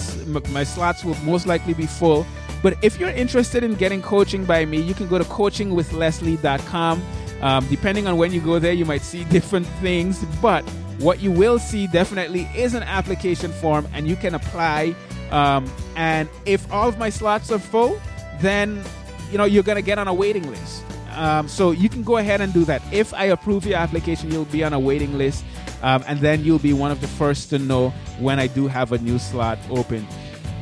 my 0.51 0.65
slots 0.65 1.05
will 1.05 1.17
most 1.25 1.47
likely 1.47 1.75
be 1.75 1.87
full. 1.87 2.27
But 2.63 2.77
if 2.83 2.99
you're 2.99 3.11
interested 3.11 3.63
in 3.63 3.75
getting 3.75 4.03
coaching 4.03 4.45
by 4.45 4.65
me, 4.65 4.81
you 4.81 4.95
can 4.95 5.09
go 5.09 5.19
to 5.19 5.25
coachingwithleslie.com. 5.25 7.03
Um, 7.43 7.67
depending 7.69 8.07
on 8.07 8.17
when 8.17 8.33
you 8.33 8.41
go 8.41 8.59
there, 8.59 8.73
you 8.73 8.85
might 8.85 9.03
see 9.03 9.25
different 9.37 9.67
things, 9.81 10.25
but 10.41 10.65
what 10.99 11.21
you 11.21 11.31
will 11.31 11.59
see 11.59 11.87
definitely 11.87 12.49
is 12.57 12.75
an 12.75 12.83
application 12.83 13.53
form, 13.53 13.87
and 13.93 14.09
you 14.09 14.17
can 14.17 14.35
apply. 14.35 14.95
Um, 15.31 15.71
and 15.97 16.29
if 16.47 16.71
all 16.73 16.89
of 16.89 16.99
my 16.99 17.11
slots 17.11 17.51
are 17.51 17.59
full, 17.59 18.01
then 18.41 18.83
you 19.31 19.39
know 19.39 19.45
you're 19.45 19.63
gonna 19.63 19.83
get 19.83 19.99
on 19.99 20.09
a 20.09 20.15
waiting 20.15 20.49
list. 20.51 20.83
Um, 21.17 21.49
so 21.49 21.71
you 21.71 21.89
can 21.89 22.03
go 22.03 22.19
ahead 22.19 22.41
and 22.41 22.53
do 22.53 22.65
that. 22.67 22.83
If 22.93 23.15
I 23.15 23.25
approve 23.25 23.67
your 23.67 23.79
application, 23.79 24.31
you'll 24.31 24.45
be 24.45 24.63
on 24.63 24.73
a 24.73 24.79
waiting 24.79 25.17
list, 25.17 25.45
um, 25.83 26.05
and 26.07 26.21
then 26.21 26.45
you'll 26.45 26.59
be 26.59 26.73
one 26.73 26.91
of 26.91 27.01
the 27.01 27.09
first 27.09 27.51
to 27.51 27.59
know 27.59 27.91
when 28.19 28.39
I 28.39 28.47
do 28.47 28.67
have 28.69 28.93
a 28.93 28.99
new 28.99 29.19
slot 29.19 29.59
open. 29.71 30.07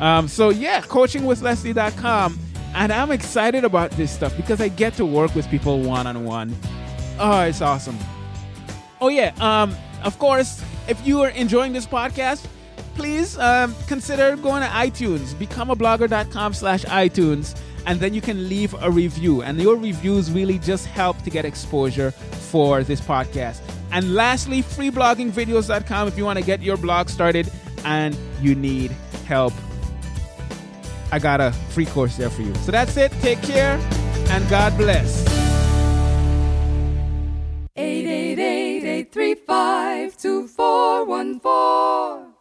Um, 0.01 0.29
so 0.29 0.51
yeah, 0.51 0.81
coachingwithleslie.com. 0.81 2.39
And 2.75 2.93
I'm 2.93 3.13
excited 3.13 3.65
about 3.65 3.93
this 3.93 4.11
stuff 4.11 4.37
because 4.37 4.61
I 4.61 4.67
get 4.69 4.95
to 4.95 5.07
work 5.07 5.35
with 5.37 5.49
people 5.49 5.81
one 5.81 6.09
on 6.09 6.25
one. 6.25 6.57
Oh, 7.21 7.43
it's 7.43 7.63
awesome. 7.63 7.97
Oh 9.01 9.09
yeah, 9.09 9.33
um, 9.41 9.77
of 10.03 10.19
course, 10.19 10.61
if 10.89 11.05
you 11.07 11.21
are 11.23 11.29
enjoying 11.31 11.73
this 11.73 11.87
podcast, 11.87 12.47
please 12.95 13.39
um, 13.39 13.75
consider 13.87 14.37
going 14.37 14.63
to 14.63 14.69
iTunes, 14.69 15.35
becomeablogger.com 15.35 16.55
slash 16.55 16.85
iTunes, 16.87 17.57
and 17.87 18.01
then 18.01 18.15
you 18.15 18.21
can 18.21 18.49
leave 18.49 18.75
a 18.81 18.91
review. 18.91 19.43
And 19.43 19.61
your 19.61 19.77
reviews 19.77 20.31
really 20.31 20.59
just 20.59 20.87
help 20.87 21.21
to 21.23 21.31
get 21.31 21.45
exposure 21.45 22.11
for 22.11 22.83
this 22.83 23.01
podcast. 23.01 23.61
And 23.93 24.15
lastly, 24.15 24.63
freebloggingvideos.com 24.63 26.09
if 26.09 26.19
you 26.19 26.25
want 26.25 26.39
to 26.39 26.45
get 26.45 26.63
your 26.63 26.77
blog 26.77 27.09
started 27.09 27.51
and 27.85 28.17
you 28.41 28.55
need 28.55 28.91
help 29.27 29.53
I 31.15 31.21
got 31.21 31.41
a 31.41 31.53
free 31.71 31.87
course 31.87 32.17
there 32.17 32.29
for 32.29 32.43
you. 32.43 32.53
So 32.57 32.73
that's 32.73 32.97
it. 32.97 33.13
Take 33.21 33.41
care 33.41 33.79
and 34.31 34.51
God 34.51 34.77
bless. 34.77 35.25
888 37.77 38.85
835 38.85 40.17
2414. 40.17 42.34